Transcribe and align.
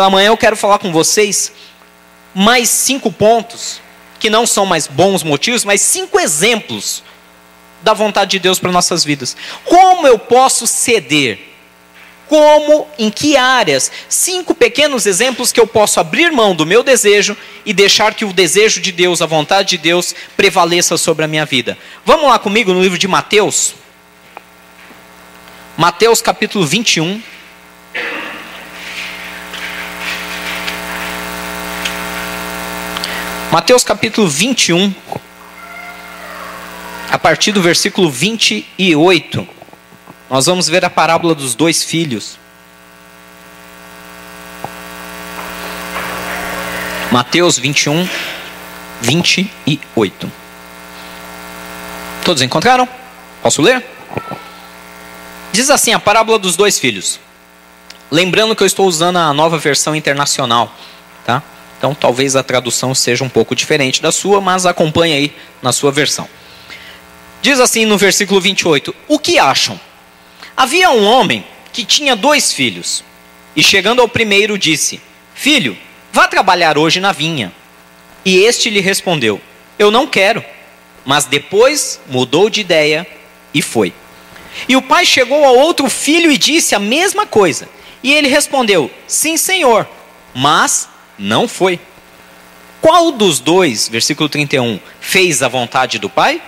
pela 0.00 0.08
manhã 0.08 0.28
eu 0.28 0.36
quero 0.36 0.56
falar 0.56 0.78
com 0.78 0.90
vocês 0.90 1.52
mais 2.34 2.70
cinco 2.70 3.12
pontos, 3.12 3.82
que 4.18 4.30
não 4.30 4.46
são 4.46 4.64
mais 4.64 4.86
bons 4.86 5.22
motivos, 5.22 5.62
mas 5.62 5.82
cinco 5.82 6.18
exemplos 6.18 7.02
da 7.82 7.92
vontade 7.92 8.30
de 8.30 8.38
Deus 8.38 8.58
para 8.58 8.72
nossas 8.72 9.04
vidas. 9.04 9.36
Como 9.62 10.06
eu 10.06 10.18
posso 10.18 10.66
ceder? 10.66 11.38
Como, 12.26 12.88
em 12.98 13.10
que 13.10 13.36
áreas? 13.36 13.92
Cinco 14.08 14.54
pequenos 14.54 15.04
exemplos 15.04 15.52
que 15.52 15.60
eu 15.60 15.66
posso 15.66 16.00
abrir 16.00 16.32
mão 16.32 16.54
do 16.54 16.64
meu 16.64 16.82
desejo 16.82 17.36
e 17.66 17.74
deixar 17.74 18.14
que 18.14 18.24
o 18.24 18.32
desejo 18.32 18.80
de 18.80 18.92
Deus, 18.92 19.20
a 19.20 19.26
vontade 19.26 19.70
de 19.70 19.78
Deus, 19.78 20.14
prevaleça 20.34 20.96
sobre 20.96 21.26
a 21.26 21.28
minha 21.28 21.44
vida. 21.44 21.76
Vamos 22.06 22.26
lá 22.26 22.38
comigo 22.38 22.72
no 22.72 22.82
livro 22.82 22.96
de 22.96 23.08
Mateus. 23.08 23.74
Mateus 25.76 26.22
capítulo 26.22 26.64
21. 26.64 27.20
Mateus 33.50 33.82
capítulo 33.82 34.28
21, 34.28 34.94
a 37.10 37.18
partir 37.18 37.50
do 37.50 37.60
versículo 37.60 38.08
28, 38.08 39.48
nós 40.30 40.46
vamos 40.46 40.68
ver 40.68 40.84
a 40.84 40.90
parábola 40.90 41.34
dos 41.34 41.56
dois 41.56 41.82
filhos. 41.82 42.38
Mateus 47.10 47.58
21, 47.58 48.08
28. 49.02 50.32
Todos 52.24 52.42
encontraram? 52.42 52.88
Posso 53.42 53.62
ler? 53.62 53.84
Diz 55.50 55.70
assim 55.70 55.92
a 55.92 55.98
parábola 55.98 56.38
dos 56.38 56.54
dois 56.54 56.78
filhos. 56.78 57.18
Lembrando 58.12 58.54
que 58.54 58.62
eu 58.62 58.66
estou 58.68 58.86
usando 58.86 59.16
a 59.16 59.34
nova 59.34 59.58
versão 59.58 59.96
internacional, 59.96 60.72
tá? 61.26 61.42
Então 61.80 61.94
talvez 61.94 62.36
a 62.36 62.42
tradução 62.42 62.94
seja 62.94 63.24
um 63.24 63.28
pouco 63.30 63.56
diferente 63.56 64.02
da 64.02 64.12
sua, 64.12 64.38
mas 64.38 64.66
acompanhe 64.66 65.14
aí 65.14 65.32
na 65.62 65.72
sua 65.72 65.90
versão. 65.90 66.28
Diz 67.40 67.58
assim 67.58 67.86
no 67.86 67.96
versículo 67.96 68.38
28: 68.38 68.94
O 69.08 69.18
que 69.18 69.38
acham? 69.38 69.80
Havia 70.54 70.90
um 70.90 71.06
homem 71.06 71.42
que 71.72 71.82
tinha 71.82 72.14
dois 72.14 72.52
filhos, 72.52 73.02
e 73.56 73.62
chegando 73.62 74.02
ao 74.02 74.08
primeiro 74.08 74.58
disse: 74.58 75.00
Filho, 75.34 75.74
vá 76.12 76.28
trabalhar 76.28 76.76
hoje 76.76 77.00
na 77.00 77.12
vinha. 77.12 77.50
E 78.26 78.36
este 78.40 78.68
lhe 78.68 78.80
respondeu: 78.80 79.40
Eu 79.78 79.90
não 79.90 80.06
quero. 80.06 80.44
Mas 81.02 81.24
depois 81.24 81.98
mudou 82.08 82.50
de 82.50 82.60
ideia 82.60 83.06
e 83.54 83.62
foi. 83.62 83.94
E 84.68 84.76
o 84.76 84.82
pai 84.82 85.06
chegou 85.06 85.46
ao 85.46 85.56
outro 85.56 85.88
filho 85.88 86.30
e 86.30 86.36
disse 86.36 86.74
a 86.74 86.78
mesma 86.78 87.24
coisa. 87.24 87.66
E 88.02 88.12
ele 88.12 88.28
respondeu: 88.28 88.90
Sim, 89.06 89.38
senhor, 89.38 89.88
mas 90.34 90.90
não 91.20 91.46
foi. 91.46 91.78
Qual 92.80 93.12
dos 93.12 93.38
dois, 93.38 93.88
versículo 93.88 94.28
31, 94.28 94.80
fez 95.00 95.42
a 95.42 95.48
vontade 95.48 95.98
do 95.98 96.08
Pai? 96.08 96.42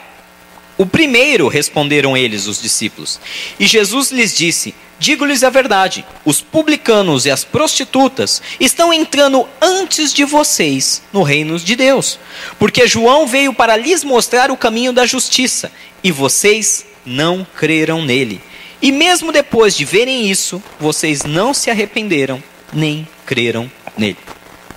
O 0.79 0.87
primeiro, 0.87 1.47
responderam 1.47 2.17
eles, 2.17 2.47
os 2.47 2.61
discípulos. 2.61 3.21
E 3.61 3.67
Jesus 3.67 4.11
lhes 4.11 4.35
disse: 4.35 4.75
Digo-lhes 4.99 5.45
a 5.45 5.51
verdade: 5.51 6.05
os 6.25 6.41
publicanos 6.41 7.27
e 7.27 7.31
as 7.31 7.45
prostitutas 7.45 8.41
estão 8.59 8.93
entrando 8.93 9.47
antes 9.61 10.13
de 10.13 10.25
vocês 10.25 11.03
no 11.13 11.23
reino 11.23 11.59
de 11.59 11.77
Deus. 11.77 12.19
Porque 12.59 12.89
João 12.89 13.27
veio 13.27 13.53
para 13.53 13.77
lhes 13.77 14.03
mostrar 14.03 14.51
o 14.51 14.57
caminho 14.57 14.93
da 14.93 15.05
justiça, 15.05 15.71
e 16.03 16.11
vocês 16.11 16.87
não 17.05 17.47
creram 17.57 18.03
nele. 18.03 18.41
E 18.81 18.91
mesmo 18.91 19.31
depois 19.31 19.77
de 19.77 19.85
verem 19.85 20.31
isso, 20.31 20.63
vocês 20.81 21.25
não 21.25 21.53
se 21.53 21.71
arrependeram 21.71 22.43
nem 22.73 23.07
creram 23.27 23.71
nele. 23.97 24.17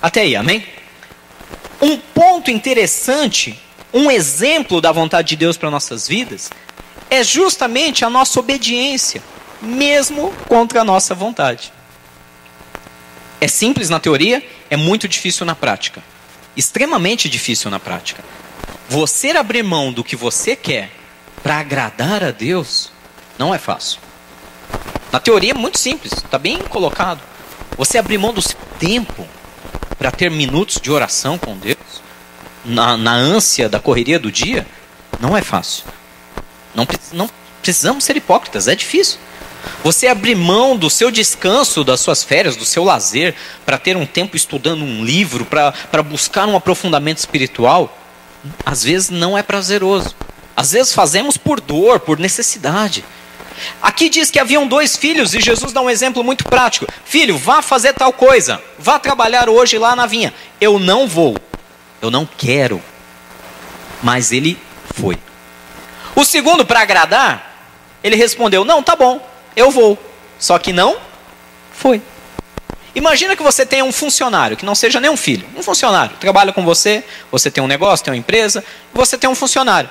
Até 0.00 0.22
aí, 0.22 0.36
amém? 0.36 0.66
Um 1.80 1.96
ponto 1.96 2.50
interessante, 2.50 3.58
um 3.92 4.10
exemplo 4.10 4.80
da 4.80 4.92
vontade 4.92 5.28
de 5.28 5.36
Deus 5.36 5.56
para 5.56 5.70
nossas 5.70 6.06
vidas, 6.08 6.50
é 7.10 7.22
justamente 7.22 8.04
a 8.04 8.10
nossa 8.10 8.40
obediência, 8.40 9.22
mesmo 9.60 10.32
contra 10.48 10.80
a 10.80 10.84
nossa 10.84 11.14
vontade. 11.14 11.72
É 13.40 13.48
simples 13.48 13.90
na 13.90 14.00
teoria, 14.00 14.44
é 14.70 14.76
muito 14.76 15.06
difícil 15.06 15.44
na 15.44 15.54
prática. 15.54 16.02
Extremamente 16.56 17.28
difícil 17.28 17.70
na 17.70 17.78
prática. 17.78 18.24
Você 18.88 19.30
abrir 19.30 19.62
mão 19.62 19.92
do 19.92 20.02
que 20.02 20.16
você 20.16 20.56
quer 20.56 20.90
para 21.42 21.58
agradar 21.58 22.24
a 22.24 22.30
Deus 22.30 22.90
não 23.38 23.54
é 23.54 23.58
fácil. 23.58 24.00
Na 25.12 25.20
teoria 25.20 25.50
é 25.50 25.54
muito 25.54 25.78
simples, 25.78 26.12
está 26.12 26.38
bem 26.38 26.58
colocado. 26.58 27.20
Você 27.76 27.98
abrir 27.98 28.18
mão 28.18 28.32
do 28.32 28.40
seu 28.42 28.58
tempo 28.78 29.26
para 29.98 30.10
ter 30.10 30.30
minutos 30.30 30.80
de 30.80 30.90
oração 30.90 31.38
com 31.38 31.56
Deus, 31.56 31.76
na, 32.64 32.96
na 32.96 33.12
ânsia 33.12 33.68
da 33.68 33.80
correria 33.80 34.18
do 34.18 34.30
dia, 34.30 34.66
não 35.20 35.36
é 35.36 35.42
fácil. 35.42 35.84
Não, 36.74 36.86
não 37.12 37.30
precisamos 37.62 38.04
ser 38.04 38.16
hipócritas, 38.16 38.68
é 38.68 38.74
difícil. 38.74 39.18
Você 39.82 40.06
abrir 40.06 40.34
mão 40.34 40.76
do 40.76 40.88
seu 40.88 41.10
descanso, 41.10 41.82
das 41.82 42.00
suas 42.00 42.22
férias, 42.22 42.56
do 42.56 42.64
seu 42.64 42.84
lazer, 42.84 43.34
para 43.64 43.78
ter 43.78 43.96
um 43.96 44.06
tempo 44.06 44.36
estudando 44.36 44.82
um 44.82 45.04
livro, 45.04 45.44
para 45.44 46.02
buscar 46.02 46.46
um 46.46 46.56
aprofundamento 46.56 47.18
espiritual, 47.18 47.96
às 48.64 48.82
vezes 48.82 49.10
não 49.10 49.36
é 49.36 49.42
prazeroso. 49.42 50.14
Às 50.56 50.72
vezes 50.72 50.92
fazemos 50.92 51.36
por 51.36 51.60
dor, 51.60 52.00
por 52.00 52.18
necessidade. 52.18 53.04
Aqui 53.80 54.08
diz 54.08 54.30
que 54.30 54.38
haviam 54.38 54.66
dois 54.66 54.96
filhos 54.96 55.34
e 55.34 55.40
Jesus 55.40 55.72
dá 55.72 55.80
um 55.80 55.90
exemplo 55.90 56.22
muito 56.22 56.44
prático. 56.44 56.86
Filho, 57.04 57.36
vá 57.38 57.62
fazer 57.62 57.92
tal 57.92 58.12
coisa. 58.12 58.62
Vá 58.78 58.98
trabalhar 58.98 59.48
hoje 59.48 59.78
lá 59.78 59.94
na 59.94 60.06
vinha. 60.06 60.32
Eu 60.60 60.78
não 60.78 61.06
vou. 61.06 61.36
Eu 62.00 62.10
não 62.10 62.26
quero. 62.26 62.82
Mas 64.02 64.32
ele 64.32 64.58
foi. 64.94 65.18
O 66.14 66.24
segundo, 66.24 66.64
para 66.64 66.80
agradar, 66.80 67.68
ele 68.02 68.16
respondeu: 68.16 68.64
Não, 68.64 68.82
tá 68.82 68.96
bom, 68.96 69.26
eu 69.54 69.70
vou. 69.70 69.98
Só 70.38 70.58
que 70.58 70.72
não 70.72 70.96
foi. 71.72 72.00
Imagina 72.94 73.36
que 73.36 73.42
você 73.42 73.66
tenha 73.66 73.84
um 73.84 73.92
funcionário, 73.92 74.56
que 74.56 74.64
não 74.64 74.74
seja 74.74 74.98
nem 74.98 75.10
um 75.10 75.18
filho, 75.18 75.46
um 75.54 75.62
funcionário, 75.62 76.16
trabalha 76.18 76.50
com 76.50 76.64
você, 76.64 77.04
você 77.30 77.50
tem 77.50 77.62
um 77.62 77.66
negócio, 77.66 78.02
tem 78.02 78.12
uma 78.14 78.18
empresa, 78.18 78.64
você 78.94 79.18
tem 79.18 79.28
um 79.28 79.34
funcionário. 79.34 79.90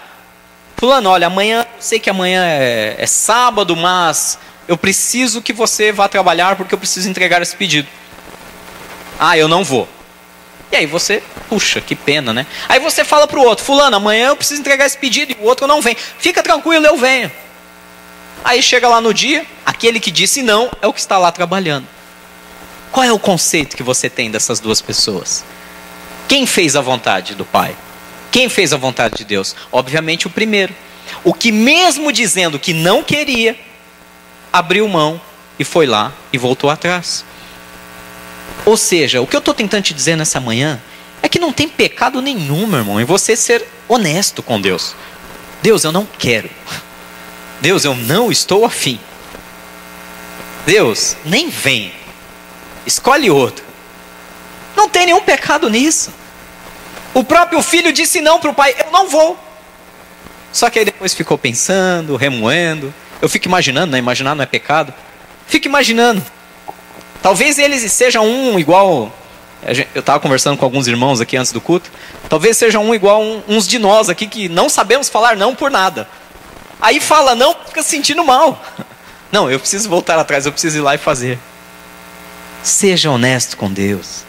Fulano, 0.78 1.10
olha, 1.10 1.28
amanhã, 1.28 1.66
sei 1.80 2.00
que 2.00 2.10
amanhã 2.10 2.44
é, 2.46 2.96
é 2.98 3.06
sábado, 3.06 3.76
mas 3.76 4.38
eu 4.68 4.78
preciso 4.78 5.42
que 5.42 5.54
você 5.54 5.92
vá 5.92 6.08
trabalhar 6.08 6.56
porque 6.56 6.74
eu 6.74 6.78
preciso 6.78 7.10
entregar 7.10 7.42
esse 7.42 7.56
pedido. 7.56 7.88
Ah, 9.20 9.38
eu 9.38 9.48
não 9.48 9.64
vou. 9.64 9.88
E 10.72 10.76
aí 10.76 10.86
você, 10.86 11.24
puxa, 11.48 11.80
que 11.80 11.96
pena, 11.96 12.34
né? 12.34 12.46
Aí 12.68 12.80
você 12.80 13.06
fala 13.06 13.28
para 13.28 13.40
o 13.40 13.44
outro, 13.44 13.64
fulano, 13.64 13.96
amanhã 13.96 14.30
eu 14.30 14.36
preciso 14.36 14.60
entregar 14.60 14.86
esse 14.86 14.98
pedido 14.98 15.32
e 15.32 15.38
o 15.42 15.46
outro 15.46 15.68
não 15.68 15.82
vem. 15.82 15.96
Fica 15.96 16.44
tranquilo, 16.44 16.86
eu 16.86 16.98
venho. 16.98 17.32
Aí 18.44 18.62
chega 18.62 18.88
lá 18.88 19.00
no 19.00 19.14
dia, 19.14 19.46
aquele 19.66 20.00
que 20.00 20.12
disse 20.12 20.44
não 20.44 20.70
é 20.82 20.88
o 20.88 20.94
que 20.94 21.00
está 21.00 21.18
lá 21.18 21.32
trabalhando. 21.32 21.88
Qual 22.92 23.04
é 23.04 23.12
o 23.12 23.20
conceito 23.20 23.76
que 23.76 23.84
você 23.84 24.10
tem 24.10 24.30
dessas 24.30 24.60
duas 24.60 24.82
pessoas? 24.82 25.44
Quem 26.28 26.46
fez 26.46 26.76
a 26.76 26.82
vontade 26.82 27.36
do 27.36 27.46
Pai? 27.46 27.76
Quem 28.36 28.50
fez 28.50 28.74
a 28.74 28.78
vontade 28.78 29.16
de 29.16 29.24
Deus? 29.24 29.56
Obviamente 29.72 30.28
o 30.28 30.30
primeiro. 30.30 30.76
O 31.24 31.34
que, 31.34 31.54
mesmo 31.54 32.12
dizendo 32.12 32.60
que 32.60 32.74
não 32.74 33.02
queria, 33.02 33.58
abriu 34.52 34.86
mão 34.90 35.22
e 35.58 35.64
foi 35.64 35.86
lá 35.86 36.12
e 36.34 36.38
voltou 36.38 36.70
atrás. 36.70 37.24
Ou 38.66 38.76
seja, 38.76 39.22
o 39.22 39.26
que 39.26 39.38
eu 39.38 39.40
estou 39.40 39.54
tentando 39.54 39.84
te 39.84 39.94
dizer 39.94 40.18
nessa 40.18 40.42
manhã 40.42 40.82
é 41.22 41.30
que 41.30 41.40
não 41.40 41.54
tem 41.54 41.70
pecado 41.70 42.22
nenhum, 42.22 42.68
meu 42.68 42.80
irmão, 42.80 43.00
em 43.00 43.06
você 43.06 43.38
ser 43.38 43.66
honesto 43.88 44.44
com 44.44 44.60
Deus. 44.60 44.98
Deus, 45.62 45.86
eu 45.86 45.94
não 45.94 46.06
quero. 46.06 46.50
Deus, 47.62 47.86
eu 47.86 47.96
não 47.96 48.30
estou 48.30 48.66
afim. 48.66 49.00
Deus, 50.66 51.16
nem 51.24 51.50
vem. 51.50 51.94
Escolhe 52.86 53.32
outro. 53.32 53.64
Não 54.76 54.90
tem 54.90 55.06
nenhum 55.06 55.22
pecado 55.22 55.70
nisso. 55.70 56.12
O 57.16 57.24
próprio 57.24 57.62
filho 57.64 57.94
disse 57.94 58.20
não 58.20 58.40
para 58.42 58.52
o 58.52 58.54
pai: 58.54 58.76
Eu 58.78 58.92
não 58.92 59.08
vou. 59.08 59.40
Só 60.52 60.70
que 60.70 60.80
aí 60.80 60.86
depois 60.86 61.14
ficou 61.14 61.38
pensando, 61.38 62.18
remoendo. 62.18 62.94
Eu 63.22 63.30
fico 63.30 63.48
imaginando, 63.48 63.94
né? 63.94 63.98
Imaginar 63.98 64.36
não 64.36 64.44
é 64.44 64.46
pecado. 64.46 64.94
Fico 65.48 65.68
imaginando. 65.68 66.22
Talvez 67.22 67.58
eles 67.58 67.90
sejam 67.92 68.28
um 68.28 68.60
igual. 68.60 69.12
Eu 69.96 70.02
estava 70.02 70.20
conversando 70.20 70.58
com 70.58 70.66
alguns 70.66 70.88
irmãos 70.88 71.22
aqui 71.22 71.38
antes 71.38 71.54
do 71.54 71.62
culto. 71.62 71.90
Talvez 72.30 72.58
sejam 72.58 72.86
um 72.86 72.94
igual 72.94 73.22
uns 73.48 73.66
de 73.66 73.80
nós 73.80 74.10
aqui 74.10 74.28
que 74.28 74.50
não 74.50 74.68
sabemos 74.68 75.08
falar 75.08 75.38
não 75.38 75.56
por 75.56 75.72
nada. 75.72 76.08
Aí 76.82 77.00
fala 77.00 77.34
não, 77.34 77.56
fica 77.66 77.82
se 77.82 77.90
sentindo 77.90 78.24
mal. 78.24 78.62
Não, 79.32 79.52
eu 79.52 79.60
preciso 79.60 79.90
voltar 79.90 80.18
atrás, 80.18 80.46
eu 80.46 80.52
preciso 80.52 80.78
ir 80.78 80.82
lá 80.82 80.96
e 80.96 80.98
fazer. 80.98 81.38
Seja 82.64 83.10
honesto 83.10 83.58
com 83.58 83.70
Deus. 83.74 84.24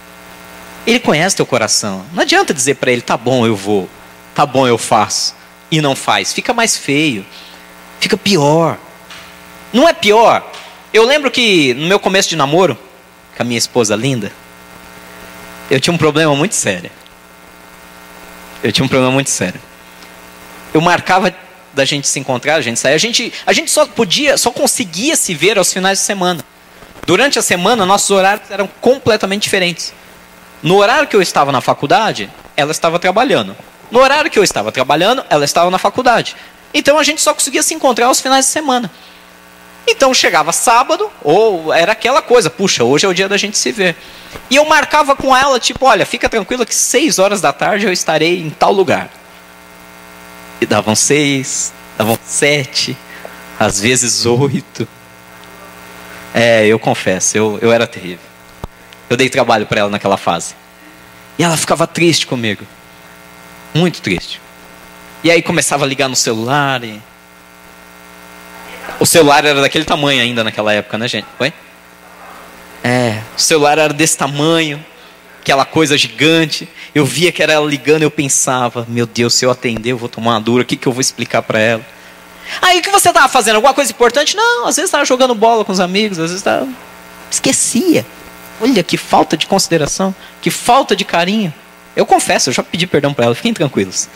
Ele 0.87 1.01
conhece 1.01 1.37
teu 1.37 1.47
coração. 1.47 2.05
Não 2.13 2.23
adianta 2.23 2.55
dizer 2.55 2.77
para 2.77 2.93
ele, 2.93 3.03
tá 3.03 3.17
bom, 3.17 3.45
eu 3.45 3.57
vou. 3.57 3.89
Tá 4.35 4.47
bom, 4.47 4.67
eu 4.67 4.79
faço. 4.79 5.35
E 5.71 5.81
não 5.81 5.97
faz. 5.97 6.33
Fica 6.33 6.55
mais 6.55 6.77
feio. 6.77 7.27
Fica 7.99 8.17
pior. 8.17 8.79
Não 9.73 9.89
é 9.89 9.93
pior? 9.93 10.49
Eu 10.93 11.05
lembro 11.05 11.31
que 11.31 11.75
no 11.75 11.87
meu 11.87 11.99
começo 11.99 12.29
de 12.29 12.37
namoro, 12.37 12.79
com 13.37 13.43
a 13.43 13.45
minha 13.45 13.59
esposa 13.59 13.97
linda, 13.97 14.31
eu 15.71 15.81
tinha 15.81 15.93
um 15.93 15.99
problema 15.99 16.35
muito 16.37 16.55
sério. 16.55 16.91
Eu 18.63 18.71
tinha 18.73 18.85
um 18.85 18.89
problema 18.89 19.13
muito 19.13 19.31
sério. 19.31 19.61
Eu 20.73 20.81
marcava 20.81 21.35
da 21.75 21.85
gente 21.85 22.09
se 22.09 22.19
encontrar, 22.19 22.55
a 22.55 22.61
gente 22.61 22.79
sair. 22.79 22.95
A 22.95 22.99
gente, 22.99 23.33
a 23.45 23.53
gente 23.53 23.71
só 23.71 23.87
podia, 23.87 24.39
só 24.39 24.51
conseguia 24.51 25.17
se 25.17 25.35
ver 25.35 25.59
aos 25.59 25.73
finais 25.73 25.99
de 25.99 26.05
semana. 26.05 26.45
Durante 27.07 27.39
a 27.39 27.43
semana, 27.43 27.85
nossos 27.85 28.11
horários 28.11 28.51
eram 28.51 28.69
completamente 28.81 29.43
diferentes. 29.43 29.93
No 30.67 30.79
horário 30.79 31.07
que 31.07 31.15
eu 31.15 31.23
estava 31.23 31.53
na 31.53 31.61
faculdade, 31.61 32.29
ela 32.57 32.73
estava 32.73 32.99
trabalhando. 32.99 33.57
No 33.89 34.01
horário 34.01 34.29
que 34.29 34.37
eu 34.37 34.43
estava 34.43 34.73
trabalhando, 34.73 35.25
ela 35.31 35.45
estava 35.45 35.71
na 35.71 35.79
faculdade. 35.79 36.35
Então 36.75 36.99
a 36.99 37.05
gente 37.05 37.23
só 37.23 37.33
conseguia 37.33 37.63
se 37.63 37.73
encontrar 37.73 38.07
aos 38.07 38.21
finais 38.21 38.47
de 38.47 38.51
semana. 38.51 38.91
Então 39.87 40.13
chegava 40.13 40.51
sábado, 40.53 41.09
ou 41.23 41.73
era 41.73 41.93
aquela 41.93 42.21
coisa, 42.21 42.51
puxa, 42.51 42.83
hoje 42.83 43.07
é 43.07 43.09
o 43.09 43.15
dia 43.15 43.29
da 43.29 43.37
gente 43.37 43.57
se 43.57 43.71
ver. 43.71 43.95
E 44.51 44.57
eu 44.57 44.65
marcava 44.65 45.15
com 45.15 45.37
ela, 45.37 45.61
tipo, 45.61 45.87
olha, 45.87 46.05
fica 46.05 46.29
tranquila 46.29 46.67
que 46.67 46.75
seis 46.75 47.21
horas 47.21 47.41
da 47.41 47.53
tarde 47.53 47.87
eu 47.87 47.93
estarei 47.93 48.41
em 48.41 48.51
tal 48.51 48.73
lugar. 48.73 49.09
E 50.61 50.67
davam 50.67 50.97
seis, 50.97 51.73
davam 51.97 52.19
sete, 52.27 52.97
às 53.57 53.79
vezes 53.79 54.27
oito. 54.27 54.89
É, 56.35 56.67
eu 56.67 56.77
confesso, 56.81 57.39
eu, 57.39 57.57
eu 57.63 57.71
era 57.71 57.87
terrível. 57.87 58.36
Eu 59.09 59.17
dei 59.17 59.29
trabalho 59.29 59.67
para 59.67 59.81
ela 59.81 59.91
naquela 59.91 60.17
fase. 60.17 60.55
E 61.39 61.45
ela 61.45 61.57
ficava 61.57 61.87
triste 61.87 62.27
comigo. 62.27 62.65
Muito 63.75 64.01
triste. 64.01 64.41
E 65.23 65.31
aí 65.31 65.43
começava 65.43 65.85
a 65.85 65.89
ligar 65.89 66.09
no 66.09 66.17
celular 66.17 66.83
e 66.83 67.01
o 68.99 69.05
celular 69.05 69.45
era 69.45 69.61
daquele 69.61 69.85
tamanho 69.85 70.23
ainda 70.23 70.43
naquela 70.43 70.73
época, 70.73 70.97
né, 70.97 71.09
gente? 71.09 71.27
Oi? 71.39 71.53
É, 72.83 73.21
o 73.37 73.41
celular 73.41 73.79
era 73.79 73.93
desse 73.93 74.17
tamanho, 74.17 74.85
aquela 75.41 75.65
coisa 75.65 75.99
gigante. 75.99 76.69
Eu 76.95 77.05
via 77.05 77.31
que 77.33 77.43
era 77.43 77.53
ela 77.53 77.67
ligando, 77.67 78.03
eu 78.03 78.11
pensava, 78.11 78.87
meu 78.89 79.07
Deus, 79.07 79.35
se 79.35 79.45
eu 79.45 79.51
atender, 79.51 79.93
eu 79.93 79.99
vou 79.99 80.09
tomar 80.09 80.33
uma 80.33 80.41
dura, 80.41 80.63
o 80.63 80.67
que, 80.67 80.77
que 80.77 80.87
eu 80.87 80.93
vou 80.93 81.01
explicar 81.01 81.43
para 81.43 81.59
ela? 81.59 81.87
Aí, 82.63 82.79
o 82.79 82.83
que 82.83 82.91
você 82.91 83.09
estava 83.09 83.29
fazendo? 83.29 83.57
Alguma 83.57 83.75
coisa 83.75 83.91
importante? 83.91 84.37
Não, 84.37 84.67
às 84.67 84.77
vezes 84.77 84.89
estava 84.89 85.05
jogando 85.05 85.35
bola 85.35 85.65
com 85.65 85.73
os 85.73 85.81
amigos, 85.81 86.19
às 86.19 86.31
vezes 86.31 86.37
estava... 86.37 86.69
Esquecia. 87.31 88.07
Olha 88.61 88.83
que 88.83 88.97
falta 88.97 89.37
de 89.37 89.47
consideração, 89.47 90.15
que 90.41 90.51
falta 90.51 90.97
de 90.97 91.05
carinho. 91.05 91.53
Eu 91.95 92.07
confesso, 92.07 92.51
eu 92.51 92.55
já 92.55 92.63
pedi 92.63 92.87
perdão 92.87 93.13
para 93.13 93.27
ela, 93.27 93.35
fiquem 93.35 93.53
tranquilos. 93.53 94.09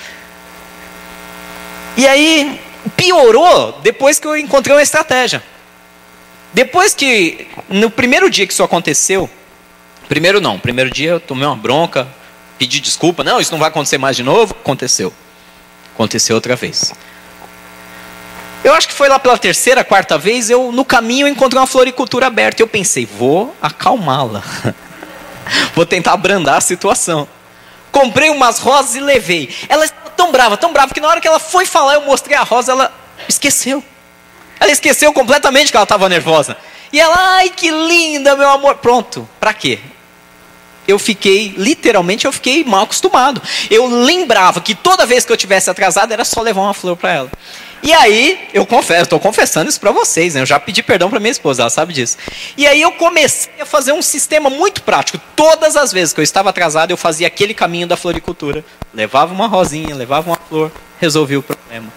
E 1.96 2.06
aí, 2.06 2.60
piorou 2.96 3.78
depois 3.82 4.18
que 4.18 4.26
eu 4.26 4.36
encontrei 4.36 4.74
uma 4.74 4.82
estratégia. 4.82 5.42
Depois 6.52 6.94
que, 6.94 7.46
no 7.68 7.90
primeiro 7.90 8.28
dia 8.28 8.46
que 8.46 8.52
isso 8.52 8.62
aconteceu, 8.62 9.30
primeiro 10.08 10.40
não, 10.40 10.58
primeiro 10.58 10.90
dia 10.90 11.10
eu 11.10 11.20
tomei 11.20 11.46
uma 11.46 11.56
bronca, 11.56 12.08
pedi 12.58 12.80
desculpa, 12.80 13.22
não, 13.22 13.40
isso 13.40 13.52
não 13.52 13.58
vai 13.58 13.68
acontecer 13.68 13.98
mais 13.98 14.16
de 14.16 14.22
novo, 14.22 14.56
aconteceu. 14.58 15.12
Aconteceu 15.94 16.34
outra 16.34 16.56
vez. 16.56 16.92
Eu 18.62 18.74
acho 18.74 18.88
que 18.88 18.94
foi 18.94 19.08
lá 19.08 19.18
pela 19.18 19.38
terceira, 19.38 19.82
quarta 19.82 20.18
vez, 20.18 20.50
eu 20.50 20.70
no 20.70 20.84
caminho 20.84 21.26
encontrei 21.26 21.58
uma 21.58 21.66
floricultura 21.66 22.26
aberta. 22.26 22.62
Eu 22.62 22.66
pensei, 22.66 23.06
vou 23.06 23.54
acalmá-la. 23.60 24.42
vou 25.74 25.86
tentar 25.86 26.12
abrandar 26.12 26.56
a 26.56 26.60
situação. 26.60 27.26
Comprei 27.90 28.28
umas 28.28 28.58
rosas 28.58 28.94
e 28.96 29.00
levei. 29.00 29.54
Ela 29.68 29.88
tão 30.14 30.30
brava, 30.30 30.56
tão 30.58 30.72
brava, 30.72 30.92
que 30.92 31.00
na 31.00 31.08
hora 31.08 31.20
que 31.20 31.26
ela 31.26 31.38
foi 31.38 31.64
falar, 31.64 31.94
eu 31.94 32.02
mostrei 32.02 32.36
a 32.36 32.42
rosa, 32.42 32.72
ela 32.72 32.92
esqueceu. 33.26 33.82
Ela 34.58 34.70
esqueceu 34.70 35.10
completamente 35.14 35.70
que 35.70 35.76
ela 35.76 35.84
estava 35.84 36.08
nervosa. 36.08 36.56
E 36.92 37.00
ela, 37.00 37.16
ai 37.36 37.48
que 37.48 37.70
linda, 37.70 38.36
meu 38.36 38.50
amor. 38.50 38.76
Pronto, 38.76 39.26
para 39.38 39.54
quê? 39.54 39.78
Eu 40.86 40.98
fiquei, 40.98 41.54
literalmente, 41.56 42.26
eu 42.26 42.32
fiquei 42.32 42.62
mal 42.64 42.82
acostumado. 42.82 43.40
Eu 43.70 43.86
lembrava 43.86 44.60
que 44.60 44.74
toda 44.74 45.06
vez 45.06 45.24
que 45.24 45.32
eu 45.32 45.36
tivesse 45.36 45.70
atrasado 45.70 46.12
era 46.12 46.24
só 46.24 46.42
levar 46.42 46.60
uma 46.60 46.74
flor 46.74 46.96
para 46.96 47.12
ela. 47.12 47.30
E 47.82 47.92
aí, 47.94 48.48
eu 48.52 48.66
confesso, 48.66 49.04
estou 49.04 49.18
confessando 49.18 49.70
isso 49.70 49.80
para 49.80 49.90
vocês, 49.90 50.34
né? 50.34 50.42
eu 50.42 50.46
já 50.46 50.60
pedi 50.60 50.82
perdão 50.82 51.08
para 51.08 51.18
minha 51.18 51.30
esposa, 51.30 51.62
ela 51.62 51.70
sabe 51.70 51.94
disso. 51.94 52.18
E 52.56 52.66
aí 52.66 52.80
eu 52.82 52.92
comecei 52.92 53.50
a 53.58 53.64
fazer 53.64 53.92
um 53.92 54.02
sistema 54.02 54.50
muito 54.50 54.82
prático. 54.82 55.18
Todas 55.34 55.76
as 55.76 55.90
vezes 55.90 56.12
que 56.12 56.20
eu 56.20 56.24
estava 56.24 56.50
atrasado, 56.50 56.90
eu 56.90 56.96
fazia 56.96 57.26
aquele 57.26 57.54
caminho 57.54 57.86
da 57.86 57.96
floricultura. 57.96 58.62
Levava 58.92 59.32
uma 59.32 59.46
rosinha, 59.46 59.94
levava 59.94 60.28
uma 60.30 60.36
flor, 60.36 60.70
resolvia 61.00 61.38
o 61.38 61.42
problema. 61.42 61.88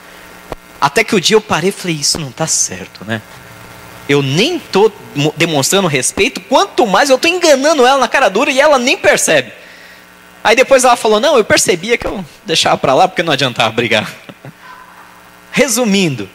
Até 0.80 1.04
que 1.04 1.16
o 1.16 1.22
dia 1.22 1.36
eu 1.36 1.42
parei 1.42 1.70
e 1.70 1.74
falei, 1.74 1.98
isso 1.98 2.18
não 2.20 2.30
está 2.30 2.48
certo, 2.48 3.04
né? 3.06 3.22
Eu 4.08 4.22
nem 4.22 4.58
estou 4.58 4.92
demonstrando 5.36 5.88
respeito, 5.88 6.42
quanto 6.42 6.86
mais 6.86 7.10
eu 7.10 7.16
estou 7.16 7.30
enganando 7.30 7.86
ela 7.86 7.98
na 7.98 8.08
cara 8.08 8.30
dura 8.30 8.52
e 8.52 8.60
ela 8.60 8.78
nem 8.78 8.98
percebe. 8.98 9.52
Aí 10.44 10.56
depois 10.56 10.84
ela 10.84 10.96
falou, 10.98 11.20
não, 11.20 11.38
eu 11.38 11.44
percebia 11.46 11.98
que 11.98 12.06
eu 12.06 12.24
deixava 12.46 12.78
para 12.78 12.94
lá 12.94 13.08
porque 13.08 13.24
não 13.24 13.32
adiantava 13.32 13.72
brigar. 13.72 14.12
Resumindo, 15.56 16.28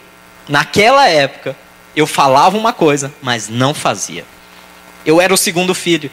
naquela 0.47 1.05
época, 1.09 1.53
eu 1.93 2.07
falava 2.07 2.57
uma 2.57 2.71
coisa, 2.71 3.13
mas 3.21 3.49
não 3.49 3.73
fazia. 3.73 4.23
Eu 5.05 5.19
era 5.19 5.33
o 5.33 5.37
segundo 5.37 5.75
filho. 5.75 6.09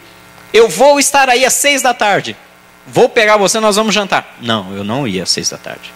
Eu 0.52 0.68
vou 0.68 0.98
estar 0.98 1.28
aí 1.28 1.44
às 1.44 1.54
seis 1.54 1.80
da 1.80 1.94
tarde. 1.94 2.36
Vou 2.84 3.08
pegar 3.08 3.36
você, 3.36 3.60
nós 3.60 3.76
vamos 3.76 3.94
jantar. 3.94 4.36
Não, 4.40 4.74
eu 4.74 4.82
não 4.82 5.06
ia 5.06 5.22
às 5.22 5.30
seis 5.30 5.48
da 5.48 5.56
tarde. 5.56 5.92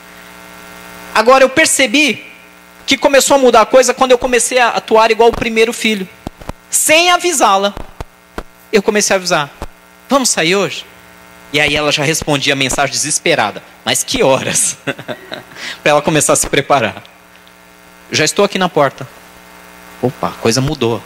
Agora 1.13 1.43
eu 1.43 1.49
percebi 1.49 2.25
que 2.87 2.97
começou 2.97 3.35
a 3.35 3.41
mudar 3.41 3.63
a 3.63 3.67
coisa 3.67 3.93
quando 3.93 4.13
eu 4.13 4.19
comecei 4.19 4.61
a 4.61 4.69
atuar 4.69 5.11
igual 5.11 5.31
o 5.31 5.37
primeiro 5.37 5.73
filho. 5.73 6.09
Sem 6.71 7.11
avisá-la. 7.11 7.75
Eu 8.73 8.85
comecei 8.85 9.15
a 9.15 9.19
avisar. 9.19 9.51
Vamos 10.09 10.31
sair 10.31 10.55
hoje? 10.55 10.87
E 11.53 11.61
aí 11.61 11.75
ela 11.75 11.91
já 11.91 12.05
respondia 12.05 12.53
a 12.53 12.57
mensagem 12.57 12.93
desesperada. 12.93 13.63
Mas 13.85 14.03
que 14.03 14.23
horas? 14.23 14.77
Para 15.83 15.93
ela 15.93 16.03
começar 16.03 16.33
a 16.33 16.37
se 16.37 16.49
preparar. 16.49 17.03
Já 18.11 18.25
estou 18.25 18.45
aqui 18.45 18.59
na 18.59 18.69
porta. 18.69 19.07
Opa, 20.03 20.29
a 20.29 20.33
coisa 20.33 20.61
mudou. 20.61 21.03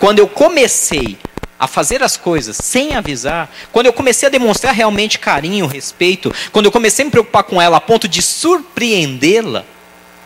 Quando 0.00 0.18
eu 0.18 0.28
comecei 0.28 1.18
a 1.58 1.66
fazer 1.66 2.02
as 2.02 2.16
coisas 2.16 2.56
sem 2.56 2.94
avisar, 2.94 3.50
quando 3.72 3.86
eu 3.86 3.92
comecei 3.92 4.26
a 4.26 4.30
demonstrar 4.30 4.74
realmente 4.74 5.18
carinho, 5.18 5.66
respeito, 5.66 6.34
quando 6.52 6.66
eu 6.66 6.72
comecei 6.72 7.04
a 7.04 7.06
me 7.06 7.10
preocupar 7.10 7.44
com 7.44 7.62
ela 7.62 7.76
a 7.76 7.80
ponto 7.80 8.08
de 8.08 8.20
surpreendê-la, 8.20 9.64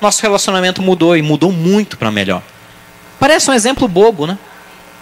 nosso 0.01 0.23
relacionamento 0.23 0.83
mudou 0.83 1.17
e 1.17 1.23
mudou 1.23 1.53
muito 1.53 1.97
para 1.97 2.11
melhor. 2.11 2.43
Parece 3.21 3.51
um 3.51 3.55
exemplo 3.55 3.87
bobo, 3.87 4.27
né? 4.27 4.39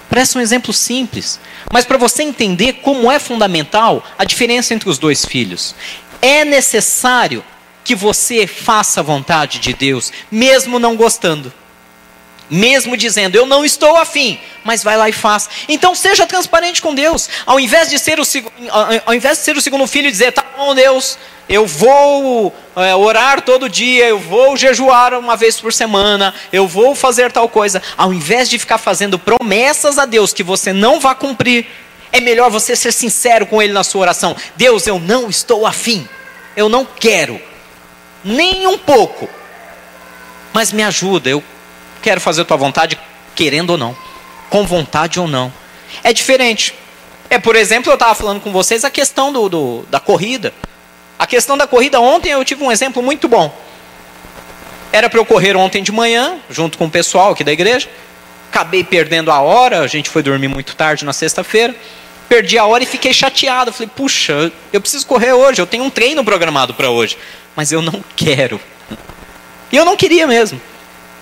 Parece 0.09 0.39
um 0.39 0.41
exemplo 0.41 0.73
simples, 0.73 1.41
mas 1.73 1.85
para 1.85 1.99
você 1.99 2.23
entender 2.23 2.75
como 2.75 3.11
é 3.11 3.19
fundamental 3.19 4.05
a 4.19 4.25
diferença 4.25 4.73
entre 4.73 4.89
os 4.89 4.99
dois 4.99 5.25
filhos. 5.25 5.75
É 6.23 6.45
necessário 6.45 7.45
que 7.85 7.95
você 7.95 8.47
faça 8.47 9.01
a 9.01 9.03
vontade 9.03 9.59
de 9.59 9.73
Deus, 9.73 10.13
mesmo 10.31 10.79
não 10.79 10.97
gostando. 10.97 11.53
Mesmo 12.49 12.97
dizendo, 12.97 13.35
eu 13.35 13.45
não 13.45 13.65
estou 13.65 13.97
afim, 13.97 14.39
mas 14.63 14.83
vai 14.83 14.97
lá 14.97 15.09
e 15.09 15.13
faz. 15.13 15.49
Então 15.69 15.95
seja 15.95 16.27
transparente 16.27 16.81
com 16.81 16.95
Deus. 16.95 17.29
Ao 17.45 17.59
invés 17.59 17.91
de 17.91 17.99
ser 17.99 18.21
o, 18.21 18.25
ao 19.05 19.15
invés 19.15 19.39
de 19.39 19.45
ser 19.45 19.57
o 19.57 19.61
segundo 19.61 19.87
filho 19.87 20.09
e 20.09 20.13
dizer, 20.13 20.33
tá 20.33 20.45
bom, 20.57 20.75
Deus, 20.75 21.19
eu 21.49 21.65
vou 21.67 22.55
é, 22.75 22.95
orar 22.95 23.41
todo 23.41 23.69
dia, 23.69 24.09
eu 24.09 24.19
vou 24.19 24.57
jejuar 24.57 25.15
uma 25.15 25.37
vez 25.37 25.61
por 25.61 25.73
semana, 25.73 26.35
eu 26.53 26.67
vou 26.67 26.95
fazer 26.95 27.31
tal 27.31 27.49
coisa. 27.49 27.81
Ao 27.97 28.13
invés 28.13 28.49
de 28.51 28.59
ficar 28.59 28.79
fazendo 28.79 29.19
promessas 29.19 29.97
a 29.99 30.05
Deus 30.05 30.33
que 30.33 30.43
você 30.43 30.73
não 30.73 30.99
vai 30.99 31.15
cumprir, 31.15 31.67
é 32.11 32.21
melhor 32.21 32.51
você 32.51 32.75
ser 32.75 32.93
sincero 32.93 33.47
com 33.47 33.63
Ele 33.63 33.73
na 33.73 33.85
sua 33.85 34.03
oração. 34.03 34.35
Deus, 34.57 34.87
eu 34.87 34.99
não 34.99 35.31
estou 35.31 35.67
afim, 35.67 36.09
eu 36.57 36.69
não 36.69 36.85
quero, 36.85 37.41
nem 38.25 38.67
um 38.67 38.79
pouco, 38.79 39.29
mas 40.53 40.73
me 40.73 40.83
ajuda, 40.83 41.31
eu 41.31 41.43
quero 42.03 42.21
fazer 42.21 42.43
a 42.43 42.45
tua 42.45 42.57
vontade, 42.57 42.99
querendo 43.37 43.71
ou 43.71 43.79
não, 43.79 43.97
com 44.51 44.67
vontade 44.67 45.21
ou 45.21 45.29
não. 45.29 45.53
É 46.03 46.13
diferente. 46.13 46.75
É, 47.31 47.39
por 47.39 47.55
exemplo, 47.55 47.91
eu 47.91 47.95
estava 47.95 48.15
falando 48.15 48.41
com 48.41 48.53
vocês 48.53 48.85
a 48.85 48.91
questão 48.91 49.33
do, 49.33 49.49
do 49.49 49.87
da 49.91 50.01
corrida. 50.01 50.53
A 51.19 51.27
questão 51.27 51.57
da 51.57 51.67
corrida, 51.67 52.01
ontem 52.01 52.31
eu 52.31 52.45
tive 52.45 52.63
um 52.63 52.71
exemplo 52.71 53.03
muito 53.03 53.27
bom. 53.27 53.55
Era 54.93 55.09
para 55.09 55.19
eu 55.19 55.25
correr 55.25 55.57
ontem 55.57 55.83
de 55.83 55.93
manhã, 55.93 56.39
junto 56.51 56.79
com 56.79 56.87
o 56.87 56.91
pessoal 56.91 57.33
aqui 57.33 57.43
da 57.43 57.53
igreja. 57.53 57.89
Acabei 58.51 58.85
perdendo 58.85 59.31
a 59.31 59.41
hora, 59.41 59.81
a 59.81 59.87
gente 59.87 60.09
foi 60.09 60.23
dormir 60.23 60.49
muito 60.49 60.77
tarde 60.77 61.05
na 61.05 61.13
sexta-feira. 61.13 61.75
Perdi 62.29 62.59
a 62.59 62.65
hora 62.65 62.83
e 62.83 62.87
fiquei 62.87 63.13
chateado. 63.13 63.73
Falei, 63.73 63.91
puxa, 63.95 64.53
eu 64.73 64.81
preciso 64.81 65.07
correr 65.07 65.33
hoje, 65.33 65.61
eu 65.61 65.67
tenho 65.67 65.85
um 65.85 65.91
treino 65.91 66.25
programado 66.25 66.75
para 66.75 66.91
hoje. 66.91 67.17
Mas 67.55 67.73
eu 67.73 67.83
não 67.83 68.03
quero. 68.15 68.61
E 69.73 69.77
eu 69.77 69.85
não 69.85 69.97
queria 69.97 70.27
mesmo. 70.27 70.61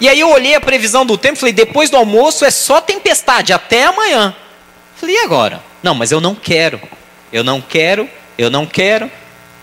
E 0.01 0.09
aí 0.09 0.19
eu 0.19 0.31
olhei 0.31 0.55
a 0.55 0.61
previsão 0.61 1.07
do 1.07 1.17
tempo 1.17 1.37
e 1.37 1.41
falei, 1.41 1.53
depois 1.53 1.89
do 1.89 1.97
almoço 1.97 2.45
é 2.45 2.51
só 2.51 2.81
tempestade, 2.81 3.53
até 3.53 3.85
amanhã. 3.85 4.35
Falei, 4.97 5.15
e 5.15 5.19
agora? 5.19 5.63
Não, 5.83 5.95
mas 5.95 6.11
eu 6.11 6.21
não 6.21 6.35
quero. 6.35 6.81
Eu 7.33 7.45
não 7.45 7.61
quero, 7.61 8.09
eu 8.37 8.51
não 8.51 8.67
quero. 8.67 9.11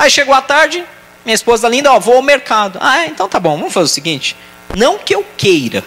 Aí 0.01 0.10
chegou 0.10 0.34
a 0.34 0.41
tarde, 0.41 0.84
minha 1.24 1.36
esposa 1.36 1.70
linda, 1.70 1.93
ó, 1.93 2.00
vou 2.00 2.15
ao 2.15 2.24
mercado. 2.24 2.79
Ah, 2.81 3.05
então 3.05 3.29
tá 3.29 3.39
bom, 3.39 3.55
vamos 3.55 3.72
fazer 3.72 3.86
o 3.86 3.88
seguinte. 3.88 4.36
Não 4.75 4.98
que 4.98 5.13
eu 5.13 5.24
queira, 5.38 5.86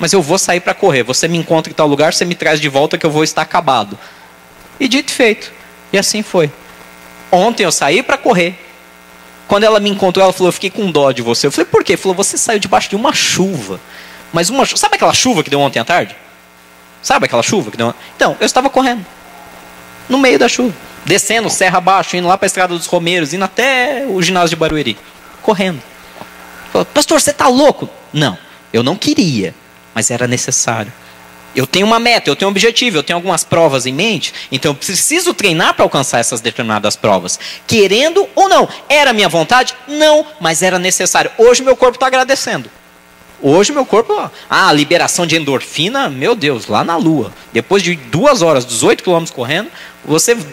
mas 0.00 0.14
eu 0.14 0.22
vou 0.22 0.38
sair 0.38 0.60
para 0.60 0.72
correr. 0.72 1.02
Você 1.02 1.28
me 1.28 1.36
encontra 1.36 1.70
em 1.70 1.74
tal 1.74 1.86
lugar, 1.86 2.14
você 2.14 2.24
me 2.24 2.34
traz 2.34 2.58
de 2.58 2.70
volta 2.70 2.96
que 2.96 3.04
eu 3.04 3.10
vou 3.10 3.22
estar 3.22 3.42
acabado. 3.42 3.98
E 4.80 4.88
dito 4.88 5.10
e 5.10 5.14
feito. 5.14 5.52
E 5.92 5.98
assim 5.98 6.22
foi. 6.22 6.50
Ontem 7.30 7.64
eu 7.64 7.70
saí 7.70 8.02
para 8.02 8.16
correr. 8.16 8.58
Quando 9.46 9.64
ela 9.64 9.78
me 9.78 9.90
encontrou, 9.90 10.24
ela 10.24 10.32
falou: 10.32 10.48
Eu 10.48 10.52
fiquei 10.54 10.70
com 10.70 10.90
dó 10.90 11.12
de 11.12 11.20
você. 11.20 11.46
Eu 11.46 11.52
falei: 11.52 11.66
Por 11.66 11.84
quê? 11.84 11.98
Falou: 11.98 12.16
Você 12.16 12.38
saiu 12.38 12.58
debaixo 12.58 12.88
de 12.88 12.96
uma 12.96 13.12
chuva. 13.12 13.78
Mas 14.32 14.48
uma 14.48 14.64
Sabe 14.64 14.94
aquela 14.94 15.12
chuva 15.12 15.44
que 15.44 15.50
deu 15.50 15.60
ontem 15.60 15.78
à 15.78 15.84
tarde? 15.84 16.16
Sabe 17.02 17.26
aquela 17.26 17.42
chuva 17.42 17.70
que 17.70 17.76
deu? 17.76 17.92
Então, 18.16 18.38
eu 18.40 18.46
estava 18.46 18.70
correndo. 18.70 19.04
No 20.08 20.18
meio 20.18 20.38
da 20.38 20.48
chuva. 20.48 20.74
Descendo, 21.04 21.50
serra 21.50 21.78
abaixo, 21.78 22.16
indo 22.16 22.28
lá 22.28 22.36
para 22.38 22.46
a 22.46 22.48
Estrada 22.48 22.74
dos 22.74 22.86
Romeiros, 22.86 23.34
indo 23.34 23.44
até 23.44 24.06
o 24.08 24.22
ginásio 24.22 24.50
de 24.50 24.56
Barueri. 24.56 24.96
Correndo. 25.42 25.82
Falou, 26.72 26.86
Pastor, 26.86 27.20
você 27.20 27.30
está 27.30 27.46
louco? 27.46 27.88
Não, 28.12 28.38
eu 28.72 28.82
não 28.82 28.96
queria, 28.96 29.54
mas 29.94 30.10
era 30.10 30.26
necessário. 30.26 30.92
Eu 31.54 31.66
tenho 31.66 31.86
uma 31.86 32.00
meta, 32.00 32.28
eu 32.28 32.34
tenho 32.34 32.48
um 32.48 32.50
objetivo, 32.50 32.96
eu 32.96 33.02
tenho 33.02 33.16
algumas 33.16 33.44
provas 33.44 33.86
em 33.86 33.92
mente, 33.92 34.34
então 34.50 34.72
eu 34.72 34.74
preciso 34.74 35.32
treinar 35.32 35.74
para 35.74 35.84
alcançar 35.84 36.18
essas 36.18 36.40
determinadas 36.40 36.96
provas. 36.96 37.38
Querendo 37.66 38.28
ou 38.34 38.48
não. 38.48 38.68
Era 38.88 39.12
minha 39.12 39.28
vontade? 39.28 39.74
Não, 39.86 40.26
mas 40.40 40.62
era 40.62 40.78
necessário. 40.78 41.30
Hoje 41.38 41.62
meu 41.62 41.76
corpo 41.76 41.94
está 41.94 42.06
agradecendo. 42.06 42.68
Hoje 43.46 43.72
meu 43.72 43.84
corpo, 43.84 44.30
ah, 44.48 44.72
liberação 44.72 45.26
de 45.26 45.36
endorfina, 45.36 46.08
meu 46.08 46.34
Deus, 46.34 46.66
lá 46.66 46.82
na 46.82 46.96
lua. 46.96 47.30
Depois 47.52 47.82
de 47.82 47.94
duas 47.94 48.40
horas, 48.40 48.64
18 48.64 49.04
quilômetros 49.04 49.36
correndo, 49.36 49.70
você, 50.02 50.32
o 50.32 50.46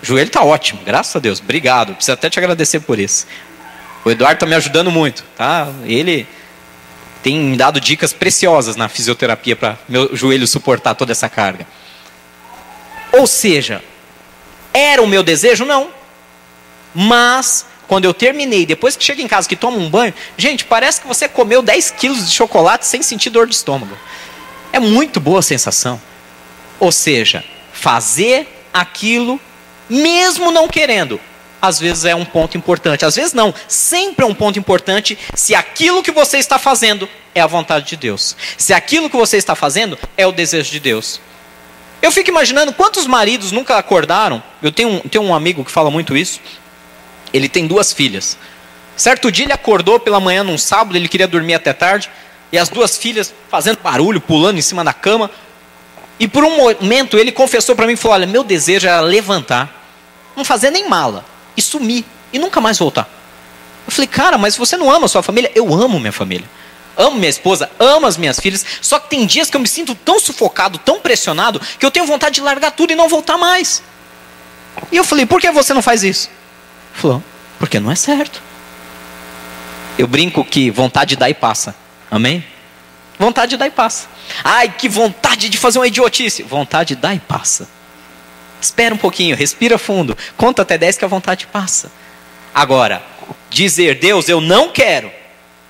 joelho 0.00 0.28
está 0.28 0.42
ótimo, 0.42 0.80
graças 0.82 1.14
a 1.14 1.18
Deus, 1.18 1.38
obrigado. 1.38 1.94
Preciso 1.94 2.14
até 2.14 2.30
te 2.30 2.38
agradecer 2.38 2.80
por 2.80 2.98
isso. 2.98 3.26
O 4.06 4.10
Eduardo 4.10 4.36
está 4.36 4.46
me 4.46 4.54
ajudando 4.54 4.90
muito, 4.90 5.22
tá? 5.36 5.68
Ele 5.84 6.26
tem 7.22 7.38
me 7.38 7.58
dado 7.58 7.78
dicas 7.78 8.14
preciosas 8.14 8.74
na 8.74 8.88
fisioterapia 8.88 9.54
para 9.54 9.78
meu 9.86 10.16
joelho 10.16 10.46
suportar 10.46 10.94
toda 10.94 11.12
essa 11.12 11.28
carga. 11.28 11.66
Ou 13.12 13.26
seja, 13.26 13.84
era 14.72 15.02
o 15.02 15.06
meu 15.06 15.22
desejo? 15.22 15.66
Não. 15.66 15.90
Mas, 16.94 17.66
quando 17.90 18.04
eu 18.04 18.14
terminei, 18.14 18.64
depois 18.64 18.94
que 18.94 19.02
chega 19.02 19.20
em 19.20 19.26
casa, 19.26 19.48
que 19.48 19.56
toma 19.56 19.76
um 19.76 19.90
banho, 19.90 20.14
gente, 20.36 20.64
parece 20.64 21.00
que 21.00 21.08
você 21.08 21.28
comeu 21.28 21.60
10 21.60 21.90
quilos 21.90 22.30
de 22.30 22.32
chocolate 22.32 22.86
sem 22.86 23.02
sentir 23.02 23.30
dor 23.30 23.48
de 23.48 23.54
estômago. 23.56 23.98
É 24.72 24.78
muito 24.78 25.18
boa 25.18 25.40
a 25.40 25.42
sensação. 25.42 26.00
Ou 26.78 26.92
seja, 26.92 27.42
fazer 27.72 28.46
aquilo 28.72 29.40
mesmo 29.88 30.52
não 30.52 30.68
querendo, 30.68 31.20
às 31.60 31.80
vezes 31.80 32.04
é 32.04 32.14
um 32.14 32.24
ponto 32.24 32.56
importante. 32.56 33.04
Às 33.04 33.16
vezes 33.16 33.32
não, 33.32 33.52
sempre 33.66 34.24
é 34.24 34.28
um 34.28 34.36
ponto 34.36 34.56
importante 34.56 35.18
se 35.34 35.56
aquilo 35.56 36.00
que 36.00 36.12
você 36.12 36.38
está 36.38 36.60
fazendo 36.60 37.08
é 37.34 37.40
a 37.40 37.46
vontade 37.48 37.86
de 37.86 37.96
Deus. 37.96 38.36
Se 38.56 38.72
aquilo 38.72 39.10
que 39.10 39.16
você 39.16 39.36
está 39.36 39.56
fazendo 39.56 39.98
é 40.16 40.24
o 40.24 40.30
desejo 40.30 40.70
de 40.70 40.78
Deus. 40.78 41.20
Eu 42.00 42.12
fico 42.12 42.30
imaginando 42.30 42.72
quantos 42.72 43.08
maridos 43.08 43.50
nunca 43.50 43.76
acordaram. 43.76 44.40
Eu 44.62 44.70
tenho 44.70 44.90
um, 44.90 45.00
tenho 45.00 45.24
um 45.24 45.34
amigo 45.34 45.64
que 45.64 45.72
fala 45.72 45.90
muito 45.90 46.16
isso. 46.16 46.40
Ele 47.32 47.48
tem 47.48 47.66
duas 47.66 47.92
filhas. 47.92 48.36
Certo 48.96 49.30
dia 49.30 49.46
ele 49.46 49.52
acordou 49.52 49.98
pela 49.98 50.20
manhã 50.20 50.44
num 50.44 50.58
sábado, 50.58 50.96
ele 50.96 51.08
queria 51.08 51.26
dormir 51.26 51.54
até 51.54 51.72
tarde, 51.72 52.10
e 52.52 52.58
as 52.58 52.68
duas 52.68 52.98
filhas 52.98 53.32
fazendo 53.48 53.78
barulho, 53.82 54.20
pulando 54.20 54.58
em 54.58 54.62
cima 54.62 54.84
da 54.84 54.92
cama. 54.92 55.30
E 56.18 56.28
por 56.28 56.44
um 56.44 56.56
momento 56.56 57.16
ele 57.16 57.32
confessou 57.32 57.74
para 57.74 57.86
mim 57.86 57.94
e 57.94 57.96
falou: 57.96 58.16
Olha, 58.16 58.26
meu 58.26 58.44
desejo 58.44 58.86
era 58.86 59.00
levantar, 59.00 59.72
não 60.36 60.44
fazer 60.44 60.70
nem 60.70 60.88
mala, 60.88 61.24
e 61.56 61.62
sumir 61.62 62.04
e 62.32 62.38
nunca 62.38 62.60
mais 62.60 62.78
voltar. 62.78 63.08
Eu 63.86 63.92
falei, 63.92 64.06
cara, 64.06 64.38
mas 64.38 64.56
você 64.56 64.76
não 64.76 64.90
ama 64.90 65.06
a 65.06 65.08
sua 65.08 65.22
família? 65.22 65.50
Eu 65.54 65.72
amo 65.74 65.98
minha 65.98 66.12
família. 66.12 66.48
Amo 66.96 67.16
minha 67.16 67.30
esposa, 67.30 67.70
amo 67.78 68.06
as 68.06 68.16
minhas 68.16 68.38
filhas. 68.38 68.64
Só 68.80 68.98
que 68.98 69.08
tem 69.08 69.26
dias 69.26 69.50
que 69.50 69.56
eu 69.56 69.60
me 69.60 69.68
sinto 69.68 69.94
tão 69.94 70.20
sufocado, 70.20 70.78
tão 70.78 71.00
pressionado, 71.00 71.60
que 71.78 71.84
eu 71.84 71.90
tenho 71.90 72.06
vontade 72.06 72.36
de 72.36 72.40
largar 72.40 72.72
tudo 72.72 72.92
e 72.92 72.96
não 72.96 73.08
voltar 73.08 73.38
mais. 73.38 73.82
E 74.92 74.96
eu 74.96 75.04
falei, 75.04 75.26
por 75.26 75.40
que 75.40 75.50
você 75.50 75.72
não 75.72 75.82
faz 75.82 76.04
isso? 76.04 76.28
Falou, 77.00 77.24
porque 77.58 77.80
não 77.80 77.90
é 77.90 77.94
certo. 77.94 78.42
Eu 79.96 80.06
brinco 80.06 80.44
que 80.44 80.70
vontade 80.70 81.16
dá 81.16 81.30
e 81.30 81.34
passa. 81.34 81.74
Amém? 82.10 82.44
Vontade 83.18 83.56
dá 83.56 83.66
e 83.66 83.70
passa. 83.70 84.06
Ai, 84.44 84.68
que 84.76 84.86
vontade 84.86 85.48
de 85.48 85.56
fazer 85.56 85.78
uma 85.78 85.86
idiotice. 85.86 86.42
Vontade 86.42 86.94
dá 86.94 87.14
e 87.14 87.18
passa. 87.18 87.66
Espera 88.60 88.94
um 88.94 88.98
pouquinho, 88.98 89.34
respira 89.34 89.78
fundo, 89.78 90.14
conta 90.36 90.60
até 90.60 90.76
10 90.76 90.98
que 90.98 91.04
a 91.04 91.08
vontade 91.08 91.46
passa. 91.46 91.90
Agora, 92.54 93.02
dizer, 93.48 93.98
Deus, 93.98 94.28
eu 94.28 94.38
não 94.38 94.68
quero, 94.68 95.10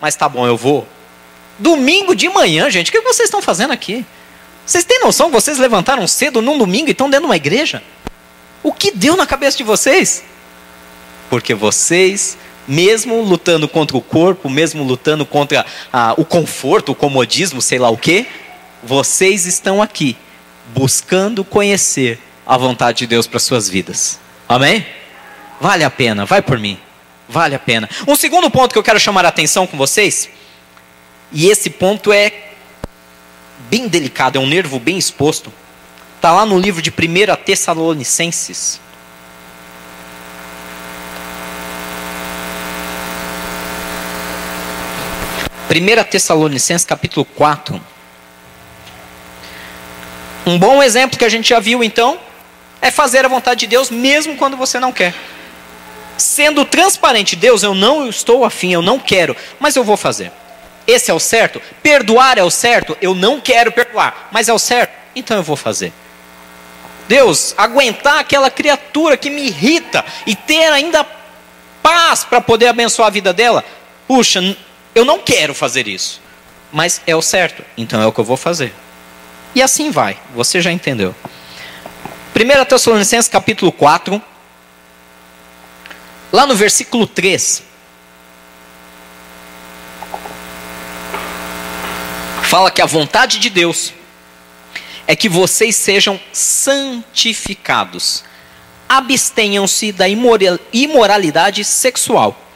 mas 0.01 0.17
tá 0.17 0.29
bom, 0.29 0.45
eu 0.49 0.57
vou. 0.57 0.89
Domingo 1.61 2.17
de 2.17 2.29
manhã, 2.29 2.69
gente, 2.69 2.89
o 2.89 2.93
que 2.93 3.01
vocês 3.03 3.29
estão 3.29 3.41
fazendo 3.41 3.73
aqui? 3.73 4.05
Vocês 4.67 4.83
têm 4.83 5.01
noção 5.01 5.29
que 5.29 5.35
vocês 5.35 5.59
levantaram 5.59 6.05
cedo 6.09 6.43
num 6.43 6.59
domingo 6.59 6.89
e 6.89 6.91
estão 6.91 7.09
dentro 7.09 7.27
de 7.27 7.31
uma 7.31 7.37
igreja? 7.37 7.81
O 8.65 8.73
que 8.73 8.91
deu 8.91 9.17
na 9.17 9.27
cabeça 9.27 9.57
de 9.57 9.63
vocês? 9.63 10.25
Porque 11.31 11.55
vocês, 11.55 12.37
mesmo 12.69 13.23
lutando 13.23 13.67
contra 13.67 13.97
o 13.97 14.03
corpo, 14.03 14.51
mesmo 14.51 14.83
lutando 14.85 15.25
contra 15.25 15.65
ah, 15.93 16.15
o 16.19 16.25
conforto, 16.25 16.93
o 16.93 16.95
comodismo, 16.95 17.63
sei 17.63 17.79
lá 17.79 17.89
o 17.89 17.97
que, 17.97 18.27
vocês 18.83 19.47
estão 19.47 19.81
aqui 19.81 20.17
buscando 20.75 21.45
conhecer 21.45 22.19
a 22.47 22.57
vontade 22.57 22.99
de 22.99 23.07
Deus 23.07 23.27
para 23.27 23.39
suas 23.39 23.69
vidas. 23.69 24.19
Amém? 24.49 24.85
Vale 25.61 25.85
a 25.85 25.91
pena, 25.91 26.27
vai 26.27 26.43
por 26.43 26.59
mim. 26.59 26.79
Vale 27.29 27.55
a 27.55 27.59
pena. 27.61 27.89
Um 28.09 28.17
segundo 28.17 28.51
ponto 28.51 28.73
que 28.73 28.79
eu 28.79 28.83
quero 28.83 28.99
chamar 28.99 29.25
a 29.25 29.29
atenção 29.29 29.67
com 29.67 29.77
vocês, 29.77 30.29
e 31.31 31.49
esse 31.49 31.71
ponto 31.71 32.13
é 32.13 32.33
bem 33.71 33.87
delicado, 33.87 34.37
é 34.37 34.41
um 34.41 34.47
nervo 34.47 34.81
bem 34.81 34.99
exposto. 34.99 35.53
Está 36.17 36.33
lá 36.33 36.45
no 36.45 36.59
livro 36.59 36.83
de 36.83 36.91
1 36.91 37.45
Tessalonicenses. 37.45 38.81
Primeira 45.71 46.03
Tessalonicenses 46.03 46.85
capítulo 46.85 47.25
4. 47.25 47.81
Um 50.45 50.59
bom 50.59 50.83
exemplo 50.83 51.17
que 51.17 51.25
a 51.25 51.29
gente 51.29 51.51
já 51.51 51.61
viu 51.61 51.85
então 51.85 52.19
é 52.83 52.91
fazer 52.91 53.25
a 53.25 53.29
vontade 53.29 53.61
de 53.61 53.67
Deus 53.69 53.89
mesmo 53.89 54.35
quando 54.37 54.57
você 54.57 54.81
não 54.81 54.91
quer. 54.91 55.15
Sendo 56.19 56.65
transparente, 56.65 57.37
Deus, 57.37 57.63
eu 57.63 57.73
não 57.73 58.09
estou 58.09 58.45
afim, 58.45 58.73
eu 58.73 58.83
não 58.83 58.99
quero, 58.99 59.37
mas 59.61 59.77
eu 59.77 59.85
vou 59.85 59.97
fazer. 59.97 60.33
Esse 60.89 61.09
é 61.09 61.15
o 61.15 61.21
certo? 61.21 61.63
Perdoar 61.81 62.37
é 62.37 62.43
o 62.43 62.51
certo? 62.51 62.99
Eu 63.01 63.15
não 63.15 63.41
quero 63.41 63.71
perdoar, 63.71 64.29
mas 64.33 64.49
é 64.49 64.53
o 64.53 64.59
certo? 64.59 64.93
Então 65.15 65.37
eu 65.37 65.45
vou 65.45 65.55
fazer. 65.55 65.93
Deus, 67.07 67.55
aguentar 67.57 68.19
aquela 68.19 68.51
criatura 68.51 69.17
que 69.17 69.31
me 69.31 69.47
irrita 69.47 70.05
e 70.27 70.35
ter 70.35 70.73
ainda 70.73 71.07
paz 71.81 72.25
para 72.25 72.41
poder 72.41 72.67
abençoar 72.67 73.07
a 73.07 73.13
vida 73.13 73.33
dela, 73.33 73.65
puxa, 74.09 74.57
eu 75.01 75.05
não 75.05 75.19
quero 75.19 75.55
fazer 75.55 75.89
isso, 75.89 76.21
mas 76.71 77.01
é 77.07 77.17
o 77.17 77.23
certo, 77.23 77.65
então 77.75 78.03
é 78.03 78.07
o 78.07 78.13
que 78.13 78.21
eu 78.21 78.25
vou 78.25 78.37
fazer. 78.37 78.71
E 79.55 79.63
assim 79.63 79.91
vai, 79.91 80.19
você 80.35 80.61
já 80.61 80.71
entendeu. 80.71 81.15
1 82.37 82.65
Tessalonicenses 82.67 83.27
capítulo 83.27 83.73
4, 83.73 84.23
lá 86.31 86.45
no 86.47 86.55
versículo 86.55 87.07
3. 87.07 87.63
Fala 92.43 92.71
que 92.71 92.83
a 92.83 92.87
vontade 92.87 93.39
de 93.39 93.49
Deus 93.49 93.95
é 95.07 95.17
que 95.17 95.31
vocês 95.31 95.77
sejam 95.77 96.21
santificados. 96.31 98.23
Abstenham-se 98.87 99.93
da 99.93 100.07
imoralidade 100.07 101.65
sexual. 101.65 102.50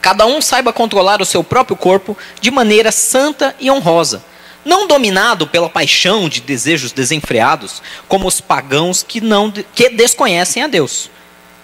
Cada 0.00 0.26
um 0.26 0.40
saiba 0.40 0.72
controlar 0.72 1.20
o 1.20 1.26
seu 1.26 1.42
próprio 1.42 1.76
corpo 1.76 2.16
de 2.40 2.50
maneira 2.50 2.92
santa 2.92 3.54
e 3.58 3.70
honrosa 3.70 4.22
não 4.68 4.86
dominado 4.86 5.46
pela 5.46 5.70
paixão 5.70 6.28
de 6.28 6.42
desejos 6.42 6.92
desenfreados, 6.92 7.82
como 8.06 8.28
os 8.28 8.38
pagãos 8.38 9.02
que 9.02 9.18
não 9.18 9.50
que 9.50 9.88
desconhecem 9.88 10.62
a 10.62 10.66
Deus. 10.66 11.10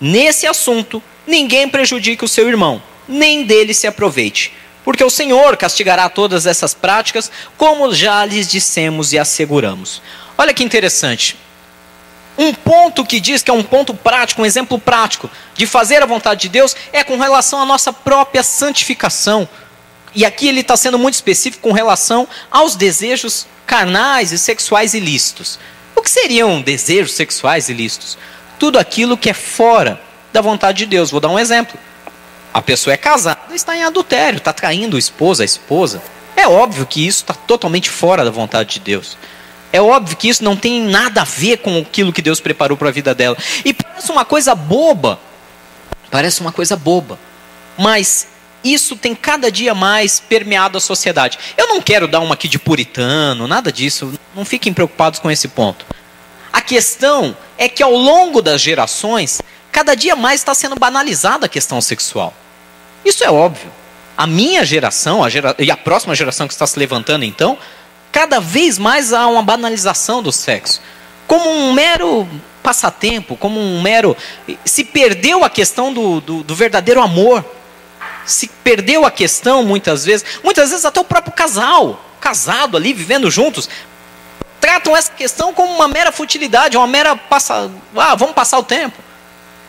Nesse 0.01 0.47
assunto, 0.47 1.03
ninguém 1.27 1.69
prejudique 1.69 2.25
o 2.25 2.29
seu 2.29 2.49
irmão, 2.49 2.83
nem 3.07 3.45
dele 3.45 3.75
se 3.75 3.87
aproveite, 3.87 4.55
porque 4.83 5.05
o 5.05 5.11
Senhor 5.11 5.57
castigará 5.57 6.09
todas 6.09 6.47
essas 6.47 6.73
práticas, 6.73 7.31
como 7.59 7.95
já 7.95 8.25
lhes 8.25 8.49
dissemos 8.49 9.13
e 9.13 9.19
asseguramos. 9.19 10.01
Olha 10.37 10.55
que 10.55 10.65
interessante. 10.65 11.37
Um 12.37 12.53
ponto 12.53 13.05
que 13.05 13.21
diz 13.21 13.43
que 13.43 13.51
é 13.51 13.55
um 13.55 13.63
ponto 13.63 13.95
prático, 13.95 14.43
um 14.43 14.47
exemplo 14.47 14.79
prático 14.79 15.31
de 15.55 15.67
fazer 15.67 16.03
a 16.03 16.07
vontade 16.07 16.43
de 16.43 16.49
Deus 16.49 16.75
é 16.93 17.05
com 17.05 17.17
relação 17.17 17.61
à 17.61 17.65
nossa 17.65 17.93
própria 17.93 18.43
santificação, 18.43 19.49
e 20.15 20.25
aqui 20.25 20.49
ele 20.49 20.61
está 20.61 20.77
sendo 20.77 20.99
muito 20.99 21.15
específico 21.15 21.63
com 21.63 21.73
relação 21.73 22.29
aos 22.51 22.77
desejos 22.77 23.47
carnais 23.67 24.33
e 24.33 24.39
sexuais 24.39 24.95
ilícitos. 24.95 25.59
O 25.97 26.03
que 26.03 26.11
seriam 26.11 26.61
desejos 26.61 27.15
sexuais 27.15 27.69
ilícitos? 27.69 28.17
Tudo 28.59 28.79
aquilo 28.79 29.17
que 29.17 29.31
é 29.31 29.35
fora 29.35 30.01
da 30.33 30.41
vontade 30.41 30.79
de 30.79 30.87
Deus. 30.87 31.11
Vou 31.11 31.21
dar 31.21 31.29
um 31.29 31.39
exemplo. 31.39 31.79
A 32.53 32.63
pessoa 32.63 32.95
é 32.95 32.97
casada, 32.97 33.41
está 33.53 33.77
em 33.77 33.83
adultério, 33.83 34.39
está 34.39 34.53
traindo 34.53 34.97
o 34.97 34.99
esposo, 34.99 35.43
a 35.43 35.45
esposa. 35.45 36.01
É 36.37 36.47
óbvio 36.47 36.87
que 36.87 37.05
isso 37.05 37.23
está 37.23 37.35
totalmente 37.35 37.91
fora 37.91 38.25
da 38.25 38.31
vontade 38.31 38.75
de 38.75 38.81
Deus. 38.81 39.17
É 39.75 39.83
óbvio 39.83 40.17
que 40.17 40.29
isso 40.29 40.45
não 40.45 40.55
tem 40.55 40.81
nada 40.85 41.23
a 41.23 41.25
ver 41.25 41.57
com 41.57 41.81
aquilo 41.81 42.13
que 42.13 42.23
Deus 42.23 42.39
preparou 42.39 42.79
para 42.79 42.91
a 42.91 42.93
vida 42.93 43.13
dela. 43.13 43.37
E 43.65 43.75
parece 43.75 44.13
uma 44.13 44.25
coisa 44.25 44.55
boba. 44.55 45.19
Parece 46.13 46.41
uma 46.41 46.53
coisa 46.53 46.77
boba. 46.77 47.19
Mas 47.77 48.29
isso 48.63 48.95
tem 48.95 49.17
cada 49.17 49.51
dia 49.51 49.75
mais 49.75 50.21
permeado 50.21 50.79
a 50.79 50.81
sociedade. 50.81 51.41
Eu 51.57 51.67
não 51.67 51.83
quero 51.83 52.07
dar 52.07 52.21
uma 52.21 52.35
aqui 52.35 52.47
de 52.47 52.57
puritano, 52.57 53.49
nada 53.49 53.73
disso. 53.73 54.15
Não 54.33 54.45
fiquem 54.45 54.73
preocupados 54.73 55.19
com 55.19 55.29
esse 55.29 55.49
ponto. 55.49 55.85
A 56.53 56.61
questão 56.61 57.37
é 57.59 57.69
que 57.69 57.83
ao 57.83 57.97
longo 57.97 58.41
das 58.41 58.61
gerações, 58.61 59.43
cada 59.73 59.97
dia 59.97 60.15
mais 60.15 60.41
está 60.41 60.55
sendo 60.55 60.77
banalizada 60.77 61.47
a 61.47 61.49
questão 61.49 61.81
sexual. 61.81 62.33
Isso 63.05 63.25
é 63.25 63.29
óbvio. 63.29 63.73
A 64.17 64.25
minha 64.25 64.65
geração 64.65 65.25
a 65.25 65.29
gera... 65.29 65.53
e 65.59 65.69
a 65.69 65.77
próxima 65.77 66.15
geração 66.15 66.47
que 66.47 66.55
está 66.55 66.65
se 66.65 66.79
levantando, 66.79 67.25
então, 67.25 67.59
cada 68.15 68.39
vez 68.39 68.79
mais 68.79 69.13
há 69.13 69.27
uma 69.27 69.43
banalização 69.43 70.23
do 70.23 70.31
sexo. 70.31 70.81
Como 71.27 71.51
um 71.51 71.73
mero 71.73 72.29
passatempo, 72.63 73.37
como 73.37 73.59
um 73.59 73.83
mero. 73.83 74.17
Se 74.65 74.85
perdeu 74.85 75.43
a 75.43 75.51
questão 75.51 75.93
do, 75.93 76.21
do, 76.21 76.45
do 76.45 76.55
verdadeiro 76.55 77.03
amor. 77.03 77.45
Se 78.25 78.47
perdeu 78.63 79.05
a 79.05 79.11
questão, 79.11 79.65
muitas 79.65 80.05
vezes. 80.05 80.25
Muitas 80.45 80.71
vezes 80.71 80.85
até 80.85 81.01
o 81.01 81.05
próprio 81.05 81.35
casal, 81.35 82.01
casado 82.21 82.77
ali, 82.77 82.93
vivendo 82.93 83.29
juntos, 83.33 83.69
tratam 84.61 84.97
essa 84.97 85.11
questão 85.11 85.53
como 85.53 85.75
uma 85.75 85.89
mera 85.89 86.13
futilidade, 86.13 86.77
uma 86.77 86.87
mera 86.87 87.17
passa, 87.17 87.69
ah, 87.97 88.15
vamos 88.15 88.37
passar 88.37 88.59
o 88.61 88.63
tempo. 88.63 88.97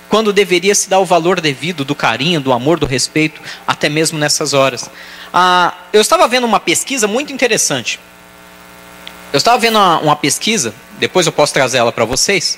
Quando 0.08 0.32
deveria 0.32 0.76
se 0.76 0.88
dar 0.88 1.00
o 1.00 1.06
valor 1.06 1.42
devido 1.42 1.84
do 1.84 1.96
carinho, 1.96 2.40
do 2.40 2.54
amor, 2.54 2.80
do 2.80 2.86
respeito, 2.86 3.42
até 3.66 3.90
mesmo 3.90 4.20
nessas 4.20 4.54
horas. 4.54 4.88
Ah, 5.34 5.74
eu 5.92 6.00
estava 6.00 6.28
vendo 6.28 6.46
uma 6.46 6.60
pesquisa 6.60 7.08
muito 7.08 7.34
interessante. 7.34 8.00
Eu 9.36 9.38
estava 9.38 9.58
vendo 9.58 9.76
uma, 9.76 10.00
uma 10.00 10.16
pesquisa, 10.16 10.74
depois 10.98 11.26
eu 11.26 11.32
posso 11.34 11.54
trazer 11.54 11.78
ela 11.78 11.92
para 11.92 12.06
vocês. 12.06 12.58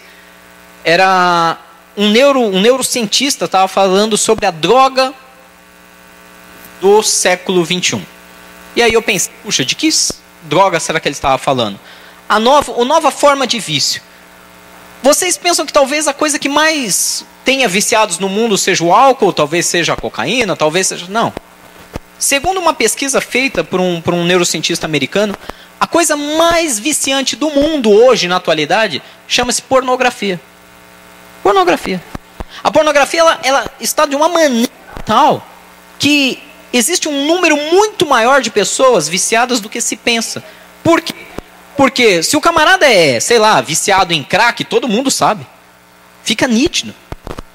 Era 0.84 1.58
um, 1.96 2.10
neuro, 2.10 2.40
um 2.40 2.62
neurocientista 2.62 3.46
estava 3.46 3.68
falando 3.68 4.16
sobre 4.18 4.46
a 4.46 4.52
droga 4.52 5.14
do 6.80 7.02
século 7.02 7.66
21. 7.66 8.02
E 8.76 8.84
aí 8.84 8.94
eu 8.94 9.02
pensei, 9.02 9.32
puxa, 9.44 9.66
de 9.66 9.74
que 9.74 9.90
droga 10.44 10.80
será 10.80 11.00
que 11.00 11.08
ele 11.08 11.16
estava 11.16 11.38
falando? 11.38 11.80
a 12.28 12.40
nova, 12.40 12.82
a 12.82 12.86
nova 12.86 13.12
forma 13.12 13.48
de 13.48 13.60
vício. 13.60 14.02
Vocês 15.02 15.38
pensam 15.38 15.66
que 15.66 15.72
talvez 15.72 16.08
a 16.08 16.14
coisa 16.14 16.38
que 16.38 16.50
mais 16.50 17.26
tenha 17.46 17.68
viciados 17.68 18.20
no 18.20 18.28
mundo 18.28 18.58
seja 18.58 18.84
o 18.84 18.94
álcool, 18.94 19.32
talvez 19.32 19.66
seja 19.66 19.94
a 19.94 19.96
cocaína, 19.96 20.56
talvez 20.56 20.88
seja. 20.88 21.06
Não. 21.08 21.34
Segundo 22.20 22.60
uma 22.60 22.74
pesquisa 22.74 23.22
feita 23.22 23.64
por 23.64 23.80
um, 23.80 24.02
por 24.02 24.14
um 24.14 24.26
neurocientista 24.26 24.86
americano, 24.86 25.36
a 25.80 25.86
coisa 25.86 26.16
mais 26.16 26.80
viciante 26.80 27.36
do 27.36 27.50
mundo 27.52 27.92
hoje, 27.92 28.28
na 28.28 28.38
atualidade, 28.38 29.02
chama-se 29.28 29.62
pornografia. 29.62 30.40
Pornografia. 31.44 32.02
A 32.64 32.72
pornografia 32.72 33.20
ela, 33.20 33.40
ela 33.44 33.72
está 33.80 34.06
de 34.06 34.16
uma 34.16 34.28
maneira 34.28 34.72
tal 35.06 35.46
que 36.00 36.42
existe 36.74 37.08
um 37.08 37.28
número 37.28 37.56
muito 37.56 38.06
maior 38.06 38.42
de 38.42 38.50
pessoas 38.50 39.08
viciadas 39.08 39.60
do 39.60 39.70
que 39.70 39.80
se 39.80 39.96
pensa. 39.96 40.44
Por 40.84 41.02
quê? 41.02 41.14
Porque 41.76 42.24
se 42.24 42.36
o 42.36 42.42
camarada 42.42 42.92
é, 42.92 43.20
sei 43.20 43.38
lá, 43.38 43.62
viciado 43.62 44.14
em 44.14 44.24
crack, 44.24 44.64
todo 44.64 44.88
mundo 44.88 45.12
sabe. 45.12 45.46
Fica 46.24 46.48
nítido. 46.48 46.94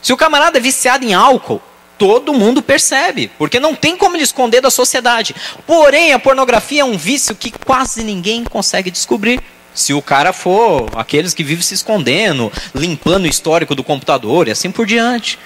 Se 0.01 0.13
o 0.13 0.17
camarada 0.17 0.59
é 0.59 0.61
viciado 0.61 1.05
em 1.05 1.13
álcool, 1.13 1.61
todo 2.03 2.35
mundo 2.35 2.61
percebe, 2.61 3.31
porque 3.39 3.61
não 3.61 3.77
tem 3.77 3.97
como 3.97 4.17
ele 4.17 4.25
esconder 4.25 4.61
da 4.61 4.73
sociedade. 4.73 5.37
Porém, 5.65 6.13
a 6.13 6.19
pornografia 6.19 6.83
é 6.83 6.85
um 6.85 6.99
vício 6.99 7.33
que 7.33 7.53
quase 7.53 8.03
ninguém 8.03 8.43
consegue 8.43 8.91
descobrir. 8.91 9.41
Se 9.73 9.95
o 9.95 10.03
cara 10.03 10.33
for 10.33 10.91
aqueles 10.97 11.33
que 11.33 11.45
vivem 11.45 11.63
se 11.63 11.75
escondendo, 11.75 12.51
limpando 12.75 13.23
o 13.23 13.29
histórico 13.29 13.77
do 13.77 13.85
computador 13.85 14.49
e 14.49 14.51
assim 14.51 14.69
por 14.69 14.85
diante. 14.85 15.39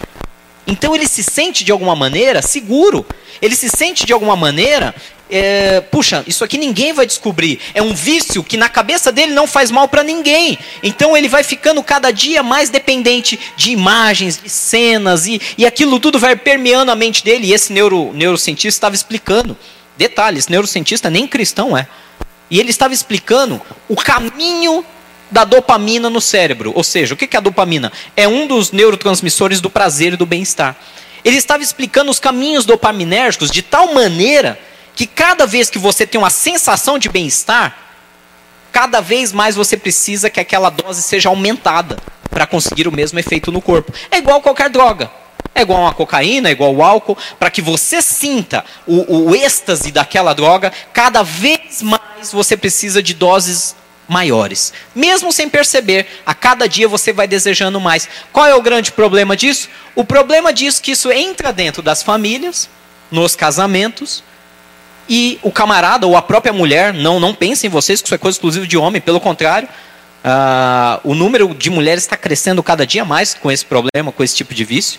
Então 0.67 0.95
ele 0.95 1.07
se 1.07 1.23
sente 1.23 1.65
de 1.65 1.73
alguma 1.73 1.95
maneira 1.95 2.43
seguro. 2.43 3.07
Ele 3.41 3.55
se 3.55 3.69
sente 3.69 4.05
de 4.05 4.13
alguma 4.13 4.35
maneira 4.35 4.95
é, 5.29 5.81
puxa, 5.81 6.23
isso 6.27 6.45
aqui 6.45 6.57
ninguém 6.57 6.93
vai 6.93 7.07
descobrir. 7.07 7.59
É 7.75 7.83
um 7.83 7.95
vício 7.95 8.45
que 8.45 8.57
na 8.57 8.69
cabeça 8.69 9.11
dele 9.11 9.33
não 9.33 9.47
faz 9.47 9.71
mal 9.71 9.89
para 9.89 10.03
ninguém. 10.03 10.59
Então 10.83 11.17
ele 11.17 11.29
vai 11.29 11.43
ficando 11.43 11.83
cada 11.83 12.11
dia 12.11 12.43
mais 12.43 12.71
dependente 12.71 13.39
de 13.57 13.73
imagens, 13.73 14.41
de 14.43 14.49
cenas, 14.49 15.27
e, 15.27 15.41
e 15.59 15.67
aquilo 15.67 15.99
tudo 15.99 16.19
vai 16.19 16.37
permeando 16.37 16.91
a 16.93 16.97
mente 16.97 17.25
dele. 17.25 17.49
E 17.49 17.53
esse 17.53 17.73
neuro, 17.73 18.13
neurocientista 18.13 18.77
estava 18.77 18.95
explicando. 18.95 19.57
Detalhes, 19.97 20.49
neurocientista 20.49 21.11
nem 21.11 21.27
cristão 21.27 21.77
é. 21.77 21.89
E 22.51 22.61
ele 22.61 22.71
estava 22.71 22.95
explicando 22.95 23.61
o 23.89 23.97
caminho 23.97 24.85
da 25.31 25.45
dopamina 25.45 26.09
no 26.09 26.21
cérebro. 26.21 26.73
Ou 26.75 26.85
seja, 26.85 27.15
o 27.15 27.17
que 27.17 27.37
é 27.37 27.39
a 27.39 27.41
dopamina? 27.41 27.93
É 28.17 28.27
um 28.29 28.47
dos 28.47 28.73
neurotransmissores 28.73 29.61
do 29.61 29.71
prazer 29.71 30.13
e 30.13 30.17
do 30.17 30.27
bem-estar. 30.27 30.77
Ele 31.25 31.37
estava 31.37 31.63
explicando 31.63 32.11
os 32.11 32.21
caminhos 32.21 32.65
dopaminérgicos 32.65 33.51
de 33.51 33.63
tal 33.63 33.93
maneira 33.93 34.59
que 34.95 35.07
cada 35.07 35.47
vez 35.47 35.69
que 35.69 35.79
você 35.79 36.07
tem 36.07 36.19
uma 36.19 36.31
sensação 36.31 36.99
de 36.99 37.09
bem-estar, 37.09 37.77
cada 38.73 39.01
vez 39.01 39.33
mais 39.33 39.57
você 39.57 39.77
precisa 39.77 40.31
que 40.31 40.41
aquela 40.41 40.71
dose 40.71 41.03
seja 41.03 41.29
aumentada 41.29 41.99
para 42.31 42.47
conseguir 42.47 42.87
o 42.87 42.93
mesmo 42.93 43.19
efeito 43.19 43.51
no 43.51 43.61
corpo. 43.61 43.93
É 44.11 44.19
igual 44.19 44.41
qualquer 44.41 44.71
droga. 44.71 45.11
É 45.55 45.63
igual 45.63 45.81
uma 45.81 45.95
cocaína, 45.95 46.51
é 46.51 46.53
igual 46.53 46.75
o 46.75 46.83
álcool, 46.83 47.17
para 47.39 47.51
que 47.51 47.63
você 47.63 48.03
sinta 48.03 48.63
o, 48.87 49.31
o 49.31 49.35
êxtase 49.35 49.91
daquela 49.91 50.35
droga, 50.35 50.71
cada 50.93 51.23
vez 51.23 51.81
mais 51.83 52.31
você 52.31 52.57
precisa 52.59 53.03
de 53.03 53.15
doses 53.15 53.75
maiores. 54.09 54.73
Mesmo 54.95 55.33
sem 55.33 55.49
perceber, 55.49 56.07
a 56.25 56.35
cada 56.35 56.69
dia 56.69 56.89
você 56.89 57.13
vai 57.13 57.27
desejando 57.27 57.81
mais. 57.81 58.09
Qual 58.33 58.47
é 58.47 58.55
o 58.55 58.63
grande 58.63 58.93
problema 58.93 59.37
disso? 59.37 59.69
O 59.95 60.05
problema 60.05 60.53
disso 60.53 60.81
é 60.81 60.85
que 60.85 60.93
isso 60.93 61.11
entra 61.11 61.53
dentro 61.53 61.83
das 61.83 62.03
famílias, 62.03 62.69
nos 63.11 63.37
casamentos, 63.37 64.23
e 65.09 65.39
o 65.43 65.53
camarada 65.53 66.07
ou 66.07 66.17
a 66.17 66.23
própria 66.23 66.53
mulher, 66.53 66.93
não, 66.93 67.21
não 67.21 67.35
pensem 67.35 67.71
vocês 67.71 68.01
que 68.01 68.09
isso 68.09 68.15
é 68.15 68.19
coisa 68.19 68.37
exclusiva 68.37 68.67
de 68.67 68.77
homem, 68.77 69.01
pelo 69.01 69.21
contrário, 69.21 69.69
uh, 70.25 71.01
o 71.05 71.15
número 71.15 71.55
de 71.55 71.71
mulheres 71.71 72.03
está 72.03 72.17
crescendo 72.17 72.63
cada 72.63 72.87
dia 72.87 73.05
mais 73.05 73.35
com 73.35 73.51
esse 73.51 73.65
problema, 73.65 74.11
com 74.11 74.23
esse 74.23 74.35
tipo 74.35 74.53
de 74.53 74.65
vício. 74.65 74.99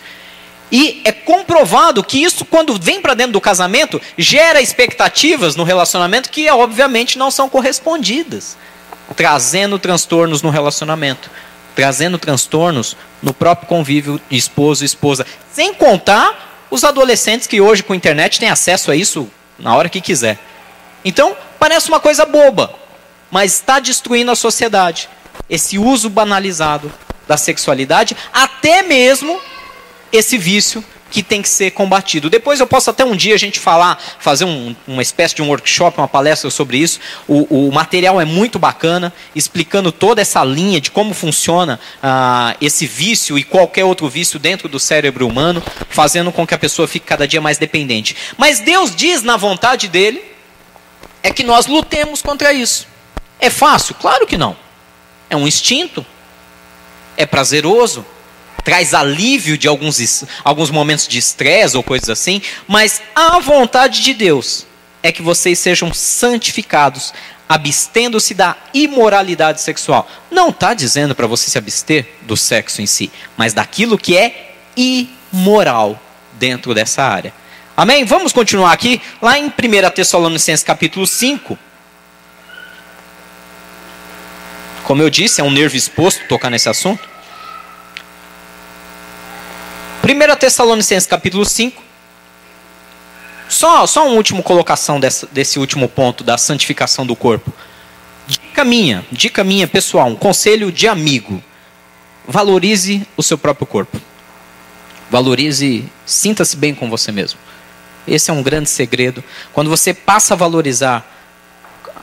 E 0.72 1.02
é 1.06 1.12
comprovado 1.12 2.04
que 2.04 2.22
isso, 2.22 2.44
quando 2.44 2.78
vem 2.80 3.02
para 3.02 3.14
dentro 3.14 3.34
do 3.34 3.42
casamento, 3.42 4.02
gera 4.18 4.62
expectativas 4.62 5.56
no 5.56 5.64
relacionamento 5.64 6.30
que, 6.30 6.50
obviamente, 6.50 7.18
não 7.18 7.32
são 7.32 7.48
correspondidas, 7.48 8.58
trazendo 9.16 9.80
transtornos 9.80 10.42
no 10.42 10.50
relacionamento, 10.50 11.30
trazendo 11.76 12.18
transtornos 12.18 12.98
no 13.22 13.34
próprio 13.34 13.68
convívio 13.68 14.20
esposo 14.30 14.84
e 14.84 14.86
esposa. 14.86 15.26
Sem 15.52 15.74
contar 15.74 16.66
os 16.70 16.84
adolescentes 16.84 17.48
que 17.48 17.62
hoje, 17.62 17.84
com 17.84 17.94
a 17.94 17.96
internet, 17.96 18.40
têm 18.40 18.50
acesso 18.50 18.92
a 18.92 18.96
isso 18.96 19.30
na 19.58 19.76
hora 19.76 19.90
que 19.90 20.02
quiser. 20.02 20.38
Então, 21.04 21.36
parece 21.60 21.88
uma 21.88 22.00
coisa 22.00 22.26
boba, 22.26 22.74
mas 23.32 23.54
está 23.54 23.80
destruindo 23.80 24.32
a 24.32 24.36
sociedade. 24.36 25.10
Esse 25.50 25.78
uso 25.78 26.10
banalizado 26.10 26.92
da 27.28 27.38
sexualidade, 27.38 28.16
até 28.34 28.82
mesmo 28.84 29.40
esse 30.12 30.38
vício 30.38 30.84
que 31.10 31.24
tem 31.24 31.42
que 31.42 31.50
ser 31.50 31.72
combatido. 31.72 32.30
Depois 32.30 32.60
eu 32.60 32.68
posso 32.68 32.90
até 32.90 33.04
um 33.04 33.16
dia 33.16 33.36
a 33.36 33.38
gente 33.38 33.60
falar, 33.60 34.02
fazer 34.20 34.46
um, 34.46 34.76
uma 34.88 35.02
espécie 35.02 35.36
de 35.36 35.42
um 35.42 35.50
workshop, 35.50 35.98
uma 35.98 36.08
palestra 36.08 36.50
sobre 36.50 36.78
isso. 36.78 37.00
O, 37.28 37.68
o, 37.68 37.72
material 37.72 38.20
é 38.20 38.26
muito 38.26 38.60
bacana, 38.60 39.14
explicando 39.36 39.92
toda 39.92 40.22
essa 40.22 40.44
linha 40.44 40.82
de 40.82 40.92
como 40.92 41.14
funciona 41.14 41.80
ah, 42.02 42.56
esse 42.60 42.86
vício 42.86 43.38
e 43.38 43.44
qualquer 43.44 43.86
outro 43.86 44.10
vício 44.10 44.40
dentro 44.40 44.68
do 44.68 44.80
cérebro 44.80 45.28
humano, 45.28 45.64
fazendo 45.90 46.32
com 46.32 46.46
que 46.46 46.54
a 46.54 46.58
pessoa 46.58 46.88
fique 46.88 47.06
cada 47.06 47.28
dia 47.28 47.42
mais 47.42 47.58
dependente. 47.58 48.16
Mas 48.38 48.60
Deus 48.60 48.96
diz 48.96 49.24
na 49.24 49.38
vontade 49.38 49.88
dele 49.88 50.24
é 51.24 51.32
que 51.32 51.44
nós 51.44 51.68
lutemos 51.68 52.22
contra 52.22 52.54
isso. 52.54 52.88
É 53.40 53.50
fácil? 53.50 53.96
Claro 53.96 54.26
que 54.26 54.38
não. 54.38 54.56
É 55.30 55.36
um 55.36 55.48
instinto. 55.48 56.06
É 57.16 57.26
prazeroso 57.26 58.06
traz 58.68 58.94
alívio 58.94 59.58
de 59.58 59.66
alguns, 59.66 60.26
alguns 60.44 60.70
momentos 60.70 61.08
de 61.08 61.18
estresse 61.18 61.78
ou 61.78 61.82
coisas 61.82 62.10
assim, 62.10 62.42
mas 62.68 63.02
a 63.16 63.40
vontade 63.40 64.02
de 64.02 64.14
Deus 64.14 64.68
é 65.02 65.10
que 65.10 65.22
vocês 65.22 65.58
sejam 65.58 65.94
santificados, 65.94 67.14
abstendo-se 67.48 68.34
da 68.34 68.58
imoralidade 68.74 69.62
sexual. 69.62 70.06
Não 70.30 70.50
está 70.50 70.74
dizendo 70.74 71.16
para 71.16 71.26
você 71.28 71.50
se 71.50 71.58
abster 71.58 72.06
do 72.24 72.36
sexo 72.36 72.82
em 72.82 72.86
si, 72.86 73.10
mas 73.38 73.54
daquilo 73.54 73.98
que 73.98 74.18
é 74.18 74.56
imoral 74.76 75.98
dentro 76.34 76.74
dessa 76.74 77.04
área. 77.04 77.34
Amém? 77.78 78.04
Vamos 78.04 78.34
continuar 78.34 78.74
aqui, 78.74 79.02
lá 79.22 79.40
em 79.40 79.46
1 79.46 79.52
Tessalonicenses 79.96 80.66
capítulo 80.66 81.08
5. 81.08 81.58
Como 84.84 85.02
eu 85.02 85.10
disse, 85.10 85.40
é 85.40 85.44
um 85.46 85.52
nervo 85.52 85.78
exposto 85.78 86.28
tocar 86.28 86.50
nesse 86.50 86.68
assunto. 86.68 87.16
1 90.08 90.36
Tessalonicenses 90.38 91.06
capítulo 91.06 91.44
5. 91.44 91.84
Só, 93.50 93.86
só 93.86 94.08
uma 94.08 94.16
última 94.16 94.42
colocação 94.42 95.02
desse, 95.02 95.60
último 95.60 95.90
ponto 95.90 96.24
da 96.24 96.38
santificação 96.38 97.06
do 97.06 97.14
corpo. 97.14 97.52
Dica 98.26 98.64
minha, 98.64 99.06
dica 99.12 99.44
minha 99.44 99.68
pessoal, 99.68 100.08
um 100.08 100.16
conselho 100.16 100.72
de 100.72 100.88
amigo. 100.88 101.44
Valorize 102.26 103.06
o 103.18 103.24
seu 103.24 103.38
próprio 103.38 103.68
corpo. 103.68 104.00
Valorize, 105.12 105.84
sinta-se 106.06 106.56
bem 106.56 106.74
com 106.74 106.90
você 106.90 107.12
mesmo. 107.12 107.40
Esse 108.08 108.32
é 108.32 108.34
um 108.34 108.42
grande 108.42 108.70
segredo. 108.70 109.22
Quando 109.52 109.70
você 109.70 109.94
passa 109.94 110.36
a 110.36 110.38
valorizar 110.38 111.06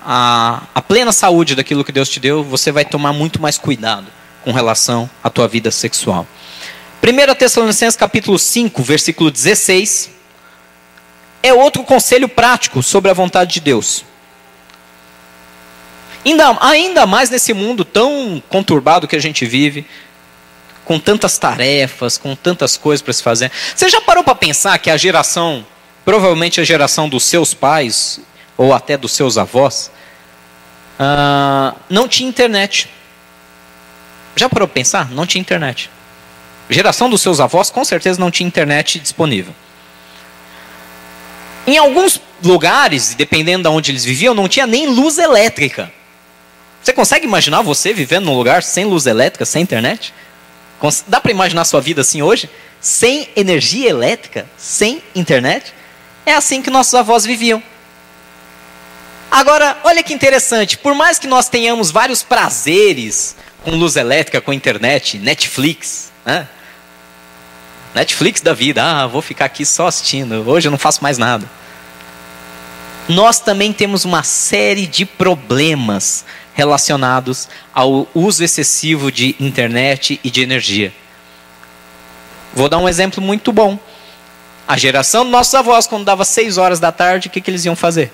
a, 0.04 0.62
a 0.74 0.82
plena 0.82 1.10
saúde 1.10 1.54
daquilo 1.54 1.82
que 1.82 1.92
Deus 1.92 2.10
te 2.10 2.20
deu, 2.20 2.44
você 2.44 2.70
vai 2.70 2.84
tomar 2.84 3.14
muito 3.14 3.40
mais 3.40 3.56
cuidado 3.56 4.08
com 4.42 4.52
relação 4.52 5.08
à 5.22 5.30
tua 5.30 5.48
vida 5.48 5.70
sexual. 5.70 6.26
1 7.06 7.34
Tessalonicenses 7.34 7.96
capítulo 7.96 8.38
5, 8.38 8.82
versículo 8.82 9.30
16, 9.30 10.08
é 11.42 11.52
outro 11.52 11.82
conselho 11.84 12.26
prático 12.26 12.82
sobre 12.82 13.10
a 13.10 13.14
vontade 13.14 13.52
de 13.52 13.60
Deus. 13.60 14.06
Ainda, 16.24 16.56
ainda 16.62 17.06
mais 17.06 17.28
nesse 17.28 17.52
mundo 17.52 17.84
tão 17.84 18.42
conturbado 18.48 19.06
que 19.06 19.14
a 19.14 19.20
gente 19.20 19.44
vive, 19.44 19.86
com 20.86 20.98
tantas 20.98 21.36
tarefas, 21.36 22.16
com 22.16 22.34
tantas 22.34 22.78
coisas 22.78 23.02
para 23.02 23.12
se 23.12 23.22
fazer. 23.22 23.52
Você 23.76 23.90
já 23.90 24.00
parou 24.00 24.24
para 24.24 24.34
pensar 24.34 24.78
que 24.78 24.88
a 24.88 24.96
geração, 24.96 25.66
provavelmente 26.06 26.58
a 26.58 26.64
geração 26.64 27.06
dos 27.06 27.24
seus 27.24 27.52
pais, 27.52 28.18
ou 28.56 28.72
até 28.72 28.96
dos 28.96 29.12
seus 29.12 29.36
avós, 29.36 29.90
uh, 30.98 31.78
não 31.90 32.08
tinha 32.08 32.26
internet? 32.26 32.88
Já 34.34 34.48
parou 34.48 34.66
para 34.66 34.74
pensar? 34.74 35.10
Não 35.10 35.26
tinha 35.26 35.42
internet. 35.42 35.90
Geração 36.68 37.10
dos 37.10 37.20
seus 37.20 37.40
avós, 37.40 37.70
com 37.70 37.84
certeza 37.84 38.18
não 38.18 38.30
tinha 38.30 38.46
internet 38.46 38.98
disponível. 38.98 39.54
Em 41.66 41.78
alguns 41.78 42.20
lugares, 42.42 43.14
dependendo 43.14 43.68
de 43.68 43.74
onde 43.74 43.90
eles 43.90 44.04
viviam, 44.04 44.34
não 44.34 44.48
tinha 44.48 44.66
nem 44.66 44.86
luz 44.86 45.18
elétrica. 45.18 45.92
Você 46.82 46.92
consegue 46.92 47.26
imaginar 47.26 47.62
você 47.62 47.92
vivendo 47.94 48.26
num 48.26 48.36
lugar 48.36 48.62
sem 48.62 48.84
luz 48.84 49.06
elétrica, 49.06 49.44
sem 49.46 49.62
internet? 49.62 50.12
Dá 51.06 51.20
para 51.20 51.30
imaginar 51.30 51.64
sua 51.64 51.80
vida 51.80 52.02
assim 52.02 52.20
hoje? 52.20 52.50
Sem 52.80 53.28
energia 53.34 53.88
elétrica, 53.88 54.46
sem 54.58 55.02
internet? 55.14 55.72
É 56.26 56.34
assim 56.34 56.60
que 56.60 56.68
nossos 56.68 56.92
avós 56.94 57.24
viviam. 57.24 57.62
Agora, 59.30 59.78
olha 59.84 60.02
que 60.02 60.12
interessante, 60.12 60.76
por 60.76 60.94
mais 60.94 61.18
que 61.18 61.26
nós 61.26 61.48
tenhamos 61.48 61.90
vários 61.90 62.22
prazeres 62.22 63.34
com 63.64 63.70
luz 63.72 63.96
elétrica, 63.96 64.40
com 64.40 64.52
internet, 64.52 65.18
Netflix, 65.18 66.12
né? 66.24 66.48
Netflix 67.94 68.40
da 68.40 68.52
vida, 68.52 68.82
ah, 68.82 69.06
vou 69.06 69.22
ficar 69.22 69.44
aqui 69.44 69.64
só 69.64 69.86
assistindo, 69.86 70.48
hoje 70.48 70.66
eu 70.66 70.70
não 70.70 70.78
faço 70.78 71.02
mais 71.02 71.16
nada. 71.16 71.48
Nós 73.08 73.38
também 73.38 73.72
temos 73.72 74.04
uma 74.04 74.22
série 74.22 74.86
de 74.86 75.04
problemas 75.04 76.24
relacionados 76.54 77.48
ao 77.72 78.08
uso 78.14 78.42
excessivo 78.42 79.12
de 79.12 79.36
internet 79.38 80.18
e 80.24 80.30
de 80.30 80.40
energia. 80.40 80.92
Vou 82.54 82.68
dar 82.68 82.78
um 82.78 82.88
exemplo 82.88 83.22
muito 83.22 83.52
bom. 83.52 83.78
A 84.66 84.76
geração 84.76 85.24
dos 85.24 85.32
nossos 85.32 85.54
avós, 85.54 85.86
quando 85.86 86.04
dava 86.04 86.24
6 86.24 86.56
horas 86.56 86.80
da 86.80 86.90
tarde, 86.90 87.28
o 87.28 87.30
que, 87.30 87.40
que 87.40 87.50
eles 87.50 87.64
iam 87.64 87.76
fazer? 87.76 88.10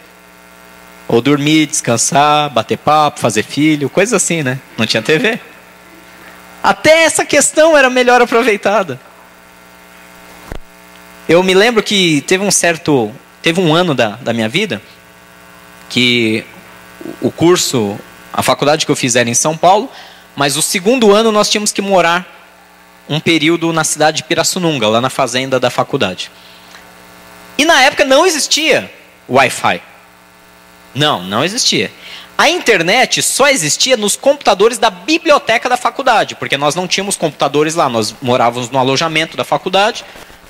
Ou 1.06 1.20
dormir, 1.20 1.66
descansar, 1.66 2.50
bater 2.50 2.78
papo, 2.78 3.20
fazer 3.20 3.44
filho, 3.44 3.88
coisa 3.88 4.16
assim, 4.16 4.42
né? 4.42 4.58
Não 4.76 4.86
tinha 4.86 5.02
TV. 5.02 5.38
Até 6.62 7.04
essa 7.04 7.24
questão 7.24 7.76
era 7.76 7.88
melhor 7.88 8.20
aproveitada. 8.20 9.00
Eu 11.28 11.42
me 11.42 11.54
lembro 11.54 11.82
que 11.82 12.20
teve 12.22 12.44
um 12.44 12.50
certo. 12.50 13.12
Teve 13.40 13.60
um 13.60 13.74
ano 13.74 13.94
da, 13.94 14.16
da 14.16 14.32
minha 14.32 14.48
vida 14.48 14.82
que 15.88 16.44
o 17.20 17.30
curso 17.30 17.98
a 18.32 18.42
faculdade 18.42 18.86
que 18.86 18.92
eu 18.92 18.96
fiz 18.96 19.16
era 19.16 19.28
em 19.28 19.34
São 19.34 19.56
Paulo, 19.56 19.90
mas 20.36 20.56
o 20.56 20.62
segundo 20.62 21.14
ano 21.14 21.32
nós 21.32 21.50
tínhamos 21.50 21.72
que 21.72 21.82
morar 21.82 22.26
um 23.08 23.18
período 23.18 23.72
na 23.72 23.82
cidade 23.82 24.18
de 24.18 24.24
Pirassununga, 24.24 24.86
lá 24.86 25.00
na 25.00 25.10
fazenda 25.10 25.58
da 25.58 25.68
faculdade. 25.68 26.30
E 27.58 27.64
na 27.64 27.82
época 27.82 28.04
não 28.04 28.24
existia 28.24 28.90
Wi-Fi. 29.28 29.82
Não, 30.94 31.22
não 31.24 31.44
existia. 31.44 31.90
A 32.40 32.48
internet 32.48 33.20
só 33.20 33.48
existia 33.48 33.98
nos 33.98 34.16
computadores 34.16 34.78
da 34.78 34.88
biblioteca 34.88 35.68
da 35.68 35.76
faculdade, 35.76 36.34
porque 36.36 36.56
nós 36.56 36.74
não 36.74 36.88
tínhamos 36.88 37.14
computadores 37.14 37.74
lá, 37.74 37.86
nós 37.86 38.14
morávamos 38.22 38.70
no 38.70 38.78
alojamento 38.78 39.36
da 39.36 39.44
faculdade, 39.44 40.06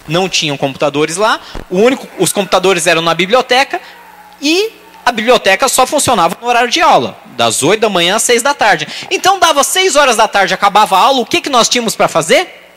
não 0.07 0.29
tinham 0.29 0.57
computadores 0.57 1.17
lá, 1.17 1.41
o 1.69 1.81
único, 1.81 2.07
os 2.17 2.33
computadores 2.33 2.87
eram 2.87 3.03
na 3.03 3.13
biblioteca 3.13 3.81
e 4.41 4.71
a 5.05 5.11
biblioteca 5.11 5.69
só 5.69 5.85
funcionava 5.85 6.39
no 6.41 6.47
horário 6.47 6.71
de 6.71 6.81
aula, 6.81 7.19
das 7.37 7.61
8 7.61 7.81
da 7.81 7.89
manhã 7.89 8.15
às 8.15 8.23
6 8.23 8.41
da 8.41 8.55
tarde. 8.55 8.87
Então 9.11 9.41
dava 9.41 9.65
6 9.65 9.97
horas 9.97 10.17
da 10.17 10.29
tarde, 10.29 10.55
acabava 10.55 10.97
a 10.97 11.01
aula, 11.01 11.19
o 11.19 11.27
que, 11.27 11.41
que 11.41 11.51
nós 11.51 11.69
tínhamos 11.69 11.97
para 11.97 12.07
fazer? 12.07 12.71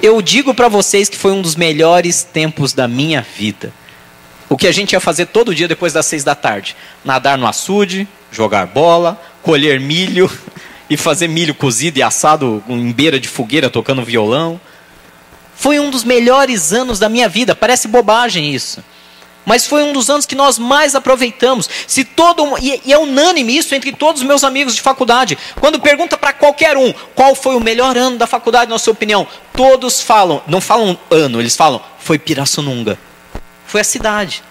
Eu 0.00 0.22
digo 0.22 0.54
para 0.54 0.68
vocês 0.68 1.10
que 1.10 1.18
foi 1.18 1.32
um 1.32 1.42
dos 1.42 1.56
melhores 1.56 2.22
tempos 2.22 2.72
da 2.72 2.88
minha 2.88 3.20
vida. 3.20 3.70
O 4.52 4.56
que 4.58 4.66
a 4.66 4.72
gente 4.72 4.92
ia 4.92 5.00
fazer 5.00 5.24
todo 5.28 5.54
dia 5.54 5.66
depois 5.66 5.94
das 5.94 6.04
6 6.04 6.24
da 6.24 6.34
tarde? 6.34 6.76
Nadar 7.02 7.38
no 7.38 7.46
açude, 7.46 8.06
jogar 8.30 8.66
bola, 8.66 9.18
colher 9.42 9.80
milho 9.80 10.30
e 10.90 10.96
fazer 10.98 11.26
milho 11.26 11.54
cozido 11.54 11.98
e 11.98 12.02
assado 12.02 12.62
em 12.68 12.92
beira 12.92 13.18
de 13.18 13.28
fogueira 13.28 13.70
tocando 13.70 14.04
violão. 14.04 14.60
Foi 15.56 15.80
um 15.80 15.88
dos 15.88 16.04
melhores 16.04 16.70
anos 16.70 16.98
da 16.98 17.08
minha 17.08 17.30
vida. 17.30 17.56
Parece 17.56 17.88
bobagem 17.88 18.54
isso. 18.54 18.84
Mas 19.46 19.66
foi 19.66 19.84
um 19.84 19.92
dos 19.94 20.10
anos 20.10 20.26
que 20.26 20.34
nós 20.34 20.58
mais 20.58 20.94
aproveitamos. 20.94 21.66
Se 21.86 22.04
todo 22.04 22.44
e, 22.60 22.78
e 22.84 22.92
é 22.92 22.98
unânime 22.98 23.56
isso 23.56 23.74
entre 23.74 23.90
todos 23.90 24.20
os 24.20 24.28
meus 24.28 24.44
amigos 24.44 24.74
de 24.74 24.82
faculdade. 24.82 25.38
Quando 25.60 25.80
pergunta 25.80 26.18
para 26.18 26.34
qualquer 26.34 26.76
um 26.76 26.92
qual 27.14 27.34
foi 27.34 27.56
o 27.56 27.60
melhor 27.60 27.96
ano 27.96 28.18
da 28.18 28.26
faculdade, 28.26 28.70
na 28.70 28.78
sua 28.78 28.92
opinião, 28.92 29.26
todos 29.56 30.02
falam, 30.02 30.42
não 30.46 30.60
falam 30.60 30.98
ano, 31.10 31.40
eles 31.40 31.56
falam 31.56 31.80
foi 31.98 32.18
Pirassununga. 32.18 32.98
Foi 33.72 33.80
a 33.80 33.84
cidade. 33.84 34.42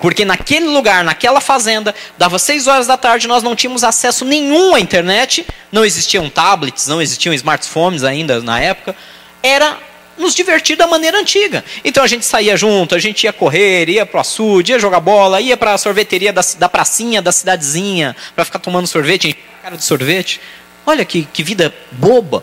Porque 0.00 0.24
naquele 0.24 0.64
lugar, 0.64 1.04
naquela 1.04 1.42
fazenda, 1.42 1.94
dava 2.16 2.38
seis 2.38 2.66
horas 2.66 2.86
da 2.86 2.96
tarde, 2.96 3.28
nós 3.28 3.42
não 3.42 3.54
tínhamos 3.54 3.84
acesso 3.84 4.24
nenhum 4.24 4.74
à 4.74 4.80
internet, 4.80 5.46
não 5.70 5.84
existiam 5.84 6.30
tablets, 6.30 6.86
não 6.86 7.02
existiam 7.02 7.34
smartphones 7.34 8.02
ainda 8.02 8.40
na 8.40 8.58
época. 8.58 8.96
Era 9.42 9.76
nos 10.16 10.34
divertir 10.34 10.74
da 10.74 10.86
maneira 10.86 11.18
antiga. 11.18 11.62
Então 11.84 12.02
a 12.02 12.06
gente 12.06 12.24
saía 12.24 12.56
junto, 12.56 12.94
a 12.94 12.98
gente 12.98 13.24
ia 13.24 13.32
correr, 13.32 13.90
ia 13.90 14.06
pro 14.06 14.18
açude, 14.20 14.72
ia 14.72 14.78
jogar 14.78 15.00
bola, 15.00 15.38
ia 15.38 15.54
para 15.54 15.74
a 15.74 15.78
sorveteria 15.78 16.32
da, 16.32 16.40
da 16.58 16.70
pracinha, 16.70 17.20
da 17.20 17.30
cidadezinha, 17.30 18.16
para 18.34 18.46
ficar 18.46 18.58
tomando 18.58 18.86
sorvete, 18.86 19.36
cara 19.62 19.76
de 19.76 19.84
sorvete. 19.84 20.40
Olha 20.86 21.04
que, 21.04 21.24
que 21.30 21.42
vida 21.42 21.74
boba, 21.90 22.42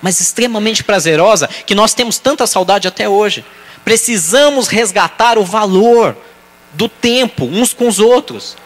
mas 0.00 0.20
extremamente 0.20 0.84
prazerosa, 0.84 1.48
que 1.66 1.74
nós 1.74 1.94
temos 1.94 2.16
tanta 2.16 2.46
saudade 2.46 2.86
até 2.86 3.08
hoje. 3.08 3.44
Precisamos 3.84 4.68
resgatar 4.68 5.38
o 5.38 5.44
valor 5.44 6.16
do 6.72 6.88
tempo 6.88 7.44
uns 7.44 7.72
com 7.72 7.86
os 7.86 7.98
outros. 7.98 8.56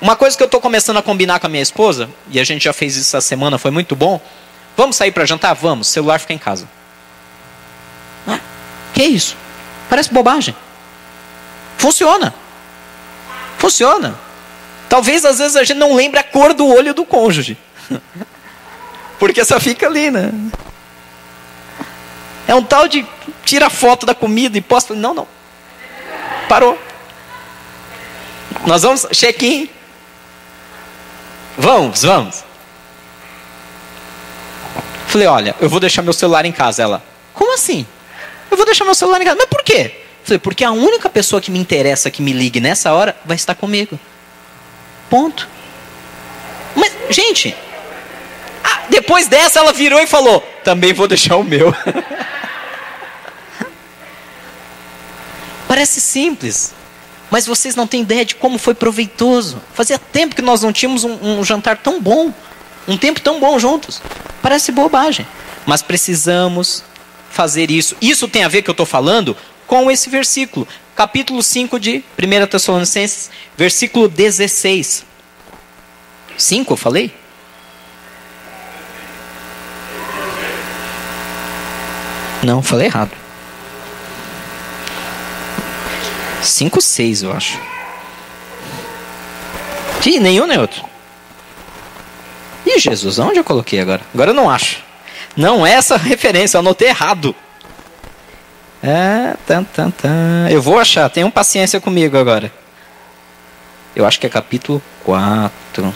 Uma 0.00 0.14
coisa 0.14 0.36
que 0.36 0.42
eu 0.42 0.46
estou 0.46 0.60
começando 0.60 0.98
a 0.98 1.02
combinar 1.02 1.40
com 1.40 1.46
a 1.46 1.50
minha 1.50 1.62
esposa, 1.62 2.08
e 2.30 2.38
a 2.38 2.44
gente 2.44 2.64
já 2.64 2.72
fez 2.72 2.96
isso 2.96 3.16
essa 3.16 3.26
semana, 3.26 3.58
foi 3.58 3.70
muito 3.70 3.96
bom. 3.96 4.20
Vamos 4.76 4.96
sair 4.96 5.10
para 5.10 5.26
jantar? 5.26 5.54
Vamos, 5.54 5.88
o 5.88 5.90
celular 5.90 6.20
fica 6.20 6.32
em 6.32 6.38
casa. 6.38 6.68
Que 8.98 9.04
isso? 9.04 9.36
Parece 9.88 10.12
bobagem. 10.12 10.56
Funciona. 11.76 12.34
Funciona. 13.56 14.18
Talvez 14.88 15.24
às 15.24 15.38
vezes 15.38 15.54
a 15.54 15.62
gente 15.62 15.78
não 15.78 15.94
lembre 15.94 16.18
a 16.18 16.24
cor 16.24 16.52
do 16.52 16.66
olho 16.66 16.92
do 16.92 17.04
cônjuge. 17.04 17.56
Porque 19.18 19.44
só 19.44 19.60
fica 19.60 19.86
ali, 19.86 20.10
né? 20.10 20.32
É 22.48 22.54
um 22.54 22.62
tal 22.62 22.88
de 22.88 23.06
tira 23.44 23.68
foto 23.68 24.06
da 24.06 24.14
comida 24.14 24.56
e 24.56 24.60
posta. 24.62 24.94
Não, 24.94 25.12
não. 25.12 25.28
Parou. 26.48 26.78
Nós 28.66 28.82
vamos, 28.82 29.06
check-in. 29.12 29.68
Vamos, 31.58 32.02
vamos. 32.02 32.42
Falei, 35.06 35.26
olha, 35.26 35.54
eu 35.60 35.68
vou 35.68 35.78
deixar 35.78 36.00
meu 36.00 36.14
celular 36.14 36.46
em 36.46 36.52
casa. 36.52 36.82
Ela, 36.82 37.02
como 37.34 37.54
assim? 37.54 37.86
Eu 38.50 38.56
vou 38.56 38.64
deixar 38.64 38.86
meu 38.86 38.94
celular 38.94 39.20
em 39.20 39.24
casa. 39.24 39.36
Mas 39.36 39.48
por 39.48 39.62
quê? 39.62 40.00
falei, 40.24 40.38
porque 40.38 40.64
a 40.64 40.72
única 40.72 41.08
pessoa 41.08 41.40
que 41.40 41.50
me 41.50 41.58
interessa 41.58 42.10
que 42.10 42.20
me 42.20 42.32
ligue 42.32 42.60
nessa 42.60 42.92
hora 42.92 43.16
vai 43.24 43.36
estar 43.36 43.54
comigo. 43.54 43.98
Ponto. 45.10 45.48
Mas, 46.74 46.92
gente, 47.10 47.54
ah, 48.62 48.82
depois 48.88 49.26
dessa 49.26 49.58
ela 49.58 49.72
virou 49.72 50.00
e 50.00 50.06
falou: 50.06 50.40
também 50.64 50.94
vou 50.94 51.06
deixar 51.06 51.36
o 51.36 51.44
meu. 51.44 51.74
Parece 55.78 56.00
simples, 56.00 56.74
mas 57.30 57.46
vocês 57.46 57.76
não 57.76 57.86
têm 57.86 58.02
ideia 58.02 58.24
de 58.24 58.34
como 58.34 58.58
foi 58.58 58.74
proveitoso. 58.74 59.62
Fazia 59.72 59.96
tempo 59.96 60.34
que 60.34 60.42
nós 60.42 60.60
não 60.60 60.72
tínhamos 60.72 61.04
um, 61.04 61.38
um 61.38 61.44
jantar 61.44 61.76
tão 61.76 62.02
bom, 62.02 62.34
um 62.88 62.96
tempo 62.96 63.20
tão 63.20 63.38
bom 63.38 63.56
juntos. 63.60 64.02
Parece 64.42 64.72
bobagem, 64.72 65.24
mas 65.64 65.80
precisamos 65.80 66.82
fazer 67.30 67.70
isso. 67.70 67.96
Isso 68.00 68.26
tem 68.26 68.42
a 68.42 68.48
ver 68.48 68.62
que 68.62 68.70
eu 68.70 68.72
estou 68.72 68.84
falando 68.84 69.36
com 69.68 69.88
esse 69.88 70.10
versículo, 70.10 70.66
capítulo 70.96 71.44
5 71.44 71.78
de 71.78 72.02
1 72.20 72.46
Tessalonicenses, 72.48 73.30
versículo 73.56 74.08
16. 74.08 75.04
5 76.36 76.72
eu 76.72 76.76
falei? 76.76 77.14
Não, 82.42 82.64
falei 82.64 82.88
errado. 82.88 83.27
5, 86.42 86.80
6, 86.80 87.22
eu 87.22 87.32
acho. 87.32 87.58
Ih, 90.06 90.20
nenhum 90.20 90.46
nem 90.46 90.58
outro. 90.58 90.82
Ih, 92.64 92.78
Jesus, 92.78 93.18
onde 93.18 93.38
eu 93.38 93.44
coloquei 93.44 93.80
agora? 93.80 94.00
Agora 94.14 94.30
eu 94.30 94.34
não 94.34 94.48
acho. 94.48 94.82
Não 95.36 95.66
é 95.66 95.72
essa 95.72 95.96
referência, 95.98 96.56
eu 96.56 96.60
anotei 96.60 96.88
errado. 96.88 97.34
É, 98.82 99.36
tan, 99.46 99.64
tan, 99.64 99.90
tan. 99.90 100.48
Eu 100.50 100.62
vou 100.62 100.78
achar, 100.78 101.10
tenham 101.10 101.30
paciência 101.30 101.80
comigo 101.80 102.16
agora. 102.16 102.50
Eu 103.94 104.06
acho 104.06 104.18
que 104.18 104.26
é 104.26 104.30
capítulo 104.30 104.80
4. 105.04 105.94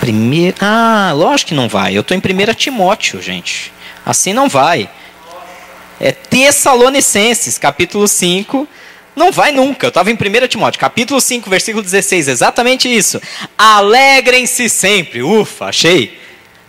Primeiro. 0.00 0.56
Ah, 0.60 1.12
lógico 1.14 1.48
que 1.48 1.54
não 1.54 1.68
vai. 1.68 1.96
Eu 1.96 2.02
estou 2.02 2.16
em 2.16 2.20
1 2.20 2.54
Timóteo, 2.54 3.20
gente. 3.20 3.72
Assim 4.04 4.32
não 4.32 4.48
vai. 4.48 4.88
É 6.00 6.12
Tessalonicenses, 6.12 7.58
capítulo 7.58 8.06
5. 8.06 8.68
Não 9.14 9.32
vai 9.32 9.50
nunca. 9.50 9.86
Eu 9.86 9.88
estava 9.88 10.10
em 10.10 10.14
1 10.14 10.46
Timóteo, 10.46 10.78
capítulo 10.78 11.20
5, 11.20 11.48
versículo 11.48 11.82
16. 11.82 12.28
Exatamente 12.28 12.94
isso. 12.94 13.20
Alegrem-se 13.56 14.68
sempre. 14.68 15.22
Ufa, 15.22 15.66
achei. 15.66 16.20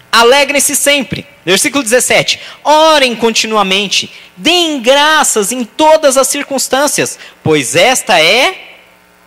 Alegrem-se 0.09 0.75
sempre. 0.75 1.27
Versículo 1.45 1.83
17. 1.83 2.39
Orem 2.63 3.15
continuamente. 3.15 4.11
Deem 4.37 4.81
graças 4.81 5.51
em 5.51 5.65
todas 5.65 6.15
as 6.15 6.27
circunstâncias, 6.27 7.19
pois 7.43 7.75
esta 7.75 8.21
é 8.21 8.55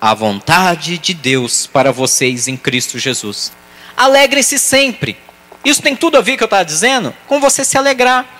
a 0.00 0.14
vontade 0.14 0.96
de 0.96 1.12
Deus 1.12 1.66
para 1.66 1.92
vocês 1.92 2.48
em 2.48 2.56
Cristo 2.56 2.98
Jesus. 2.98 3.52
Alegrem-se 3.94 4.58
sempre. 4.58 5.16
Isso 5.62 5.82
tem 5.82 5.94
tudo 5.94 6.16
a 6.16 6.22
ver 6.22 6.32
com 6.32 6.34
o 6.36 6.38
que 6.38 6.44
eu 6.44 6.46
estava 6.46 6.64
dizendo? 6.64 7.14
Com 7.26 7.38
você 7.38 7.64
se 7.66 7.76
alegrar. 7.76 8.39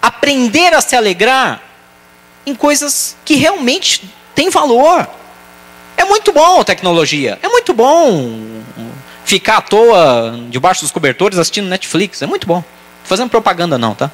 Aprender 0.00 0.74
a 0.74 0.80
se 0.80 0.96
alegrar 0.96 1.62
em 2.46 2.54
coisas 2.54 3.16
que 3.24 3.34
realmente 3.34 4.02
têm 4.34 4.50
valor. 4.50 5.08
É 5.96 6.04
muito 6.04 6.32
bom 6.32 6.60
a 6.60 6.64
tecnologia. 6.64 7.38
É 7.42 7.48
muito 7.48 7.74
bom 7.74 8.62
ficar 9.24 9.58
à 9.58 9.60
toa 9.60 10.40
debaixo 10.48 10.80
dos 10.80 10.90
cobertores 10.90 11.38
assistindo 11.38 11.68
Netflix. 11.68 12.22
É 12.22 12.26
muito 12.26 12.46
bom. 12.46 12.56
Não 12.56 12.80
fazendo 13.04 13.28
propaganda 13.28 13.76
não, 13.76 13.94
tá? 13.94 14.10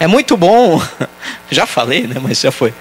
É 0.00 0.06
muito 0.06 0.36
bom. 0.36 0.82
já 1.50 1.66
falei, 1.66 2.06
né? 2.06 2.16
Mas 2.20 2.40
já 2.40 2.50
foi. 2.50 2.74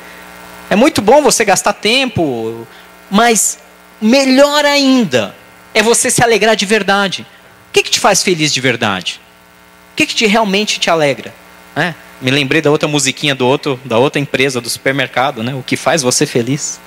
É 0.70 0.76
muito 0.76 1.02
bom 1.02 1.22
você 1.22 1.44
gastar 1.44 1.74
tempo, 1.74 2.66
mas 3.10 3.60
melhor 4.02 4.64
ainda 4.64 5.36
é 5.74 5.84
você 5.84 6.10
se 6.10 6.24
alegrar 6.24 6.56
de 6.56 6.66
verdade. 6.66 7.26
O 7.70 7.74
que, 7.74 7.84
que 7.84 7.92
te 7.92 8.00
faz 8.00 8.24
feliz 8.24 8.54
de 8.54 8.62
verdade? 8.62 9.20
O 9.92 9.96
que, 9.98 10.06
que 10.06 10.16
te 10.16 10.26
realmente 10.26 10.80
te 10.80 10.90
alegra? 10.90 11.34
É, 11.76 11.94
me 12.22 12.30
lembrei 12.30 12.62
da 12.62 12.70
outra 12.70 12.88
musiquinha 12.88 13.34
do 13.34 13.48
outro, 13.48 13.80
da 13.86 13.98
outra 13.98 14.20
empresa 14.20 14.60
do 14.60 14.70
supermercado, 14.70 15.42
né? 15.42 15.54
O 15.56 15.64
que 15.64 15.76
faz 15.76 16.02
você 16.02 16.26
feliz? 16.26 16.80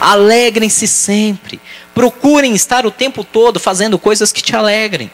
Alegrem-se 0.00 0.86
sempre. 0.86 1.60
Procurem 1.94 2.54
estar 2.54 2.84
o 2.84 2.90
tempo 2.90 3.22
todo 3.24 3.60
fazendo 3.60 3.98
coisas 3.98 4.32
que 4.32 4.42
te 4.42 4.54
alegrem. 4.54 5.10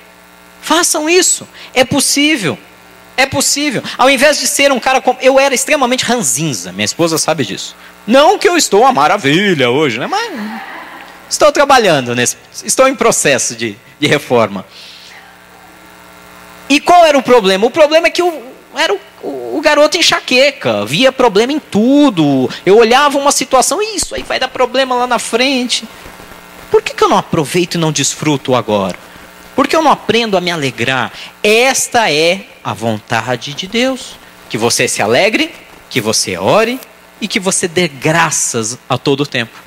Façam 0.63 1.09
isso. 1.09 1.47
É 1.75 1.85
possível. 1.85 2.59
É 3.17 3.27
possível. 3.27 3.83
Ao 3.99 4.09
invés 4.09 4.41
de 4.41 4.47
ser 4.47 4.73
um 4.73 4.81
cara 4.81 5.01
como. 5.01 5.19
Eu 5.21 5.39
era 5.39 5.55
extremamente 5.55 6.05
ranzinza, 6.05 6.73
minha 6.73 6.85
esposa 6.85 7.19
sabe 7.19 7.45
disso. 7.45 7.77
Não 8.07 8.39
que 8.39 8.49
eu 8.49 8.57
estou 8.57 8.81
uma 8.81 8.93
maravilha 8.93 9.71
hoje, 9.71 9.99
né? 9.99 10.07
Mas 10.07 10.33
Estou 11.31 11.53
trabalhando 11.53 12.15
nesse. 12.15 12.37
Estou 12.65 12.89
em 12.89 12.95
processo 12.97 13.55
de, 13.55 13.77
de 14.01 14.07
reforma. 14.09 14.67
E 16.71 16.79
qual 16.79 17.05
era 17.05 17.19
o 17.19 17.23
problema? 17.23 17.67
O 17.67 17.71
problema 17.71 18.07
é 18.07 18.11
que 18.11 18.23
eu 18.23 18.51
era 18.77 18.95
o, 18.95 19.01
o, 19.25 19.59
o, 19.59 19.61
garoto 19.61 19.99
enxaqueca, 19.99 20.87
via 20.87 21.11
problema 21.11 21.53
em 21.53 21.59
tudo. 21.59 22.49
Eu 22.65 22.79
olhava 22.79 23.19
uma 23.19 23.33
situação, 23.33 23.83
isso 23.83 24.15
aí 24.15 24.23
vai 24.23 24.39
dar 24.39 24.47
problema 24.47 24.95
lá 24.95 25.07
na 25.07 25.19
frente. 25.19 25.85
Por 26.71 26.81
que, 26.81 26.95
que 26.95 27.03
eu 27.03 27.09
não 27.09 27.19
aproveito 27.19 27.75
e 27.75 27.79
não 27.79 27.91
desfruto 27.91 28.55
agora? 28.55 28.97
Por 29.57 29.67
que 29.67 29.75
eu 29.75 29.83
não 29.83 29.91
aprendo 29.91 30.37
a 30.37 30.41
me 30.41 30.53
alegrar? 30.53 31.13
Esta 31.43 32.11
é 32.13 32.47
a 32.63 32.73
vontade 32.73 33.53
de 33.53 33.67
Deus. 33.67 34.13
Que 34.49 34.57
você 34.57 34.87
se 34.87 35.03
alegre, 35.03 35.53
que 35.89 36.01
você 36.01 36.39
ore 36.39 36.79
e 37.21 37.27
que 37.27 37.41
você 37.41 37.67
dê 37.67 37.89
graças 37.89 38.79
a 38.89 38.97
todo 38.97 39.27
tempo. 39.27 39.59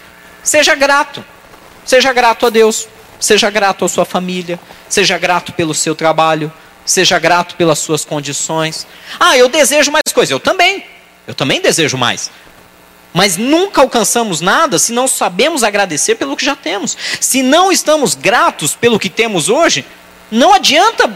Seja 0.42 0.74
grato. 0.74 1.24
Seja 1.86 2.14
grato 2.14 2.46
a 2.46 2.50
Deus, 2.50 2.88
seja 3.20 3.50
grato 3.50 3.84
à 3.84 3.90
sua 3.90 4.06
família, 4.06 4.58
seja 4.88 5.18
grato 5.18 5.52
pelo 5.52 5.74
seu 5.74 5.94
trabalho, 5.94 6.52
seja 6.86 7.20
grato 7.20 7.56
pelas 7.56 7.80
suas 7.80 8.04
condições. 8.06 8.88
Ah, 9.20 9.38
eu 9.38 9.48
desejo 9.50 9.92
mais 9.92 10.14
coisas. 10.14 10.32
Eu 10.32 10.40
também. 10.40 10.86
Eu 11.28 11.34
também 11.34 11.62
desejo 11.62 11.98
mais. 11.98 12.30
Mas 13.14 13.38
nunca 13.38 13.82
alcançamos 13.82 14.42
nada 14.42 14.80
se 14.80 14.92
não 14.92 15.08
sabemos 15.08 15.64
agradecer 15.64 16.16
pelo 16.16 16.36
que 16.36 16.44
já 16.44 16.56
temos. 16.56 16.98
Se 17.20 17.44
não 17.44 17.72
estamos 17.72 18.16
gratos 18.16 18.76
pelo 18.76 19.00
que 19.00 19.10
temos 19.10 19.50
hoje, 19.50 19.86
não 20.32 20.54
adianta 20.54 21.10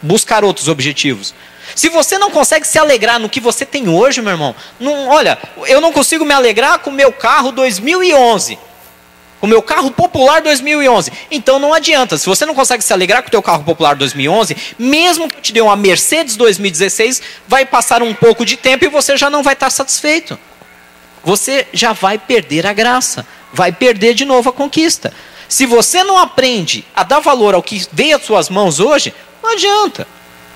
buscar 0.00 0.44
outros 0.44 0.68
objetivos. 0.68 1.34
Se 1.74 1.88
você 1.88 2.18
não 2.18 2.30
consegue 2.30 2.66
se 2.66 2.78
alegrar 2.78 3.18
no 3.18 3.28
que 3.28 3.40
você 3.40 3.66
tem 3.66 3.88
hoje, 3.88 4.22
meu 4.22 4.32
irmão, 4.32 4.54
não, 4.78 5.08
olha, 5.08 5.38
eu 5.66 5.80
não 5.80 5.92
consigo 5.92 6.24
me 6.24 6.32
alegrar 6.32 6.78
com 6.78 6.90
o 6.90 6.92
meu 6.92 7.12
carro 7.12 7.52
2011 7.52 8.58
o 9.44 9.46
meu 9.46 9.60
carro 9.60 9.90
popular 9.90 10.40
2011. 10.40 11.12
Então 11.30 11.58
não 11.58 11.74
adianta, 11.74 12.16
se 12.16 12.26
você 12.26 12.46
não 12.46 12.54
consegue 12.54 12.82
se 12.82 12.92
alegrar 12.92 13.22
com 13.22 13.28
o 13.28 13.30
teu 13.30 13.42
carro 13.42 13.62
popular 13.62 13.94
2011, 13.94 14.56
mesmo 14.78 15.28
que 15.28 15.36
eu 15.36 15.42
te 15.42 15.52
dê 15.52 15.60
uma 15.60 15.76
Mercedes 15.76 16.34
2016, 16.36 17.20
vai 17.46 17.66
passar 17.66 18.02
um 18.02 18.14
pouco 18.14 18.44
de 18.44 18.56
tempo 18.56 18.84
e 18.84 18.88
você 18.88 19.16
já 19.16 19.28
não 19.28 19.42
vai 19.42 19.52
estar 19.52 19.68
satisfeito. 19.68 20.38
Você 21.22 21.66
já 21.72 21.92
vai 21.92 22.18
perder 22.18 22.66
a 22.66 22.72
graça, 22.72 23.26
vai 23.52 23.70
perder 23.70 24.14
de 24.14 24.24
novo 24.24 24.48
a 24.48 24.52
conquista. 24.52 25.12
Se 25.46 25.66
você 25.66 26.02
não 26.02 26.18
aprende 26.18 26.84
a 26.96 27.02
dar 27.02 27.20
valor 27.20 27.54
ao 27.54 27.62
que 27.62 27.86
veio 27.92 28.16
às 28.16 28.24
suas 28.24 28.48
mãos 28.48 28.80
hoje, 28.80 29.14
não 29.42 29.52
adianta. 29.52 30.08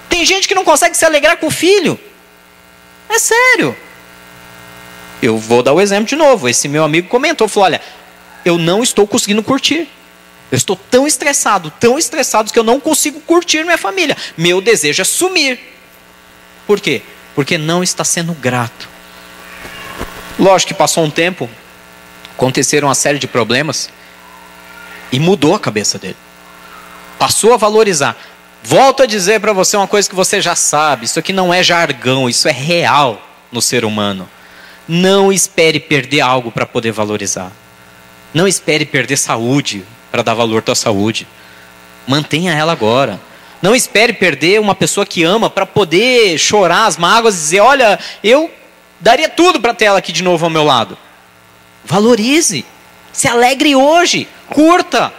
Tem 0.08 0.24
gente 0.24 0.48
que 0.48 0.54
não 0.54 0.64
consegue 0.64 0.96
se 0.96 1.04
alegrar 1.04 1.36
com 1.36 1.48
o 1.48 1.50
filho. 1.50 2.00
É 3.08 3.18
sério. 3.18 3.76
Eu 5.20 5.36
vou 5.36 5.62
dar 5.62 5.74
o 5.74 5.80
exemplo 5.80 6.06
de 6.06 6.16
novo. 6.16 6.48
Esse 6.48 6.68
meu 6.68 6.84
amigo 6.84 7.08
comentou, 7.08 7.48
falou: 7.48 7.66
olha, 7.66 7.82
eu 8.48 8.58
não 8.58 8.82
estou 8.82 9.06
conseguindo 9.06 9.42
curtir. 9.42 9.88
Eu 10.50 10.56
estou 10.56 10.76
tão 10.76 11.06
estressado, 11.06 11.70
tão 11.78 11.98
estressado 11.98 12.52
que 12.52 12.58
eu 12.58 12.64
não 12.64 12.80
consigo 12.80 13.20
curtir 13.20 13.64
minha 13.64 13.76
família. 13.76 14.16
Meu 14.36 14.60
desejo 14.60 15.02
é 15.02 15.04
sumir. 15.04 15.58
Por 16.66 16.80
quê? 16.80 17.02
Porque 17.34 17.58
não 17.58 17.82
está 17.82 18.04
sendo 18.04 18.32
grato. 18.32 18.88
Lógico 20.38 20.68
que 20.68 20.78
passou 20.78 21.04
um 21.04 21.10
tempo, 21.10 21.50
aconteceram 22.34 22.88
uma 22.88 22.94
série 22.94 23.18
de 23.18 23.26
problemas 23.26 23.90
e 25.12 25.20
mudou 25.20 25.54
a 25.54 25.60
cabeça 25.60 25.98
dele. 25.98 26.16
Passou 27.18 27.52
a 27.52 27.56
valorizar. 27.56 28.16
Volto 28.62 29.02
a 29.02 29.06
dizer 29.06 29.40
para 29.40 29.52
você 29.52 29.76
uma 29.76 29.86
coisa 29.88 30.08
que 30.08 30.14
você 30.14 30.40
já 30.40 30.54
sabe: 30.54 31.04
isso 31.04 31.18
aqui 31.18 31.32
não 31.32 31.52
é 31.52 31.62
jargão, 31.62 32.28
isso 32.28 32.48
é 32.48 32.52
real 32.52 33.20
no 33.52 33.60
ser 33.60 33.84
humano. 33.84 34.28
Não 34.86 35.32
espere 35.32 35.78
perder 35.78 36.20
algo 36.20 36.50
para 36.50 36.64
poder 36.64 36.92
valorizar. 36.92 37.52
Não 38.32 38.46
espere 38.46 38.84
perder 38.84 39.16
saúde 39.16 39.84
para 40.10 40.22
dar 40.22 40.34
valor 40.34 40.58
à 40.58 40.62
tua 40.62 40.74
saúde. 40.74 41.26
Mantenha 42.06 42.52
ela 42.52 42.72
agora. 42.72 43.20
Não 43.60 43.74
espere 43.74 44.12
perder 44.12 44.60
uma 44.60 44.74
pessoa 44.74 45.04
que 45.04 45.24
ama 45.24 45.50
para 45.50 45.66
poder 45.66 46.38
chorar 46.38 46.86
as 46.86 46.96
mágoas 46.96 47.34
e 47.34 47.38
dizer: 47.38 47.60
Olha, 47.60 47.98
eu 48.22 48.50
daria 49.00 49.28
tudo 49.28 49.60
para 49.60 49.74
ter 49.74 49.86
ela 49.86 49.98
aqui 49.98 50.12
de 50.12 50.22
novo 50.22 50.44
ao 50.44 50.50
meu 50.50 50.64
lado. 50.64 50.96
Valorize. 51.84 52.64
Se 53.12 53.26
alegre 53.26 53.74
hoje. 53.74 54.28
Curta. 54.50 55.12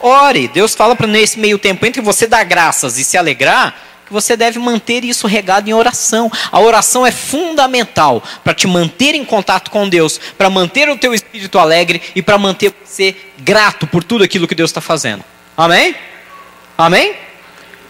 Ore. 0.00 0.48
Deus 0.48 0.74
fala 0.74 0.94
para 0.94 1.06
nesse 1.06 1.38
meio 1.38 1.58
tempo 1.58 1.86
entre 1.86 2.02
você 2.02 2.26
dar 2.26 2.44
graças 2.44 2.98
e 2.98 3.04
se 3.04 3.16
alegrar 3.16 3.85
que 4.06 4.12
você 4.12 4.36
deve 4.36 4.58
manter 4.58 5.04
isso 5.04 5.26
regado 5.26 5.68
em 5.68 5.74
oração. 5.74 6.30
A 6.52 6.60
oração 6.60 7.04
é 7.04 7.10
fundamental 7.10 8.22
para 8.44 8.54
te 8.54 8.66
manter 8.68 9.16
em 9.16 9.24
contato 9.24 9.70
com 9.70 9.88
Deus, 9.88 10.20
para 10.38 10.48
manter 10.48 10.88
o 10.88 10.96
teu 10.96 11.12
espírito 11.12 11.58
alegre 11.58 12.00
e 12.14 12.22
para 12.22 12.38
manter 12.38 12.72
você 12.84 13.16
grato 13.38 13.86
por 13.86 14.04
tudo 14.04 14.22
aquilo 14.22 14.46
que 14.46 14.54
Deus 14.54 14.70
está 14.70 14.80
fazendo. 14.80 15.24
Amém? 15.56 15.94
Amém? 16.78 17.16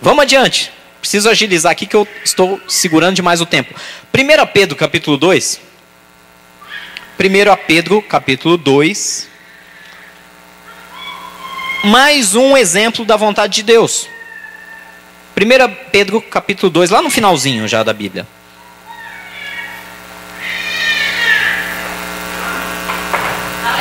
Vamos 0.01 0.23
adiante. 0.23 0.73
Preciso 1.01 1.29
agilizar 1.29 1.71
aqui 1.71 1.87
que 1.87 1.95
eu 1.95 2.09
estou 2.25 2.59
segurando 2.67 3.15
demais 3.15 3.41
o 3.43 3.47
tempo. 3.47 3.75
1 4.13 4.47
Pedro 4.53 4.75
capítulo 4.75 5.19
2. 5.19 5.61
1 7.21 7.67
Pedro 7.67 8.01
capítulo 8.01 8.57
2. 8.57 9.29
Mais 11.85 12.35
um 12.35 12.57
exemplo 12.57 13.05
da 13.05 13.17
vontade 13.17 13.57
de 13.57 13.63
Deus. 13.63 14.09
1 15.39 15.75
Pedro 15.93 16.23
capítulo 16.23 16.71
2, 16.71 16.89
lá 16.89 17.03
no 17.03 17.11
finalzinho 17.11 17.69
já 17.69 17.83
da 17.83 17.93
Bíblia. 17.93 18.27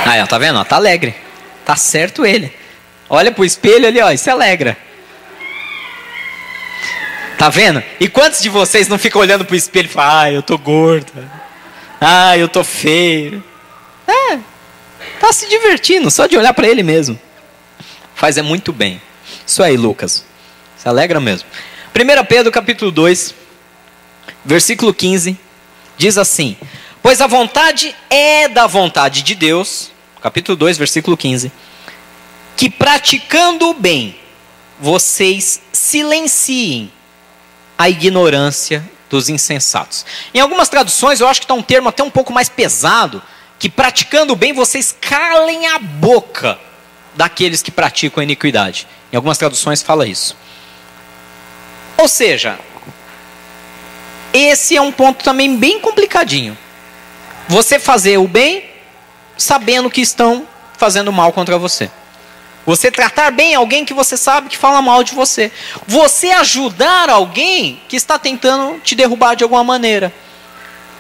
Aí, 0.06 0.22
ó, 0.22 0.28
tá 0.28 0.38
vendo? 0.38 0.60
Ó, 0.60 0.64
tá 0.66 0.76
alegre. 0.76 1.16
Tá 1.64 1.78
certo 1.78 2.26
ele. 2.26 2.54
Olha 3.10 3.32
pro 3.32 3.46
espelho 3.46 3.88
ali, 3.88 4.02
ó, 4.02 4.12
e 4.12 4.18
se 4.18 4.30
alegra. 4.30 4.78
Tá 7.38 7.50
vendo? 7.50 7.82
E 8.00 8.10
quantos 8.10 8.42
de 8.42 8.50
vocês 8.50 8.88
não 8.90 8.98
ficam 8.98 9.22
olhando 9.22 9.46
pro 9.46 9.56
espelho 9.56 9.86
e 9.86 9.92
falam, 9.92 10.20
ah, 10.20 10.32
eu 10.32 10.44
tô 10.44 10.58
gorda. 10.58 11.32
Ah, 12.02 12.38
eu 12.38 12.50
tô 12.50 12.64
feio. 12.64 13.44
É, 14.08 14.38
tá 15.20 15.32
se 15.32 15.48
divertindo, 15.48 16.12
só 16.12 16.28
de 16.28 16.38
olhar 16.38 16.54
para 16.54 16.68
ele 16.68 16.84
mesmo. 16.84 17.20
Faz 18.14 18.38
é 18.38 18.42
muito 18.42 18.74
bem. 18.74 19.02
Isso 19.46 19.64
aí, 19.64 19.78
Lucas. 19.78 20.26
Se 20.78 20.88
alegra 20.88 21.20
mesmo. 21.20 21.48
1 21.94 22.26
Pedro 22.26 22.52
capítulo 22.52 22.92
2, 22.92 23.34
versículo 24.44 24.94
15, 24.94 25.38
diz 25.98 26.18
assim: 26.18 26.58
Pois 27.02 27.22
a 27.22 27.28
vontade 27.28 27.96
é 28.10 28.48
da 28.48 28.68
vontade 28.68 29.22
de 29.22 29.36
Deus, 29.36 29.92
capítulo 30.22 30.56
2, 30.56 30.78
versículo 30.78 31.16
15, 31.16 31.52
que 32.58 32.70
praticando 32.70 33.70
o 33.70 33.74
bem, 33.74 34.20
vocês 34.80 35.62
silenciem 35.72 36.92
a 37.78 37.90
ignorância 37.90 38.84
dos 39.10 39.30
insensatos. 39.30 40.06
Em 40.34 40.40
algumas 40.40 40.70
traduções, 40.70 41.20
eu 41.20 41.28
acho 41.28 41.42
que 41.42 41.46
está 41.46 41.54
um 41.54 41.62
termo 41.62 41.90
até 41.90 42.04
um 42.04 42.10
pouco 42.10 42.34
mais 42.34 42.50
pesado, 42.50 43.22
que 43.60 43.70
praticando 43.70 44.34
o 44.34 44.36
bem, 44.36 44.54
vocês 44.54 44.96
calem 45.00 45.68
a 45.68 45.80
boca 45.80 46.60
daqueles 47.16 47.62
que 47.62 47.72
praticam 47.72 48.22
a 48.22 48.24
iniquidade. 48.24 48.88
Em 49.12 49.16
algumas 49.16 49.38
traduções 49.38 49.82
fala 49.82 50.06
isso. 50.06 50.36
Ou 51.98 52.08
seja, 52.08 52.60
esse 54.34 54.76
é 54.76 54.82
um 54.82 54.92
ponto 54.92 55.24
também 55.24 55.56
bem 55.56 55.80
complicadinho. 55.80 56.58
Você 57.48 57.80
fazer 57.80 58.18
o 58.18 58.28
bem 58.28 58.64
sabendo 59.38 59.90
que 59.90 60.02
estão 60.02 60.48
fazendo 60.78 61.12
mal 61.12 61.32
contra 61.32 61.58
você. 61.58 61.90
Você 62.66 62.90
tratar 62.90 63.32
bem 63.32 63.54
alguém 63.54 63.86
que 63.86 63.94
você 63.94 64.18
sabe 64.18 64.50
que 64.50 64.58
fala 64.58 64.82
mal 64.82 65.04
de 65.04 65.14
você. 65.14 65.52
Você 65.88 66.32
ajudar 66.32 67.10
alguém 67.10 67.80
que 67.88 67.96
está 67.96 68.18
tentando 68.18 68.80
te 68.80 68.96
derrubar 68.96 69.36
de 69.36 69.44
alguma 69.44 69.64
maneira. 69.64 70.12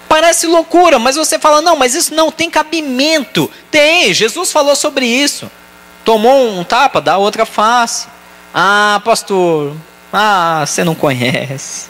Parece 0.07 0.45
loucura, 0.45 0.99
mas 0.99 1.15
você 1.15 1.39
fala: 1.39 1.61
não, 1.61 1.75
mas 1.75 1.95
isso 1.95 2.13
não 2.13 2.31
tem 2.31 2.49
cabimento. 2.49 3.49
Tem, 3.71 4.13
Jesus 4.13 4.51
falou 4.51 4.75
sobre 4.75 5.07
isso. 5.07 5.49
Tomou 6.03 6.49
um 6.51 6.63
tapa, 6.63 7.01
dá 7.01 7.17
outra 7.17 7.45
face. 7.45 8.07
Ah, 8.53 9.01
pastor, 9.03 9.75
ah, 10.17 10.65
você 10.65 10.81
não 10.81 10.95
conhece. 10.95 11.87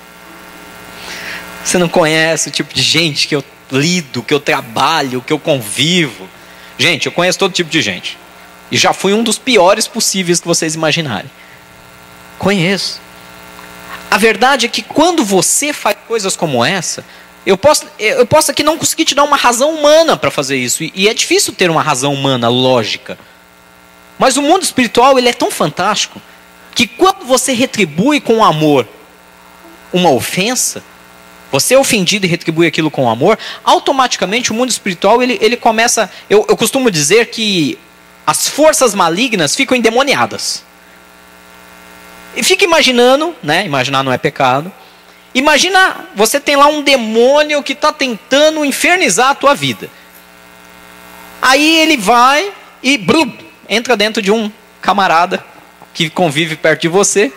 Você 1.63 1.77
não 1.77 1.88
conhece 1.88 2.49
o 2.49 2.51
tipo 2.51 2.73
de 2.73 2.81
gente 2.81 3.27
que 3.27 3.35
eu 3.35 3.43
lido, 3.71 4.23
que 4.23 4.33
eu 4.33 4.39
trabalho, 4.39 5.21
que 5.21 5.31
eu 5.31 5.38
convivo. 5.38 6.27
Gente, 6.75 7.05
eu 7.05 7.11
conheço 7.11 7.38
todo 7.38 7.53
tipo 7.53 7.69
de 7.69 7.83
gente. 7.83 8.17
E 8.71 8.77
já 8.77 8.93
fui 8.93 9.13
um 9.13 9.21
dos 9.21 9.38
piores 9.38 9.88
possíveis 9.88 10.39
que 10.39 10.47
vocês 10.47 10.73
imaginarem. 10.73 11.29
Conheço. 12.39 12.99
A 14.09 14.17
verdade 14.17 14.65
é 14.65 14.69
que 14.69 14.81
quando 14.81 15.23
você 15.23 15.71
faz 15.71 15.95
coisas 16.07 16.35
como 16.35 16.65
essa, 16.65 17.05
eu 17.45 17.55
posso, 17.55 17.85
eu 17.99 18.25
posso 18.25 18.49
aqui 18.49 18.63
não 18.63 18.75
conseguir 18.75 19.05
te 19.05 19.13
dar 19.13 19.23
uma 19.23 19.38
razão 19.38 19.69
humana 19.69 20.17
para 20.17 20.31
fazer 20.31 20.57
isso. 20.57 20.83
E 20.83 21.07
é 21.07 21.13
difícil 21.13 21.53
ter 21.53 21.69
uma 21.69 21.83
razão 21.83 22.11
humana 22.11 22.49
lógica. 22.49 23.19
Mas 24.17 24.35
o 24.35 24.41
mundo 24.41 24.63
espiritual 24.63 25.19
ele 25.19 25.29
é 25.29 25.33
tão 25.33 25.51
fantástico 25.51 26.19
que 26.75 26.85
quando 26.85 27.25
você 27.25 27.53
retribui 27.53 28.19
com 28.19 28.43
amor 28.43 28.85
uma 29.93 30.11
ofensa, 30.11 30.83
você 31.49 31.73
é 31.73 31.79
ofendido 31.79 32.25
e 32.25 32.29
retribui 32.29 32.67
aquilo 32.67 32.91
com 32.91 33.09
amor, 33.09 33.39
automaticamente 33.63 34.51
o 34.51 34.53
mundo 34.53 34.69
espiritual 34.69 35.23
ele, 35.23 35.39
ele 35.41 35.55
começa. 35.55 36.11
Eu, 36.29 36.45
eu 36.49 36.57
costumo 36.57 36.91
dizer 36.91 37.27
que 37.27 37.79
as 38.27 38.49
forças 38.49 38.93
malignas 38.93 39.55
ficam 39.55 39.77
endemoniadas. 39.77 40.65
E 42.35 42.43
fica 42.43 42.65
imaginando, 42.65 43.33
né? 43.41 43.65
Imaginar 43.65 44.03
não 44.03 44.11
é 44.11 44.17
pecado. 44.17 44.69
Imagina, 45.33 46.07
você 46.13 46.41
tem 46.41 46.57
lá 46.57 46.67
um 46.67 46.81
demônio 46.81 47.63
que 47.63 47.71
está 47.71 47.93
tentando 47.93 48.65
infernizar 48.65 49.29
a 49.29 49.35
tua 49.35 49.55
vida. 49.55 49.89
Aí 51.41 51.79
ele 51.79 51.95
vai 51.95 52.51
e 52.83 52.97
blum, 52.97 53.31
entra 53.69 53.95
dentro 53.95 54.21
de 54.21 54.31
um 54.31 54.51
camarada 54.81 55.43
que 55.95 56.10
convive 56.10 56.55
perto 56.55 56.81
de 56.81 56.88
você 56.88 57.34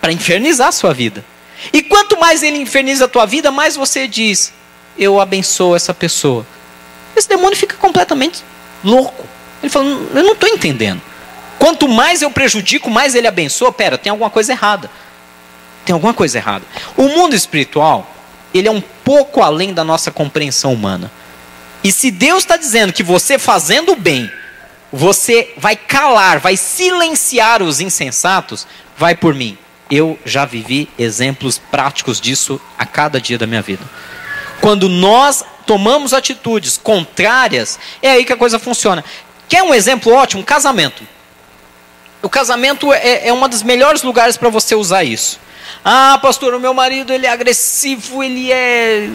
para 0.00 0.12
infernizar 0.12 0.68
a 0.68 0.72
sua 0.72 0.94
vida. 0.94 1.24
E 1.72 1.82
quanto 1.82 2.18
mais 2.20 2.42
ele 2.42 2.58
inferniza 2.58 3.06
a 3.06 3.08
tua 3.08 3.26
vida, 3.26 3.50
mais 3.50 3.74
você 3.74 4.06
diz: 4.06 4.52
Eu 4.96 5.20
abençoo 5.20 5.74
essa 5.74 5.92
pessoa. 5.92 6.46
Esse 7.16 7.28
demônio 7.28 7.56
fica 7.56 7.76
completamente 7.76 8.44
louco. 8.84 9.26
Ele 9.62 9.70
fala, 9.70 9.86
eu 9.86 10.22
não 10.22 10.32
estou 10.32 10.48
entendendo. 10.48 11.00
Quanto 11.58 11.88
mais 11.88 12.22
eu 12.22 12.30
prejudico, 12.30 12.90
mais 12.90 13.14
ele 13.14 13.28
abençoa. 13.28 13.72
Pera, 13.72 13.96
tem 13.96 14.10
alguma 14.10 14.30
coisa 14.30 14.52
errada. 14.52 14.90
Tem 15.84 15.92
alguma 15.92 16.12
coisa 16.12 16.38
errada. 16.38 16.64
O 16.96 17.04
mundo 17.04 17.36
espiritual, 17.36 18.10
ele 18.52 18.68
é 18.68 18.70
um 18.70 18.80
pouco 18.80 19.42
além 19.42 19.72
da 19.72 19.84
nossa 19.84 20.10
compreensão 20.10 20.72
humana. 20.72 21.10
E 21.84 21.92
se 21.92 22.10
Deus 22.10 22.42
está 22.42 22.56
dizendo 22.56 22.92
que 22.92 23.02
você 23.02 23.38
fazendo 23.38 23.94
bem, 23.94 24.30
você 24.92 25.54
vai 25.56 25.74
calar, 25.74 26.38
vai 26.38 26.56
silenciar 26.56 27.62
os 27.62 27.80
insensatos, 27.80 28.66
vai 28.96 29.14
por 29.14 29.34
mim. 29.34 29.56
Eu 29.90 30.18
já 30.24 30.44
vivi 30.44 30.88
exemplos 30.98 31.58
práticos 31.58 32.20
disso 32.20 32.60
a 32.78 32.84
cada 32.84 33.20
dia 33.20 33.38
da 33.38 33.46
minha 33.46 33.62
vida. 33.62 33.84
Quando 34.60 34.88
nós 34.88 35.44
tomamos 35.66 36.12
atitudes 36.12 36.76
contrárias, 36.76 37.78
é 38.00 38.10
aí 38.10 38.24
que 38.24 38.32
a 38.32 38.36
coisa 38.36 38.58
funciona. 38.58 39.04
Quer 39.48 39.62
um 39.62 39.74
exemplo 39.74 40.12
ótimo? 40.12 40.44
Casamento. 40.44 41.02
O 42.22 42.28
casamento 42.28 42.92
é, 42.92 43.28
é 43.28 43.32
um 43.32 43.48
dos 43.48 43.62
melhores 43.62 44.02
lugares 44.02 44.36
para 44.36 44.48
você 44.48 44.74
usar 44.74 45.04
isso. 45.04 45.40
Ah, 45.84 46.18
pastor, 46.22 46.54
o 46.54 46.60
meu 46.60 46.72
marido 46.72 47.12
ele 47.12 47.26
é 47.26 47.30
agressivo, 47.30 48.22
ele 48.22 48.52
é 48.52 49.08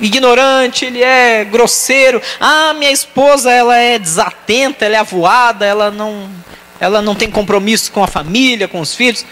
ignorante, 0.00 0.84
ele 0.84 1.02
é 1.02 1.44
grosseiro. 1.44 2.20
Ah, 2.38 2.74
minha 2.74 2.90
esposa 2.90 3.50
ela 3.50 3.76
é 3.76 3.98
desatenta, 3.98 4.84
ela 4.84 4.96
é 4.96 4.98
avoada, 4.98 5.64
ela 5.64 5.90
não, 5.90 6.28
ela 6.78 7.00
não 7.00 7.14
tem 7.14 7.30
compromisso 7.30 7.90
com 7.92 8.02
a 8.02 8.06
família, 8.06 8.68
com 8.68 8.80
os 8.80 8.94
filhos. 8.94 9.24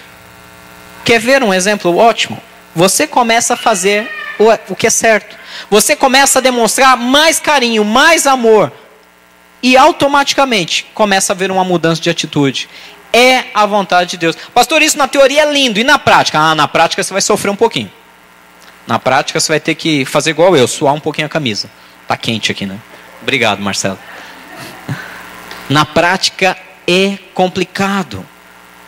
Quer 1.04 1.20
ver 1.20 1.42
um 1.42 1.52
exemplo 1.52 1.96
ótimo? 1.96 2.40
Você 2.74 3.06
começa 3.06 3.54
a 3.54 3.56
fazer 3.56 4.10
o, 4.38 4.72
o 4.72 4.76
que 4.76 4.86
é 4.86 4.90
certo. 4.90 5.36
Você 5.70 5.96
começa 5.96 6.38
a 6.38 6.42
demonstrar 6.42 6.96
mais 6.96 7.38
carinho, 7.38 7.84
mais 7.84 8.26
amor 8.26 8.72
e 9.62 9.76
automaticamente 9.76 10.86
começa 10.94 11.32
a 11.32 11.34
haver 11.34 11.50
uma 11.50 11.64
mudança 11.64 12.00
de 12.00 12.10
atitude. 12.10 12.68
É 13.12 13.44
a 13.54 13.64
vontade 13.64 14.10
de 14.10 14.16
Deus. 14.18 14.36
Pastor, 14.54 14.82
isso 14.82 14.98
na 14.98 15.08
teoria 15.08 15.42
é 15.42 15.52
lindo. 15.52 15.78
E 15.80 15.84
na 15.84 15.98
prática? 15.98 16.38
Ah, 16.38 16.54
na 16.54 16.68
prática 16.68 17.02
você 17.02 17.12
vai 17.12 17.22
sofrer 17.22 17.50
um 17.50 17.56
pouquinho. 17.56 17.90
Na 18.86 18.98
prática 18.98 19.38
você 19.38 19.52
vai 19.52 19.60
ter 19.60 19.74
que 19.74 20.04
fazer 20.04 20.30
igual 20.30 20.56
eu, 20.56 20.66
suar 20.66 20.94
um 20.94 21.00
pouquinho 21.00 21.26
a 21.26 21.30
camisa. 21.30 21.70
Tá 22.06 22.16
quente 22.16 22.52
aqui, 22.52 22.66
né? 22.66 22.78
Obrigado, 23.22 23.60
Marcelo. 23.60 23.98
Na 25.68 25.84
prática 25.84 26.56
é 26.86 27.18
complicado. 27.34 28.24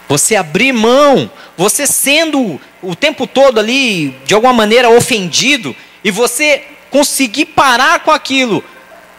Você 0.08 0.34
abrir 0.36 0.72
mão, 0.72 1.30
você 1.56 1.86
sendo 1.86 2.60
o 2.82 2.96
tempo 2.96 3.26
todo 3.26 3.60
ali, 3.60 4.10
de 4.24 4.34
alguma 4.34 4.52
maneira, 4.52 4.88
ofendido, 4.88 5.76
e 6.02 6.10
você 6.10 6.64
conseguir 6.90 7.46
parar 7.46 8.00
com 8.00 8.10
aquilo, 8.10 8.64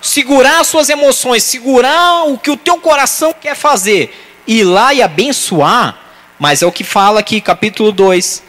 segurar 0.01 0.59
as 0.59 0.67
suas 0.67 0.89
emoções, 0.89 1.43
segurar 1.43 2.25
o 2.25 2.37
que 2.37 2.51
o 2.51 2.57
teu 2.57 2.77
coração 2.79 3.33
quer 3.39 3.55
fazer, 3.55 4.30
ir 4.47 4.63
lá 4.63 4.93
e 4.93 5.01
abençoar, 5.01 5.97
mas 6.39 6.61
é 6.61 6.65
o 6.65 6.71
que 6.71 6.83
fala 6.83 7.19
aqui, 7.19 7.39
capítulo 7.39 7.91
2, 7.91 8.43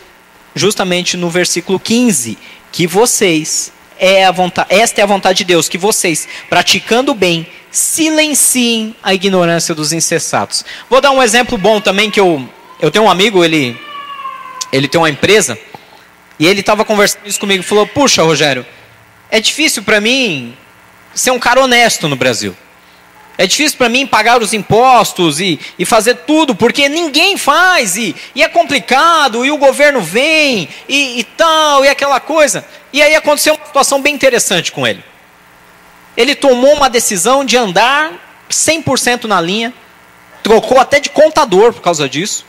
justamente 0.54 1.16
no 1.16 1.28
versículo 1.28 1.78
15, 1.78 2.38
que 2.70 2.86
vocês, 2.86 3.72
é 3.98 4.24
a 4.24 4.30
vontade, 4.30 4.74
esta 4.74 5.00
é 5.00 5.04
a 5.04 5.06
vontade 5.06 5.38
de 5.38 5.44
Deus, 5.44 5.68
que 5.68 5.78
vocês, 5.78 6.26
praticando 6.48 7.14
bem, 7.14 7.46
silenciem 7.70 8.94
a 9.02 9.14
ignorância 9.14 9.74
dos 9.74 9.92
insensatos. 9.92 10.64
Vou 10.88 11.00
dar 11.00 11.10
um 11.10 11.22
exemplo 11.22 11.56
bom 11.56 11.80
também, 11.80 12.10
que 12.10 12.20
eu, 12.20 12.48
eu 12.80 12.90
tenho 12.90 13.04
um 13.04 13.10
amigo, 13.10 13.44
ele, 13.44 13.78
ele 14.72 14.88
tem 14.88 15.00
uma 15.00 15.10
empresa, 15.10 15.58
e 16.38 16.46
ele 16.46 16.60
estava 16.60 16.84
conversando 16.84 17.26
isso 17.26 17.38
comigo, 17.38 17.62
falou, 17.62 17.86
puxa 17.86 18.22
Rogério, 18.22 18.66
é 19.30 19.40
difícil 19.40 19.82
para 19.82 20.00
mim 20.00 20.56
ser 21.14 21.30
um 21.30 21.38
cara 21.38 21.60
honesto 21.60 22.08
no 22.08 22.16
Brasil. 22.16 22.56
É 23.38 23.46
difícil 23.46 23.78
para 23.78 23.88
mim 23.88 24.06
pagar 24.06 24.42
os 24.42 24.52
impostos 24.52 25.40
e, 25.40 25.58
e 25.78 25.84
fazer 25.84 26.14
tudo, 26.26 26.54
porque 26.54 26.88
ninguém 26.88 27.36
faz, 27.36 27.96
e, 27.96 28.14
e 28.34 28.42
é 28.42 28.48
complicado, 28.48 29.44
e 29.44 29.50
o 29.50 29.56
governo 29.56 30.00
vem, 30.00 30.68
e, 30.88 31.20
e 31.20 31.24
tal, 31.24 31.84
e 31.84 31.88
aquela 31.88 32.20
coisa. 32.20 32.64
E 32.92 33.02
aí 33.02 33.14
aconteceu 33.14 33.54
uma 33.54 33.66
situação 33.66 34.02
bem 34.02 34.14
interessante 34.14 34.70
com 34.70 34.86
ele. 34.86 35.02
Ele 36.16 36.34
tomou 36.34 36.74
uma 36.74 36.90
decisão 36.90 37.44
de 37.44 37.56
andar 37.56 38.12
100% 38.50 39.24
na 39.24 39.40
linha, 39.40 39.72
trocou 40.42 40.78
até 40.78 41.00
de 41.00 41.08
contador 41.08 41.72
por 41.72 41.80
causa 41.80 42.08
disso. 42.08 42.44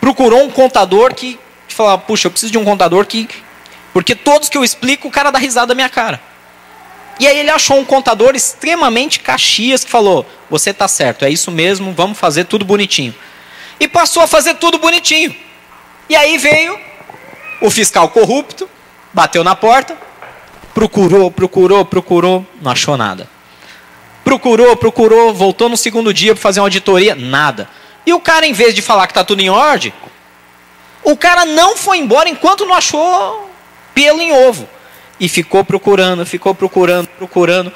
Procurou 0.00 0.42
um 0.42 0.50
contador 0.50 1.14
que 1.14 1.38
falava: 1.68 2.02
Puxa, 2.02 2.26
eu 2.26 2.30
preciso 2.30 2.52
de 2.52 2.58
um 2.58 2.64
contador 2.64 3.06
que. 3.06 3.28
Porque 3.92 4.14
todos 4.14 4.48
que 4.48 4.58
eu 4.58 4.64
explico, 4.64 5.08
o 5.08 5.10
cara 5.10 5.30
dá 5.30 5.38
risada 5.38 5.68
da 5.68 5.74
minha 5.74 5.88
cara. 5.88 6.20
E 7.18 7.26
aí 7.26 7.38
ele 7.38 7.50
achou 7.50 7.78
um 7.78 7.84
contador 7.84 8.34
extremamente 8.34 9.20
caxias 9.20 9.84
que 9.84 9.90
falou: 9.90 10.26
Você 10.50 10.70
está 10.70 10.86
certo, 10.86 11.24
é 11.24 11.30
isso 11.30 11.50
mesmo, 11.50 11.92
vamos 11.92 12.18
fazer 12.18 12.44
tudo 12.44 12.64
bonitinho. 12.64 13.14
E 13.80 13.88
passou 13.88 14.22
a 14.22 14.26
fazer 14.26 14.54
tudo 14.54 14.78
bonitinho. 14.78 15.34
E 16.08 16.16
aí 16.16 16.38
veio 16.38 16.78
o 17.60 17.70
fiscal 17.70 18.08
corrupto, 18.10 18.68
bateu 19.12 19.42
na 19.42 19.54
porta, 19.54 19.96
procurou, 20.74 21.30
procurou, 21.30 21.84
procurou, 21.84 22.46
não 22.60 22.70
achou 22.70 22.96
nada. 22.96 23.28
Procurou, 24.22 24.76
procurou, 24.76 25.32
voltou 25.32 25.68
no 25.68 25.76
segundo 25.76 26.12
dia 26.12 26.34
para 26.34 26.42
fazer 26.42 26.60
uma 26.60 26.66
auditoria, 26.66 27.14
nada. 27.14 27.68
E 28.04 28.12
o 28.12 28.20
cara, 28.20 28.46
em 28.46 28.52
vez 28.52 28.74
de 28.74 28.82
falar 28.82 29.06
que 29.06 29.12
está 29.12 29.24
tudo 29.24 29.40
em 29.40 29.48
ordem, 29.48 29.92
o 31.02 31.16
cara 31.16 31.44
não 31.44 31.76
foi 31.76 31.98
embora 31.98 32.28
enquanto 32.28 32.66
não 32.66 32.74
achou 32.74 33.50
pelo 33.94 34.20
em 34.20 34.32
ovo. 34.32 34.68
E 35.18 35.28
ficou 35.28 35.64
procurando, 35.64 36.26
ficou 36.26 36.54
procurando, 36.54 37.08
procurando. 37.08 37.72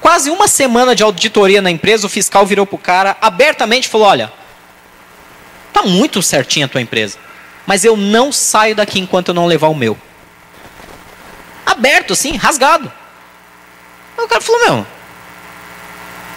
Quase 0.00 0.30
uma 0.30 0.48
semana 0.48 0.94
de 0.94 1.02
auditoria 1.02 1.60
na 1.60 1.70
empresa, 1.70 2.06
o 2.06 2.10
fiscal 2.10 2.46
virou 2.46 2.66
para 2.66 2.76
o 2.76 2.78
cara 2.78 3.16
abertamente 3.20 3.86
e 3.86 3.90
falou: 3.90 4.06
Olha, 4.06 4.32
tá 5.72 5.82
muito 5.82 6.22
certinha 6.22 6.66
a 6.66 6.68
tua 6.68 6.80
empresa, 6.80 7.18
mas 7.66 7.84
eu 7.84 7.96
não 7.96 8.32
saio 8.32 8.74
daqui 8.74 8.98
enquanto 8.98 9.28
eu 9.28 9.34
não 9.34 9.46
levar 9.46 9.68
o 9.68 9.74
meu. 9.74 9.98
Aberto 11.64 12.12
assim, 12.12 12.36
rasgado. 12.36 12.90
Aí 14.16 14.24
o 14.24 14.28
cara 14.28 14.40
falou: 14.40 14.60
Meu, 14.64 14.86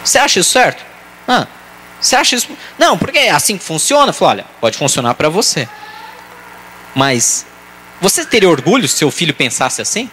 você 0.04 0.18
acha 0.18 0.40
isso 0.40 0.52
certo? 0.52 0.84
Ah, 1.28 1.48
você 2.02 2.16
acha 2.16 2.36
isso? 2.36 2.50
Não, 2.78 2.98
porque 2.98 3.20
é 3.20 3.32
assim 3.32 3.58
que 3.58 3.64
funciona. 3.64 4.12
Falou: 4.12 4.32
Olha, 4.32 4.46
pode 4.60 4.78
funcionar 4.78 5.14
para 5.14 5.30
você. 5.30 5.68
Mas 6.96 7.46
você 8.02 8.26
teria 8.26 8.50
orgulho 8.50 8.88
se 8.88 8.98
seu 8.98 9.12
filho 9.12 9.34
pensasse 9.34 9.82
assim? 9.82 10.10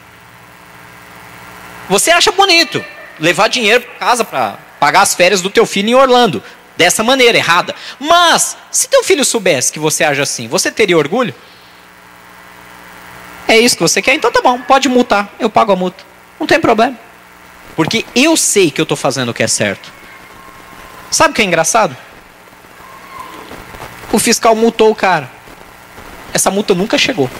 Você 1.89 2.11
acha 2.11 2.33
bonito 2.33 2.85
levar 3.19 3.49
dinheiro 3.49 3.83
para 3.83 3.95
casa 3.95 4.25
para 4.25 4.59
pagar 4.81 5.03
as 5.03 5.15
férias 5.15 5.41
do 5.41 5.49
teu 5.49 5.65
filho 5.65 5.89
em 5.91 5.95
Orlando, 5.95 6.43
dessa 6.77 7.03
maneira 7.03 7.39
errada. 7.39 7.75
Mas 7.99 8.57
se 8.71 8.89
teu 8.89 9.03
filho 9.03 9.25
soubesse 9.25 9.73
que 9.73 9.79
você 9.79 10.05
age 10.05 10.21
assim, 10.21 10.49
você 10.49 10.71
teria 10.71 10.99
orgulho? 10.99 11.35
É 13.49 13.59
isso 13.59 13.77
que 13.77 13.83
você 13.83 14.03
quer? 14.03 14.15
Então 14.15 14.33
tá 14.33 14.43
bom, 14.43 14.61
pode 14.61 14.89
multar, 14.89 15.33
eu 15.39 15.49
pago 15.49 15.73
a 15.73 15.77
multa. 15.77 16.05
Não 16.39 16.47
tem 16.47 16.61
problema. 16.61 16.99
Porque 17.77 18.05
eu 18.15 18.37
sei 18.37 18.71
que 18.71 18.81
eu 18.81 18.85
estou 18.85 18.97
fazendo 18.97 19.29
o 19.29 19.35
que 19.35 19.43
é 19.43 19.47
certo. 19.47 19.93
Sabe 21.11 21.31
o 21.31 21.35
que 21.35 21.43
é 21.43 21.45
engraçado? 21.45 21.97
O 24.13 24.19
fiscal 24.19 24.55
multou 24.55 24.91
o 24.91 24.95
cara. 24.95 25.31
Essa 26.33 26.51
multa 26.51 26.75
nunca 26.75 26.99
chegou. 26.99 27.31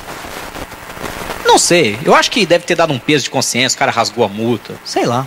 Não 1.47 1.59
sei. 1.59 1.99
Eu 2.05 2.15
acho 2.15 2.31
que 2.31 2.45
deve 2.45 2.65
ter 2.65 2.75
dado 2.75 2.93
um 2.93 2.99
peso 2.99 3.25
de 3.25 3.31
consciência, 3.31 3.77
o 3.77 3.79
cara 3.79 3.93
rasgou 3.93 4.25
a 4.25 4.29
multa. 4.29 4.75
Sei 4.85 5.07
lá. 5.07 5.27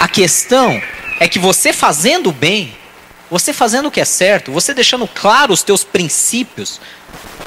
A 0.00 0.08
questão 0.08 0.80
é 1.20 1.28
que 1.28 1.38
você 1.38 1.72
fazendo 1.72 2.32
bem, 2.32 2.76
você 3.30 3.52
fazendo 3.52 3.86
o 3.86 3.90
que 3.90 4.00
é 4.00 4.04
certo, 4.04 4.52
você 4.52 4.74
deixando 4.74 5.06
claro 5.06 5.52
os 5.52 5.62
teus 5.62 5.84
princípios, 5.84 6.80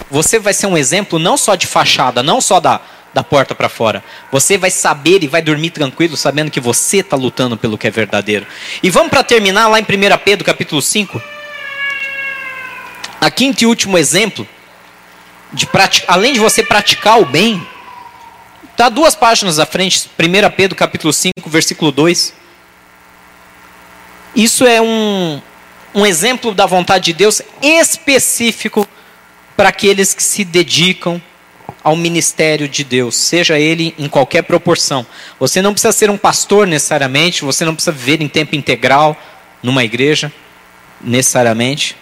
você 0.09 0.39
vai 0.39 0.53
ser 0.53 0.67
um 0.67 0.77
exemplo 0.77 1.19
não 1.19 1.37
só 1.37 1.55
de 1.55 1.67
fachada, 1.67 2.23
não 2.23 2.41
só 2.41 2.59
da, 2.59 2.81
da 3.13 3.23
porta 3.23 3.53
para 3.53 3.69
fora. 3.69 4.03
Você 4.31 4.57
vai 4.57 4.71
saber 4.71 5.23
e 5.23 5.27
vai 5.27 5.41
dormir 5.41 5.71
tranquilo 5.71 6.17
sabendo 6.17 6.51
que 6.51 6.59
você 6.59 6.97
está 6.97 7.15
lutando 7.15 7.57
pelo 7.57 7.77
que 7.77 7.87
é 7.87 7.91
verdadeiro. 7.91 8.45
E 8.81 8.89
vamos 8.89 9.09
para 9.09 9.23
terminar 9.23 9.67
lá 9.67 9.79
em 9.79 9.83
1 9.83 9.85
Pedro 10.23 10.45
capítulo 10.45 10.81
5. 10.81 11.21
A 13.21 13.29
quinto 13.29 13.63
e 13.63 13.67
último 13.67 13.97
exemplo 13.97 14.47
de 15.51 15.67
além 16.07 16.33
de 16.33 16.39
você 16.39 16.63
praticar 16.63 17.19
o 17.19 17.25
bem, 17.25 17.65
está 18.71 18.89
duas 18.89 19.15
páginas 19.15 19.59
à 19.59 19.65
frente, 19.65 20.09
1 20.17 20.55
Pedro 20.55 20.75
capítulo 20.75 21.11
5, 21.11 21.49
versículo 21.49 21.91
2. 21.91 22.33
Isso 24.35 24.65
é 24.65 24.81
um, 24.81 25.41
um 25.93 26.05
exemplo 26.05 26.53
da 26.53 26.65
vontade 26.65 27.05
de 27.05 27.13
Deus 27.13 27.41
específico 27.61 28.87
para 29.57 29.69
aqueles 29.69 30.13
que 30.13 30.23
se 30.23 30.45
dedicam 30.45 31.21
ao 31.83 31.95
ministério 31.95 32.67
de 32.67 32.83
Deus, 32.83 33.15
seja 33.15 33.57
ele 33.57 33.93
em 33.97 34.07
qualquer 34.07 34.43
proporção. 34.43 35.05
Você 35.39 35.61
não 35.61 35.73
precisa 35.73 35.91
ser 35.91 36.09
um 36.09 36.17
pastor 36.17 36.67
necessariamente, 36.67 37.43
você 37.43 37.65
não 37.65 37.73
precisa 37.73 37.91
viver 37.91 38.21
em 38.21 38.27
tempo 38.27 38.55
integral 38.55 39.17
numa 39.63 39.83
igreja 39.83 40.31
necessariamente. 41.01 41.95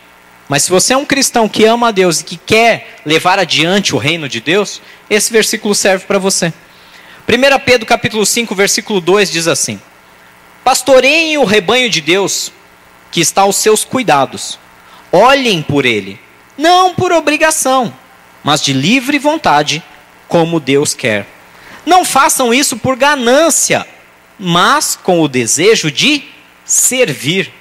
Mas 0.47 0.63
se 0.63 0.69
você 0.69 0.93
é 0.93 0.97
um 0.97 1.05
cristão 1.05 1.49
que 1.49 1.65
ama 1.65 1.89
a 1.89 1.91
Deus 1.91 2.21
e 2.21 2.23
que 2.23 2.37
quer 2.37 2.99
levar 3.05 3.37
adiante 3.37 3.93
o 3.93 3.97
reino 3.97 4.29
de 4.29 4.39
Deus, 4.39 4.81
esse 5.09 5.31
versículo 5.31 5.75
serve 5.75 6.05
para 6.05 6.17
você. 6.17 6.53
1 7.27 7.59
Pedro 7.65 7.85
capítulo 7.85 8.25
5, 8.25 8.55
versículo 8.55 9.01
2 9.01 9.29
diz 9.29 9.47
assim: 9.47 9.81
Pastoreiem 10.63 11.37
o 11.37 11.43
rebanho 11.43 11.89
de 11.89 11.99
Deus 11.99 12.51
que 13.11 13.19
está 13.19 13.41
aos 13.41 13.57
seus 13.57 13.83
cuidados. 13.83 14.57
Olhem 15.11 15.61
por 15.61 15.85
ele, 15.85 16.19
não 16.57 16.93
por 16.95 17.11
obrigação, 17.11 17.93
mas 18.43 18.61
de 18.61 18.71
livre 18.71 19.19
vontade, 19.19 19.83
como 20.27 20.59
Deus 20.59 20.93
quer. 20.93 21.27
Não 21.85 22.05
façam 22.05 22.53
isso 22.53 22.77
por 22.77 22.95
ganância, 22.95 23.85
mas 24.39 24.95
com 24.95 25.21
o 25.21 25.27
desejo 25.27 25.91
de 25.91 26.23
servir 26.65 27.51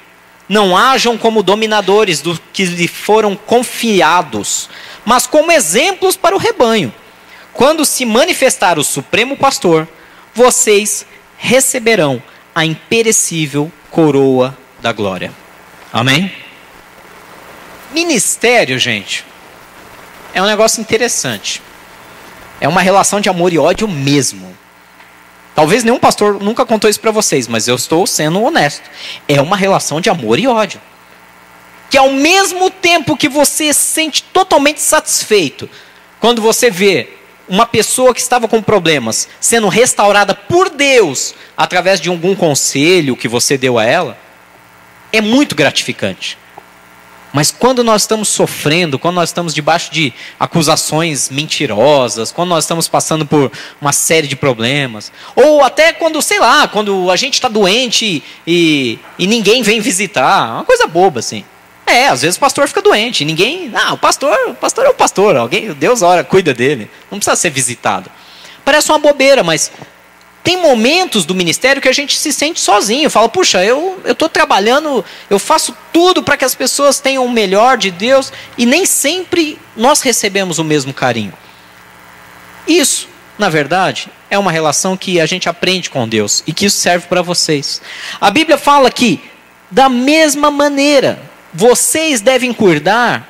não 0.49 0.77
hajam 0.77 1.19
como 1.19 1.43
dominadores 1.43 2.21
do 2.21 2.39
que 2.53 2.65
lhe 2.65 2.89
foram 2.89 3.35
confiados, 3.35 4.69
mas 5.05 5.27
como 5.27 5.51
exemplos 5.53 6.17
para 6.17 6.35
o 6.35 6.39
rebanho. 6.39 6.93
Quando 7.53 7.85
se 7.85 8.05
manifestar 8.05 8.79
o 8.79 8.85
Supremo 8.85 9.37
Pastor, 9.37 9.89
vocês 10.35 11.07
receberão 11.39 12.23
a 12.55 12.65
imperecível 12.65 13.73
coroa 13.91 14.57
da 14.81 14.93
glória. 14.93 15.33
Amém? 15.93 16.31
Ministério, 17.93 18.79
gente, 18.79 19.25
é 20.35 20.43
um 20.43 20.47
negócio 20.47 20.81
interessante. 20.81 21.63
É 22.61 22.69
uma 22.69 22.83
relação 22.83 23.21
de 23.21 23.29
amor 23.29 23.53
e 23.53 23.59
ódio 23.59 23.89
mesmo. 23.89 24.57
Talvez 25.57 25.83
nenhum 25.83 25.99
pastor 25.99 26.39
nunca 26.39 26.67
contou 26.67 26.89
isso 26.91 27.01
para 27.01 27.11
vocês, 27.11 27.49
mas 27.49 27.67
eu 27.67 27.77
estou 27.77 28.07
sendo 28.07 28.43
honesto. 28.43 28.83
É 29.27 29.41
uma 29.41 29.57
relação 29.57 30.03
de 30.03 30.11
amor 30.11 30.39
e 30.39 30.47
ódio. 30.47 30.79
Que 31.89 31.97
ao 31.97 32.13
mesmo 32.13 32.69
tempo 32.69 33.17
que 33.17 33.27
você 33.27 33.73
se 33.73 33.83
sente 33.83 34.23
totalmente 34.23 34.83
satisfeito, 34.83 35.69
quando 36.21 36.43
você 36.43 36.71
vê 36.71 37.09
uma 37.49 37.65
pessoa 37.65 38.13
que 38.13 38.21
estava 38.21 38.47
com 38.47 38.61
problemas 38.61 39.29
sendo 39.41 39.69
restaurada 39.69 40.35
por 40.35 40.69
Deus 40.69 41.35
através 41.57 42.03
de 42.03 42.11
algum 42.11 42.35
conselho 42.35 43.17
que 43.17 43.27
você 43.27 43.57
deu 43.57 43.79
a 43.79 43.85
ela, 43.85 44.19
é 45.11 45.23
muito 45.23 45.57
gratificante. 45.57 46.37
Mas 47.33 47.51
quando 47.51 47.85
nós 47.85 48.03
estamos 48.03 48.29
sofrendo, 48.29 48.99
quando 48.99 49.17
nós 49.17 49.29
estamos 49.29 49.53
debaixo 49.53 49.93
de 49.93 50.13
acusações 50.39 51.29
mentirosas, 51.29 52.33
quando 52.33 52.49
nós 52.49 52.65
estamos 52.65 52.89
passando 52.89 53.27
por 53.27 53.53
uma 53.81 53.93
série 53.93 54.27
de 54.27 54.37
problemas, 54.37 55.13
ou 55.35 55.63
até 55.63 55.93
quando, 55.93 56.23
sei 56.23 56.39
lá, 56.39 56.67
quando 56.67 57.11
a 57.11 57.17
gente 57.17 57.35
está 57.35 57.49
doente 57.49 58.23
e, 58.47 58.99
e 59.19 59.27
ninguém 59.27 59.63
vem 59.63 59.81
visitar, 59.81 60.55
uma 60.55 60.65
coisa 60.65 60.87
boba 60.87 61.21
assim. 61.21 61.45
É, 61.87 62.09
às 62.09 62.23
vezes 62.23 62.37
o 62.37 62.41
pastor 62.41 62.67
fica 62.67 62.83
doente, 62.83 63.25
ninguém. 63.25 63.71
Ah, 63.75 63.93
o 63.93 63.99
pastor, 63.99 64.37
o 64.49 64.55
pastor 64.55 64.87
é 64.87 64.89
o 64.89 64.95
pastor, 64.95 65.37
alguém, 65.37 65.73
Deus 65.73 66.03
ora, 66.03 66.25
cuida 66.25 66.53
dele, 66.53 66.91
não 67.11 67.19
precisa 67.19 67.37
ser 67.37 67.51
visitado. 67.51 68.11
Parece 68.65 68.91
uma 68.91 68.99
bobeira, 68.99 69.45
mas 69.45 69.71
tem 70.47 70.57
momentos 70.57 71.25
do 71.25 71.35
ministério 71.35 71.83
que 71.83 71.89
a 71.89 71.93
gente 71.93 72.17
se 72.17 72.33
sente 72.33 72.61
sozinho. 72.61 73.11
Fala, 73.11 73.29
puxa, 73.29 73.65
eu 73.65 74.01
estou 74.05 74.29
trabalhando, 74.29 75.05
eu 75.29 75.41
faço 75.41 75.77
tudo 75.93 76.23
para 76.23 76.37
que 76.37 76.45
as 76.45 76.55
pessoas 76.55 77.01
tenham 77.01 77.27
o 77.27 77.29
melhor 77.29 77.77
de 77.77 77.91
Deus 77.91 78.33
e 78.57 78.65
nem 78.65 78.87
sempre 78.87 79.59
nós 79.77 80.03
recebemos 80.03 80.61
o 80.61 80.65
mesmo 80.65 80.95
carinho. 80.95 81.33
Isso, 82.65 83.09
na 83.37 83.49
verdade, 83.49 84.09
é 84.31 84.39
uma 84.39 84.53
relação 84.53 84.97
que 84.97 85.21
a 85.21 85.27
gente 85.27 85.49
aprende 85.49 85.91
com 85.91 86.09
Deus 86.09 86.45
e 86.47 86.53
que 86.53 86.67
isso 86.67 86.79
serve 86.79 87.09
para 87.09 87.23
vocês. 87.23 87.83
A 88.21 88.31
Bíblia 88.31 88.57
fala 88.57 88.89
que, 88.89 89.21
da 89.69 89.89
mesma 89.89 90.49
maneira, 90.49 91.19
vocês 91.53 92.21
devem 92.21 92.53
cuidar 92.53 93.29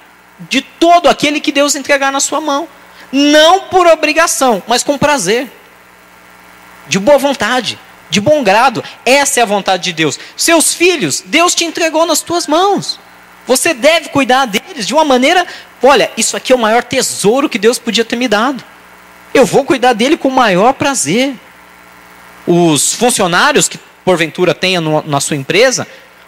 de 0.51 0.61
todo 0.61 1.09
aquele 1.09 1.41
que 1.41 1.51
Deus 1.51 1.75
entregar 1.75 2.13
na 2.13 2.21
sua 2.21 2.43
mão. 2.43 2.69
Não 3.11 3.61
por 3.71 3.87
obrigação, 3.87 4.63
mas 4.67 4.83
com 4.83 4.99
prazer 4.99 5.51
de 6.89 6.99
boa 6.99 7.19
vontade, 7.19 7.79
de 8.11 8.21
bom 8.21 8.43
grado. 8.43 8.83
Essa 9.05 9.41
é 9.41 9.43
a 9.43 9.47
vontade 9.47 9.85
de 9.85 9.93
Deus. 9.93 10.19
Seus 10.37 10.75
filhos, 10.75 11.23
Deus 11.25 11.55
te 11.55 11.65
entregou 11.65 12.07
nas 12.07 12.21
tuas 12.21 12.47
mãos. 12.47 12.99
Você 13.47 13.73
deve 13.73 14.09
cuidar 14.09 14.47
deles 14.47 14.87
de 14.87 14.95
uma 14.95 15.05
maneira, 15.05 15.47
olha, 15.83 16.11
isso 16.17 16.37
aqui 16.37 16.53
é 16.53 16.57
o 16.57 16.59
maior 16.59 16.83
tesouro 16.83 17.49
que 17.49 17.59
Deus 17.59 17.79
podia 17.79 18.05
ter 18.05 18.17
me 18.17 18.27
dado. 18.27 18.63
Eu 19.33 19.45
vou 19.45 19.65
cuidar 19.65 19.93
dele 19.93 20.17
com 20.17 20.29
o 20.29 20.33
maior 20.33 20.73
prazer. 20.73 21.35
Os 22.47 22.95
funcionários 22.95 23.69
que 23.69 23.79
porventura 24.05 24.55
tenha 24.55 24.81
no, 24.81 25.03
na 25.03 25.21
sua 25.21 25.37
empresa, 25.37 25.87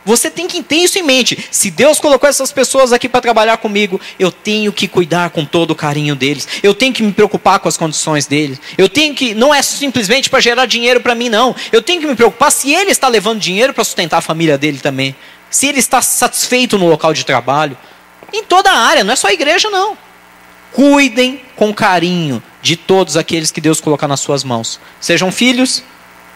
Você 0.08 0.30
tem 0.30 0.48
que 0.48 0.62
ter 0.62 0.76
isso 0.76 0.98
em 0.98 1.02
mente. 1.02 1.46
Se 1.50 1.70
Deus 1.70 2.00
colocou 2.00 2.26
essas 2.26 2.50
pessoas 2.50 2.94
aqui 2.94 3.10
para 3.10 3.20
trabalhar 3.20 3.58
comigo, 3.58 4.00
eu 4.18 4.32
tenho 4.32 4.72
que 4.72 4.88
cuidar 4.88 5.28
com 5.28 5.44
todo 5.44 5.72
o 5.72 5.74
carinho 5.74 6.16
deles. 6.16 6.48
Eu 6.62 6.72
tenho 6.72 6.94
que 6.94 7.02
me 7.02 7.12
preocupar 7.12 7.58
com 7.58 7.68
as 7.68 7.76
condições 7.76 8.26
deles. 8.26 8.58
Eu 8.78 8.88
tenho 8.88 9.14
que 9.14 9.34
não 9.34 9.54
é 9.54 9.60
simplesmente 9.60 10.30
para 10.30 10.40
gerar 10.40 10.64
dinheiro 10.64 11.02
para 11.02 11.14
mim 11.14 11.28
não. 11.28 11.54
Eu 11.70 11.82
tenho 11.82 12.00
que 12.00 12.06
me 12.06 12.16
preocupar 12.16 12.50
se 12.50 12.72
ele 12.72 12.90
está 12.90 13.06
levando 13.06 13.38
dinheiro 13.38 13.74
para 13.74 13.84
sustentar 13.84 14.16
a 14.16 14.22
família 14.22 14.56
dele 14.56 14.78
também. 14.78 15.14
Se 15.50 15.66
ele 15.66 15.78
está 15.78 16.00
satisfeito 16.00 16.78
no 16.78 16.88
local 16.88 17.12
de 17.12 17.26
trabalho. 17.26 17.76
Em 18.32 18.42
toda 18.42 18.70
a 18.70 18.78
área, 18.78 19.04
não 19.04 19.12
é 19.12 19.16
só 19.16 19.28
a 19.28 19.32
igreja 19.34 19.68
não. 19.68 19.94
Cuidem 20.72 21.42
com 21.54 21.74
carinho 21.74 22.42
de 22.62 22.76
todos 22.76 23.14
aqueles 23.14 23.50
que 23.50 23.60
Deus 23.60 23.78
colocar 23.78 24.08
nas 24.08 24.20
suas 24.20 24.42
mãos. 24.42 24.80
Sejam 25.02 25.30
filhos, 25.30 25.82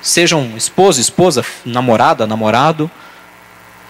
sejam 0.03 0.59
esposa, 0.59 1.01
esposa, 1.01 1.43
namorada, 1.65 2.27
namorado, 2.27 2.91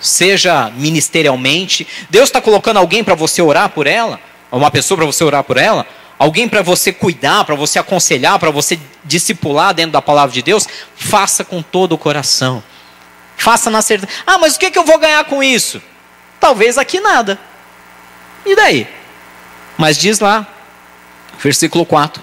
seja 0.02 0.70
ministerialmente. 0.70 1.86
Deus 2.10 2.28
está 2.28 2.40
colocando 2.40 2.78
alguém 2.78 3.02
para 3.04 3.14
você 3.14 3.40
orar 3.40 3.70
por 3.70 3.86
ela, 3.86 4.20
uma 4.50 4.70
pessoa 4.70 4.98
para 4.98 5.06
você 5.06 5.24
orar 5.24 5.44
por 5.44 5.56
ela, 5.56 5.86
alguém 6.18 6.48
para 6.48 6.60
você 6.60 6.92
cuidar, 6.92 7.44
para 7.44 7.54
você 7.54 7.78
aconselhar, 7.78 8.38
para 8.38 8.50
você 8.50 8.78
discipular 9.04 9.72
dentro 9.72 9.92
da 9.92 10.02
palavra 10.02 10.34
de 10.34 10.42
Deus. 10.42 10.66
Faça 10.96 11.44
com 11.44 11.62
todo 11.62 11.92
o 11.92 11.98
coração. 11.98 12.62
Faça 13.36 13.70
na 13.70 13.80
certeza. 13.80 14.12
Ah, 14.26 14.38
mas 14.38 14.56
o 14.56 14.58
que, 14.58 14.70
que 14.70 14.78
eu 14.78 14.84
vou 14.84 14.98
ganhar 14.98 15.24
com 15.24 15.42
isso? 15.42 15.80
Talvez 16.38 16.76
aqui 16.76 17.00
nada. 17.00 17.38
E 18.44 18.54
daí? 18.56 18.86
Mas 19.78 19.96
diz 19.96 20.20
lá, 20.20 20.46
versículo 21.38 21.86
4: 21.86 22.22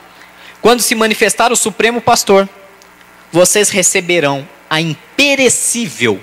Quando 0.61 0.81
se 0.81 0.93
manifestar 0.93 1.51
o 1.51 1.55
Supremo 1.55 2.01
Pastor, 2.01 2.47
vocês 3.31 3.69
receberão 3.69 4.47
a 4.69 4.79
imperecível 4.81 6.21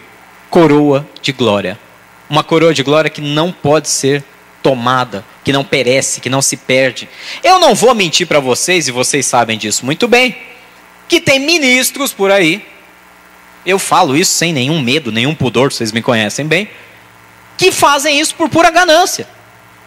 coroa 0.56 1.06
de 1.20 1.32
glória. 1.32 1.78
Uma 2.30 2.42
coroa 2.42 2.72
de 2.72 2.82
glória 2.82 3.10
que 3.10 3.20
não 3.20 3.52
pode 3.52 3.90
ser 3.90 4.24
tomada, 4.62 5.22
que 5.44 5.52
não 5.52 5.62
perece, 5.62 6.18
que 6.18 6.30
não 6.30 6.40
se 6.40 6.56
perde. 6.56 7.06
Eu 7.44 7.58
não 7.58 7.74
vou 7.74 7.94
mentir 7.94 8.26
para 8.26 8.40
vocês, 8.40 8.88
e 8.88 8.90
vocês 8.90 9.26
sabem 9.26 9.58
disso 9.58 9.84
muito 9.84 10.08
bem, 10.08 10.34
que 11.06 11.20
tem 11.20 11.38
ministros 11.38 12.10
por 12.10 12.30
aí, 12.30 12.66
eu 13.66 13.78
falo 13.78 14.16
isso 14.16 14.32
sem 14.32 14.50
nenhum 14.50 14.80
medo, 14.80 15.12
nenhum 15.12 15.34
pudor, 15.34 15.70
vocês 15.70 15.92
me 15.92 16.00
conhecem 16.00 16.46
bem, 16.46 16.70
que 17.58 17.70
fazem 17.70 18.18
isso 18.18 18.34
por 18.34 18.48
pura 18.48 18.70
ganância. 18.70 19.28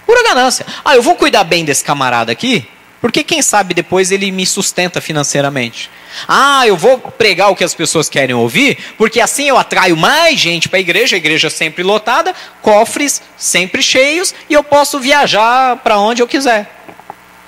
Pura 0.06 0.22
ganância. 0.22 0.68
Ah, 0.86 0.96
eu 0.96 1.02
vou 1.02 1.16
cuidar 1.16 1.46
bem 1.46 1.66
desse 1.66 1.84
camarada 1.84 2.32
aqui, 2.32 2.68
porque 3.02 3.24
quem 3.24 3.42
sabe 3.42 3.74
depois 3.74 4.12
ele 4.12 4.32
me 4.32 4.46
sustenta 4.46 5.00
financeiramente. 5.00 5.90
Ah, 6.28 6.68
eu 6.68 6.76
vou 6.76 6.98
pregar 7.00 7.50
o 7.50 7.56
que 7.56 7.64
as 7.64 7.74
pessoas 7.74 8.10
querem 8.10 8.36
ouvir, 8.36 8.78
porque 8.98 9.22
assim 9.22 9.48
eu 9.48 9.58
atraio 9.58 9.96
mais 9.96 10.40
gente 10.40 10.68
para 10.68 10.78
a 10.78 10.82
igreja, 10.82 11.16
a 11.16 11.18
igreja 11.18 11.50
sempre 11.50 11.84
lotada, 11.84 12.36
cofres 12.62 13.22
sempre 13.38 13.82
cheios 13.82 14.34
e 14.50 14.54
eu 14.54 14.64
posso 14.64 15.00
viajar 15.00 15.78
para 15.78 15.98
onde 15.98 16.22
eu 16.22 16.28
quiser. 16.28 16.70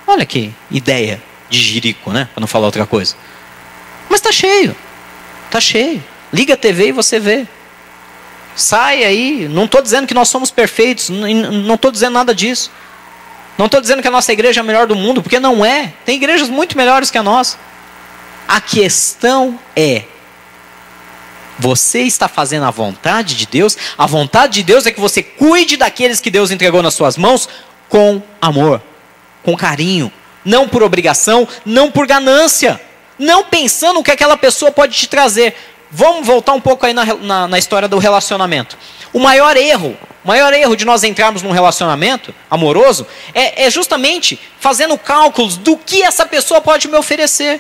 Olha 0.08 0.26
que 0.26 0.54
ideia 0.70 1.22
de 1.50 1.60
jirico, 1.60 2.12
né? 2.12 2.30
Para 2.34 2.42
não 2.42 2.48
falar 2.48 2.66
outra 2.66 2.86
coisa. 2.86 3.16
Mas 4.10 4.20
está 4.20 4.32
cheio. 4.32 4.76
Está 5.46 5.60
cheio. 5.60 6.04
Liga 6.34 6.54
a 6.54 6.58
TV 6.58 6.88
e 6.88 6.92
você 6.92 7.20
vê. 7.20 7.46
Sai 8.56 9.04
aí. 9.04 9.48
Não 9.50 9.66
estou 9.66 9.82
dizendo 9.82 10.08
que 10.08 10.14
nós 10.14 10.30
somos 10.30 10.50
perfeitos. 10.50 11.10
Não 11.10 11.76
estou 11.76 11.92
dizendo 11.92 12.14
nada 12.14 12.34
disso. 12.34 12.72
Não 13.62 13.68
estou 13.68 13.80
dizendo 13.80 14.02
que 14.02 14.08
a 14.08 14.12
nossa 14.12 14.34
igreja 14.34 14.60
é 14.60 14.62
a 14.62 14.64
melhor 14.64 14.88
do 14.88 14.96
mundo, 14.96 15.22
porque 15.22 15.40
não 15.40 15.64
é. 15.64 15.94
Tem 16.04 16.16
igrejas 16.16 16.50
muito 16.50 16.76
melhores 16.76 17.12
que 17.12 17.18
a 17.20 17.22
nossa. 17.22 17.60
A 18.48 18.60
questão 18.60 19.60
é: 19.76 20.06
você 21.60 22.00
está 22.00 22.28
fazendo 22.28 22.66
a 22.66 22.72
vontade 22.72 23.36
de 23.36 23.46
Deus? 23.46 23.78
A 23.96 24.08
vontade 24.08 24.54
de 24.54 24.64
Deus 24.64 24.88
é 24.88 24.92
que 24.92 25.00
você 25.00 25.22
cuide 25.22 25.78
daqueles 25.78 26.20
que 26.20 26.32
Deus 26.32 26.50
entregou 26.50 26.82
nas 26.82 26.96
suas 26.96 27.18
mãos 27.18 27.48
com 27.88 28.24
amor, 28.42 28.82
com 29.44 29.56
carinho, 29.56 30.12
não 30.44 30.68
por 30.68 30.82
obrigação, 30.82 31.48
não 31.64 31.92
por 31.92 32.08
ganância, 32.08 32.82
não 33.20 33.44
pensando 33.44 34.00
o 34.00 34.04
que 34.04 34.10
aquela 34.10 34.38
pessoa 34.38 34.72
pode 34.72 34.98
te 34.98 35.08
trazer. 35.08 35.56
Vamos 35.92 36.26
voltar 36.26 36.54
um 36.54 36.62
pouco 36.62 36.84
aí 36.84 36.94
na, 36.94 37.06
na, 37.14 37.48
na 37.48 37.60
história 37.60 37.88
do 37.88 38.00
relacionamento. 38.00 38.76
O 39.14 39.20
maior 39.20 39.56
erro, 39.56 39.96
o 40.24 40.28
maior 40.28 40.54
erro 40.54 40.76
de 40.76 40.86
nós 40.86 41.04
entrarmos 41.04 41.42
num 41.42 41.52
relacionamento 41.52 42.34
amoroso 42.50 43.08
é, 43.34 43.66
é 43.66 43.72
justamente 43.72 44.40
fazendo 44.60 44.98
cálculos 44.98 45.58
do 45.58 45.76
que 45.76 46.04
essa 46.04 46.26
pessoa 46.26 46.62
pode 46.62 46.88
me 46.88 46.96
oferecer. 46.96 47.60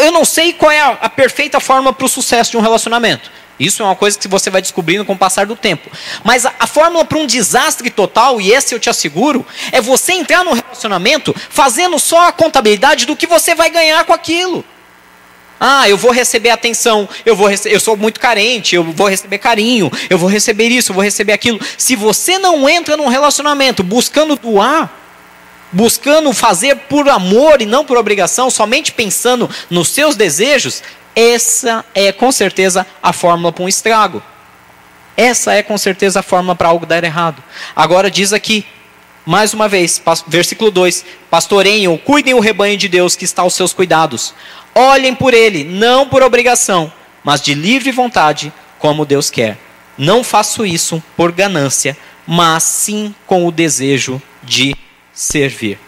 eu 0.00 0.12
não 0.12 0.24
sei 0.24 0.52
qual 0.52 0.70
é 0.70 0.80
a, 0.80 0.90
a 1.00 1.08
perfeita 1.08 1.58
forma 1.58 1.92
para 1.92 2.06
o 2.06 2.08
sucesso 2.08 2.52
de 2.52 2.56
um 2.56 2.60
relacionamento. 2.60 3.30
Isso 3.58 3.82
é 3.82 3.84
uma 3.84 3.94
coisa 3.94 4.18
que 4.18 4.26
você 4.26 4.48
vai 4.48 4.62
descobrindo 4.62 5.04
com 5.04 5.12
o 5.12 5.18
passar 5.18 5.44
do 5.44 5.54
tempo. 5.54 5.90
Mas 6.24 6.46
a, 6.46 6.54
a 6.58 6.66
fórmula 6.66 7.04
para 7.04 7.18
um 7.18 7.26
desastre 7.26 7.90
total, 7.90 8.40
e 8.40 8.52
esse 8.52 8.74
eu 8.74 8.80
te 8.80 8.88
asseguro, 8.88 9.46
é 9.70 9.82
você 9.82 10.14
entrar 10.14 10.42
no 10.42 10.54
relacionamento 10.54 11.34
fazendo 11.50 11.98
só 11.98 12.28
a 12.28 12.32
contabilidade 12.32 13.04
do 13.04 13.14
que 13.14 13.26
você 13.26 13.54
vai 13.54 13.68
ganhar 13.68 14.02
com 14.04 14.14
aquilo. 14.14 14.64
Ah, 15.62 15.86
eu 15.86 15.98
vou 15.98 16.10
receber 16.10 16.48
atenção, 16.48 17.06
eu, 17.26 17.36
vou 17.36 17.46
rece 17.46 17.70
eu 17.70 17.78
sou 17.78 17.94
muito 17.94 18.18
carente, 18.18 18.74
eu 18.74 18.82
vou 18.82 19.06
receber 19.06 19.36
carinho, 19.36 19.92
eu 20.08 20.16
vou 20.16 20.26
receber 20.26 20.68
isso, 20.68 20.90
eu 20.90 20.94
vou 20.94 21.04
receber 21.04 21.34
aquilo. 21.34 21.60
Se 21.76 21.94
você 21.94 22.38
não 22.38 22.66
entra 22.66 22.96
num 22.96 23.08
relacionamento 23.08 23.82
buscando 23.82 24.36
doar, 24.36 24.90
buscando 25.70 26.32
fazer 26.32 26.74
por 26.76 27.06
amor 27.10 27.60
e 27.60 27.66
não 27.66 27.84
por 27.84 27.98
obrigação, 27.98 28.48
somente 28.48 28.90
pensando 28.90 29.50
nos 29.68 29.88
seus 29.88 30.16
desejos, 30.16 30.82
essa 31.14 31.84
é 31.94 32.10
com 32.10 32.32
certeza 32.32 32.86
a 33.02 33.12
fórmula 33.12 33.52
para 33.52 33.64
um 33.64 33.68
estrago. 33.68 34.22
Essa 35.14 35.52
é 35.52 35.62
com 35.62 35.76
certeza 35.76 36.20
a 36.20 36.22
fórmula 36.22 36.54
para 36.54 36.68
algo 36.68 36.86
dar 36.86 37.04
errado. 37.04 37.42
Agora 37.76 38.10
diz 38.10 38.32
aqui, 38.32 38.64
mais 39.24 39.52
uma 39.54 39.68
vez, 39.68 40.00
versículo 40.26 40.70
2: 40.70 41.04
Pastoreiam, 41.30 41.96
cuidem 41.96 42.34
o 42.34 42.40
rebanho 42.40 42.76
de 42.76 42.88
Deus 42.88 43.16
que 43.16 43.24
está 43.24 43.42
aos 43.42 43.54
seus 43.54 43.72
cuidados. 43.72 44.34
Olhem 44.74 45.14
por 45.14 45.34
ele, 45.34 45.64
não 45.64 46.08
por 46.08 46.22
obrigação, 46.22 46.92
mas 47.22 47.40
de 47.40 47.54
livre 47.54 47.90
vontade, 47.90 48.52
como 48.78 49.04
Deus 49.04 49.30
quer. 49.30 49.58
Não 49.98 50.24
faço 50.24 50.64
isso 50.64 51.02
por 51.16 51.32
ganância, 51.32 51.96
mas 52.26 52.62
sim 52.62 53.14
com 53.26 53.46
o 53.46 53.52
desejo 53.52 54.20
de 54.42 54.74
servir. 55.12 55.78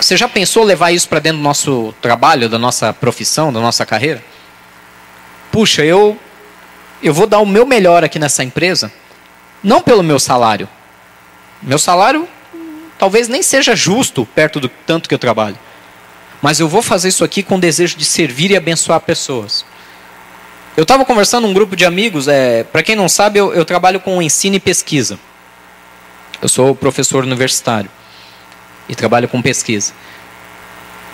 Você 0.00 0.16
já 0.16 0.28
pensou 0.28 0.62
levar 0.62 0.92
isso 0.92 1.08
para 1.08 1.20
dentro 1.20 1.38
do 1.38 1.42
nosso 1.42 1.94
trabalho, 2.02 2.48
da 2.48 2.58
nossa 2.58 2.92
profissão, 2.92 3.52
da 3.52 3.60
nossa 3.60 3.86
carreira? 3.86 4.22
Puxa, 5.50 5.84
eu 5.84 6.18
eu 7.02 7.12
vou 7.14 7.26
dar 7.26 7.38
o 7.38 7.46
meu 7.46 7.66
melhor 7.66 8.04
aqui 8.04 8.18
nessa 8.18 8.42
empresa, 8.42 8.92
não 9.66 9.82
pelo 9.82 10.04
meu 10.04 10.20
salário. 10.20 10.68
Meu 11.60 11.76
salário 11.76 12.28
talvez 12.96 13.26
nem 13.26 13.42
seja 13.42 13.74
justo 13.74 14.24
perto 14.24 14.60
do 14.60 14.68
tanto 14.68 15.08
que 15.08 15.14
eu 15.14 15.18
trabalho. 15.18 15.58
Mas 16.40 16.60
eu 16.60 16.68
vou 16.68 16.82
fazer 16.82 17.08
isso 17.08 17.24
aqui 17.24 17.42
com 17.42 17.56
o 17.56 17.60
desejo 17.60 17.96
de 17.96 18.04
servir 18.04 18.52
e 18.52 18.56
abençoar 18.56 19.00
pessoas. 19.00 19.64
Eu 20.76 20.84
estava 20.84 21.04
conversando 21.04 21.44
com 21.44 21.50
um 21.50 21.54
grupo 21.54 21.74
de 21.74 21.84
amigos, 21.84 22.28
é, 22.28 22.62
para 22.62 22.80
quem 22.80 22.94
não 22.94 23.08
sabe, 23.08 23.40
eu, 23.40 23.52
eu 23.52 23.64
trabalho 23.64 23.98
com 23.98 24.22
ensino 24.22 24.54
e 24.54 24.60
pesquisa. 24.60 25.18
Eu 26.40 26.48
sou 26.48 26.72
professor 26.72 27.24
universitário 27.24 27.90
e 28.88 28.94
trabalho 28.94 29.26
com 29.26 29.42
pesquisa. 29.42 29.92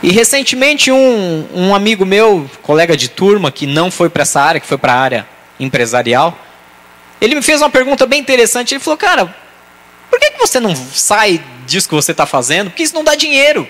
E 0.02 0.10
recentemente 0.10 0.92
um, 0.92 1.46
um 1.54 1.74
amigo 1.74 2.04
meu, 2.04 2.50
colega 2.60 2.98
de 2.98 3.08
turma, 3.08 3.50
que 3.50 3.66
não 3.66 3.90
foi 3.90 4.10
para 4.10 4.22
essa 4.22 4.42
área, 4.42 4.60
que 4.60 4.66
foi 4.66 4.76
para 4.76 4.92
a 4.92 5.00
área 5.00 5.26
empresarial, 5.58 6.36
ele 7.22 7.36
me 7.36 7.42
fez 7.42 7.62
uma 7.62 7.70
pergunta 7.70 8.04
bem 8.04 8.18
interessante. 8.18 8.74
Ele 8.74 8.82
falou, 8.82 8.98
cara, 8.98 9.32
por 10.10 10.18
que, 10.18 10.32
que 10.32 10.38
você 10.38 10.58
não 10.58 10.74
sai 10.74 11.40
disso 11.64 11.88
que 11.88 11.94
você 11.94 12.10
está 12.10 12.26
fazendo? 12.26 12.68
Porque 12.68 12.82
isso 12.82 12.94
não 12.96 13.04
dá 13.04 13.14
dinheiro. 13.14 13.68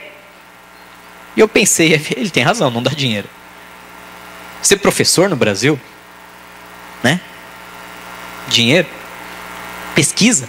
E 1.37 1.41
eu 1.41 1.47
pensei, 1.47 1.93
ele 2.17 2.31
tem 2.31 2.43
razão, 2.43 2.71
não 2.71 2.83
dá 2.83 2.91
dinheiro. 2.91 3.29
Ser 4.63 4.79
professor 4.79 5.29
no 5.29 5.37
Brasil, 5.37 5.79
né? 7.03 7.21
Dinheiro, 8.49 8.89
pesquisa. 9.95 10.49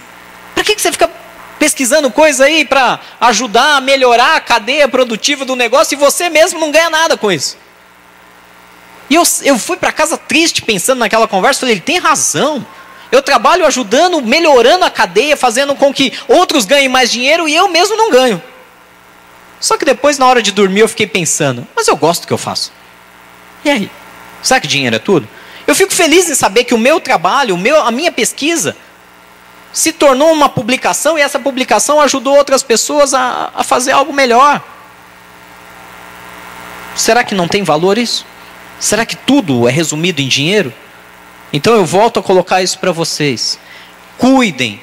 Para 0.54 0.64
que, 0.64 0.74
que 0.74 0.80
você 0.80 0.90
fica 0.90 1.10
pesquisando 1.58 2.10
coisa 2.10 2.46
aí 2.46 2.64
para 2.64 3.00
ajudar 3.20 3.76
a 3.76 3.80
melhorar 3.82 4.36
a 4.36 4.40
cadeia 4.40 4.88
produtiva 4.88 5.44
do 5.44 5.54
negócio 5.54 5.94
e 5.94 5.98
você 5.98 6.30
mesmo 6.30 6.58
não 6.58 6.70
ganha 6.70 6.88
nada 6.88 7.18
com 7.18 7.30
isso? 7.30 7.58
E 9.10 9.14
eu, 9.14 9.24
eu 9.42 9.58
fui 9.58 9.76
para 9.76 9.92
casa 9.92 10.16
triste 10.16 10.62
pensando 10.62 11.00
naquela 11.00 11.28
conversa, 11.28 11.60
falei, 11.60 11.74
ele 11.74 11.82
tem 11.82 11.98
razão. 11.98 12.66
Eu 13.10 13.22
trabalho 13.22 13.66
ajudando, 13.66 14.20
melhorando 14.20 14.84
a 14.84 14.90
cadeia, 14.90 15.36
fazendo 15.36 15.74
com 15.74 15.92
que 15.92 16.12
outros 16.28 16.64
ganhem 16.64 16.88
mais 16.88 17.10
dinheiro 17.10 17.48
e 17.48 17.54
eu 17.54 17.68
mesmo 17.68 17.96
não 17.96 18.10
ganho. 18.10 18.42
Só 19.60 19.78
que 19.78 19.84
depois, 19.84 20.18
na 20.18 20.26
hora 20.26 20.42
de 20.42 20.52
dormir, 20.52 20.80
eu 20.80 20.88
fiquei 20.88 21.06
pensando: 21.06 21.66
mas 21.74 21.88
eu 21.88 21.96
gosto 21.96 22.22
do 22.22 22.26
que 22.26 22.32
eu 22.32 22.38
faço. 22.38 22.72
E 23.64 23.70
aí? 23.70 23.90
Será 24.42 24.60
que 24.60 24.66
dinheiro 24.66 24.96
é 24.96 24.98
tudo? 24.98 25.28
Eu 25.66 25.74
fico 25.74 25.92
feliz 25.92 26.28
em 26.28 26.34
saber 26.34 26.64
que 26.64 26.74
o 26.74 26.78
meu 26.78 27.00
trabalho, 27.00 27.54
o 27.54 27.58
meu, 27.58 27.80
a 27.80 27.90
minha 27.90 28.12
pesquisa, 28.12 28.76
se 29.72 29.92
tornou 29.92 30.32
uma 30.32 30.48
publicação 30.48 31.18
e 31.18 31.22
essa 31.22 31.38
publicação 31.38 32.00
ajudou 32.00 32.36
outras 32.36 32.62
pessoas 32.62 33.14
a, 33.14 33.50
a 33.54 33.64
fazer 33.64 33.92
algo 33.92 34.12
melhor. 34.12 34.62
Será 36.94 37.24
que 37.24 37.34
não 37.34 37.48
tem 37.48 37.62
valor 37.62 37.98
isso? 37.98 38.26
Será 38.78 39.06
que 39.06 39.16
tudo 39.16 39.68
é 39.68 39.72
resumido 39.72 40.20
em 40.20 40.28
dinheiro? 40.28 40.72
Então 41.54 41.72
eu 41.76 41.86
volto 41.86 42.18
a 42.18 42.22
colocar 42.22 42.62
isso 42.62 42.80
para 42.80 42.90
vocês. 42.90 43.60
Cuidem. 44.18 44.80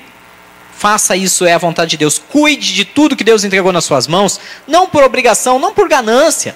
Faça 0.73 1.17
isso, 1.17 1.45
é 1.45 1.51
a 1.51 1.57
vontade 1.57 1.91
de 1.91 1.97
Deus. 1.97 2.17
Cuide 2.17 2.73
de 2.73 2.85
tudo 2.85 3.15
que 3.15 3.25
Deus 3.25 3.43
entregou 3.43 3.73
nas 3.73 3.83
suas 3.83 4.07
mãos, 4.07 4.39
não 4.65 4.87
por 4.87 5.03
obrigação, 5.03 5.59
não 5.59 5.73
por 5.73 5.89
ganância, 5.89 6.55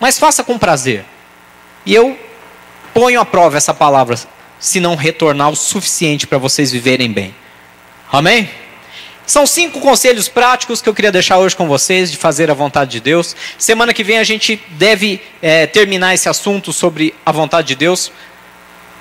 mas 0.00 0.18
faça 0.18 0.42
com 0.42 0.58
prazer. 0.58 1.04
E 1.86 1.94
eu 1.94 2.18
ponho 2.92 3.20
à 3.20 3.24
prova 3.24 3.56
essa 3.56 3.72
palavra, 3.72 4.18
se 4.58 4.80
não 4.80 4.96
retornar 4.96 5.50
o 5.50 5.56
suficiente 5.56 6.26
para 6.26 6.36
vocês 6.36 6.72
viverem 6.72 7.12
bem. 7.12 7.32
Amém? 8.12 8.50
São 9.24 9.46
cinco 9.46 9.80
conselhos 9.80 10.28
práticos 10.28 10.82
que 10.82 10.88
eu 10.88 10.94
queria 10.94 11.12
deixar 11.12 11.38
hoje 11.38 11.54
com 11.54 11.68
vocês, 11.68 12.10
de 12.10 12.16
fazer 12.16 12.50
a 12.50 12.54
vontade 12.54 12.90
de 12.90 13.00
Deus. 13.00 13.36
Semana 13.56 13.94
que 13.94 14.04
vem 14.04 14.18
a 14.18 14.24
gente 14.24 14.60
deve 14.70 15.22
é, 15.40 15.64
terminar 15.66 16.12
esse 16.12 16.28
assunto 16.28 16.72
sobre 16.72 17.14
a 17.24 17.30
vontade 17.30 17.68
de 17.68 17.76
Deus. 17.76 18.10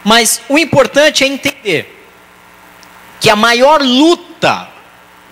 Mas 0.03 0.41
o 0.49 0.57
importante 0.57 1.23
é 1.23 1.27
entender 1.27 1.89
que 3.19 3.29
a 3.29 3.35
maior 3.35 3.81
luta 3.81 4.67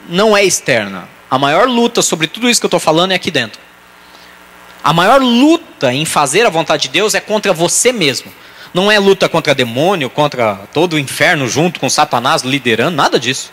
não 0.07 0.35
é 0.35 0.43
externa. 0.43 1.09
A 1.29 1.37
maior 1.37 1.67
luta 1.67 2.01
sobre 2.01 2.27
tudo 2.27 2.49
isso 2.49 2.59
que 2.59 2.65
eu 2.65 2.69
estou 2.69 2.79
falando 2.79 3.11
é 3.11 3.15
aqui 3.15 3.29
dentro. 3.29 3.59
A 4.83 4.93
maior 4.93 5.21
luta 5.21 5.93
em 5.93 6.05
fazer 6.05 6.45
a 6.45 6.49
vontade 6.49 6.83
de 6.83 6.89
Deus 6.89 7.13
é 7.13 7.19
contra 7.19 7.53
você 7.53 7.91
mesmo. 7.91 8.31
Não 8.73 8.89
é 8.89 8.97
luta 8.97 9.27
contra 9.27 9.53
demônio, 9.53 10.09
contra 10.09 10.55
todo 10.73 10.93
o 10.93 10.99
inferno 10.99 11.47
junto 11.47 11.79
com 11.79 11.89
Satanás 11.89 12.41
liderando, 12.41 12.95
nada 12.95 13.19
disso. 13.19 13.51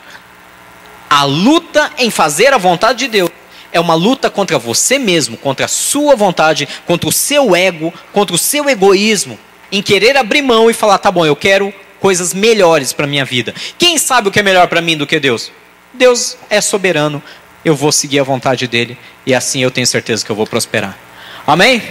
A 1.10 1.24
luta 1.24 1.92
em 1.98 2.10
fazer 2.10 2.52
a 2.52 2.58
vontade 2.58 3.00
de 3.00 3.08
Deus 3.08 3.30
é 3.72 3.80
uma 3.80 3.94
luta 3.94 4.30
contra 4.30 4.58
você 4.58 4.98
mesmo, 4.98 5.36
contra 5.36 5.66
a 5.66 5.68
sua 5.68 6.14
vontade, 6.14 6.68
contra 6.86 7.08
o 7.08 7.12
seu 7.12 7.54
ego, 7.54 7.92
contra 8.12 8.34
o 8.34 8.38
seu 8.38 8.68
egoísmo, 8.68 9.38
em 9.70 9.82
querer 9.82 10.16
abrir 10.16 10.42
mão 10.42 10.70
e 10.70 10.74
falar: 10.74 10.98
tá 10.98 11.10
bom, 11.10 11.24
eu 11.24 11.36
quero 11.36 11.72
coisas 12.00 12.32
melhores 12.32 12.92
para 12.92 13.06
minha 13.06 13.24
vida. 13.24 13.54
Quem 13.76 13.98
sabe 13.98 14.28
o 14.28 14.30
que 14.30 14.40
é 14.40 14.42
melhor 14.42 14.68
para 14.68 14.80
mim 14.80 14.96
do 14.96 15.06
que 15.06 15.18
Deus? 15.18 15.50
Deus 15.92 16.36
é 16.48 16.60
soberano. 16.60 17.22
Eu 17.64 17.74
vou 17.74 17.90
seguir 17.90 18.20
a 18.20 18.24
vontade 18.24 18.66
dele 18.66 18.96
e 19.26 19.34
assim 19.34 19.62
eu 19.62 19.70
tenho 19.70 19.86
certeza 19.86 20.24
que 20.24 20.30
eu 20.30 20.36
vou 20.36 20.46
prosperar. 20.46 20.96
Amém? 21.46 21.82